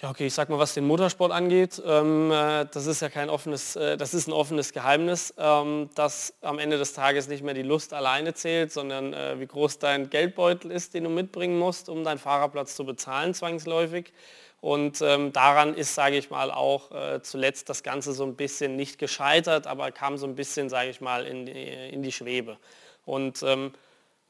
Ja, 0.00 0.10
okay, 0.10 0.26
ich 0.26 0.34
sag 0.34 0.48
mal, 0.48 0.60
was 0.60 0.74
den 0.74 0.86
Motorsport 0.86 1.32
angeht, 1.32 1.82
ähm, 1.84 2.30
äh, 2.30 2.66
das 2.66 2.86
ist 2.86 3.02
ja 3.02 3.08
kein 3.08 3.28
offenes, 3.28 3.74
äh, 3.74 3.96
das 3.96 4.14
ist 4.14 4.28
ein 4.28 4.32
offenes 4.32 4.72
Geheimnis, 4.72 5.34
ähm, 5.36 5.90
dass 5.96 6.34
am 6.40 6.60
Ende 6.60 6.78
des 6.78 6.92
Tages 6.92 7.26
nicht 7.26 7.42
mehr 7.42 7.54
die 7.54 7.62
Lust 7.62 7.92
alleine 7.92 8.32
zählt, 8.32 8.70
sondern 8.72 9.12
äh, 9.12 9.40
wie 9.40 9.46
groß 9.48 9.80
dein 9.80 10.08
Geldbeutel 10.08 10.70
ist, 10.70 10.94
den 10.94 11.02
du 11.02 11.10
mitbringen 11.10 11.58
musst, 11.58 11.88
um 11.88 12.04
deinen 12.04 12.18
Fahrerplatz 12.18 12.76
zu 12.76 12.86
bezahlen, 12.86 13.34
zwangsläufig. 13.34 14.12
Und 14.60 15.00
ähm, 15.02 15.32
daran 15.32 15.74
ist, 15.74 15.94
sage 15.94 16.16
ich 16.16 16.30
mal, 16.30 16.50
auch 16.50 16.90
äh, 16.90 17.22
zuletzt 17.22 17.68
das 17.68 17.82
Ganze 17.82 18.12
so 18.12 18.24
ein 18.24 18.34
bisschen 18.34 18.76
nicht 18.76 18.98
gescheitert, 18.98 19.66
aber 19.66 19.92
kam 19.92 20.18
so 20.18 20.26
ein 20.26 20.34
bisschen, 20.34 20.68
sage 20.68 20.90
ich 20.90 21.00
mal, 21.00 21.26
in 21.26 21.46
die, 21.46 21.52
in 21.52 22.02
die 22.02 22.12
Schwebe. 22.12 22.58
Und 23.04 23.42
ähm, 23.42 23.72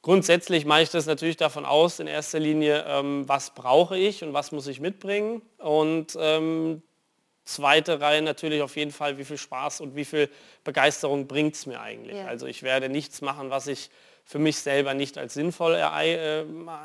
Grundsätzlich 0.01 0.65
mache 0.65 0.83
ich 0.83 0.91
das 0.91 1.07
natürlich 1.07 1.37
davon 1.37 1.67
aus, 1.67 1.99
in 1.99 2.07
erster 2.07 2.39
Linie, 2.39 2.85
ähm, 2.87 3.29
was 3.29 3.51
brauche 3.51 3.99
ich 3.99 4.23
und 4.23 4.33
was 4.33 4.53
muss 4.53 4.67
ich 4.69 4.81
mitbringen. 4.81 5.43
Und 5.59 6.17
ähm, 6.21 6.83
zweite 7.45 8.01
Reihe 8.01 8.23
natürlich 8.23 8.63
auf 8.63 8.77
jeden 8.77 8.93
Fall, 8.93 9.19
wie 9.19 9.25
viel 9.25 9.39
Spaß 9.39 9.81
und 9.81 9.97
wie 9.97 10.05
viel 10.05 10.31
Begeisterung 10.63 11.27
bringt 11.27 11.57
es 11.57 11.67
mir 11.67 11.81
eigentlich. 11.81 12.17
Ja. 12.17 12.27
Also 12.27 12.47
ich 12.47 12.63
werde 12.63 12.89
nichts 12.89 13.23
machen, 13.23 13.51
was 13.51 13.67
ich 13.67 13.91
für 14.25 14.39
mich 14.39 14.59
selber 14.59 14.95
nicht 14.95 15.19
als 15.19 15.35
sinnvoll 15.35 15.75
erei- 15.75 16.15
äh, 16.15 16.45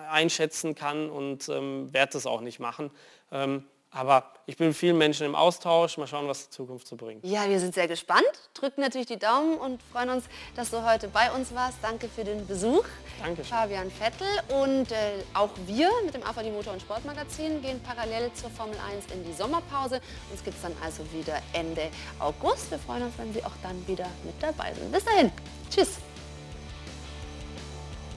einschätzen 0.10 0.74
kann 0.74 1.10
und 1.10 1.50
ähm, 1.50 1.94
werde 1.94 2.14
das 2.14 2.26
auch 2.26 2.41
nicht 2.41 2.60
machen. 2.60 2.89
Ähm, 3.34 3.66
aber 3.94 4.24
ich 4.48 4.58
bin 4.58 4.70
mit 4.70 4.76
vielen 4.76 4.98
Menschen 4.98 5.26
im 5.26 5.36
Austausch. 5.36 5.98
Mal 5.98 6.08
schauen, 6.08 6.28
was 6.28 6.46
die 6.46 6.50
Zukunft 6.50 6.88
so 6.88 6.96
bringt. 6.96 7.24
Ja, 7.24 7.48
wir 7.48 7.60
sind 7.60 7.76
sehr 7.76 7.88
gespannt, 7.88 8.26
drücken 8.56 8.82
natürlich 8.82 9.06
die 9.08 9.20
Daumen 9.20 9.58
und 9.58 9.82
freuen 9.92 10.10
uns, 10.10 10.26
dass 10.56 10.72
du 10.72 10.84
heute 10.84 11.08
bei 11.08 11.32
uns 11.32 11.54
warst. 11.54 11.78
Danke 11.82 12.10
für 12.10 12.24
den 12.24 12.48
Besuch. 12.48 12.84
Danke. 13.22 13.44
Fabian 13.44 13.92
Vettel 13.92 14.28
und 14.64 14.92
äh, 14.92 15.12
auch 15.36 15.52
wir 15.68 15.90
mit 16.06 16.16
dem 16.16 16.24
AVD 16.24 16.50
Motor- 16.52 16.74
und 16.74 16.82
Sportmagazin 16.82 17.62
gehen 17.62 17.80
parallel 17.84 18.34
zur 18.34 18.50
Formel 18.50 18.78
1 18.92 19.14
in 19.14 19.24
die 19.24 19.34
Sommerpause. 19.34 20.02
Uns 20.32 20.44
gibt 20.44 20.56
es 20.56 20.64
dann 20.64 20.76
also 20.84 21.04
wieder 21.14 21.38
Ende 21.54 21.90
August. 22.20 22.72
Wir 22.72 22.80
freuen 22.80 23.04
uns, 23.04 23.14
wenn 23.18 23.32
Sie 23.32 23.44
auch 23.44 23.56
dann 23.62 23.88
wieder 23.88 24.08
mit 24.24 24.42
dabei 24.42 24.74
sind. 24.74 24.92
Bis 24.92 25.06
dahin. 25.06 25.32
Tschüss. 25.70 26.00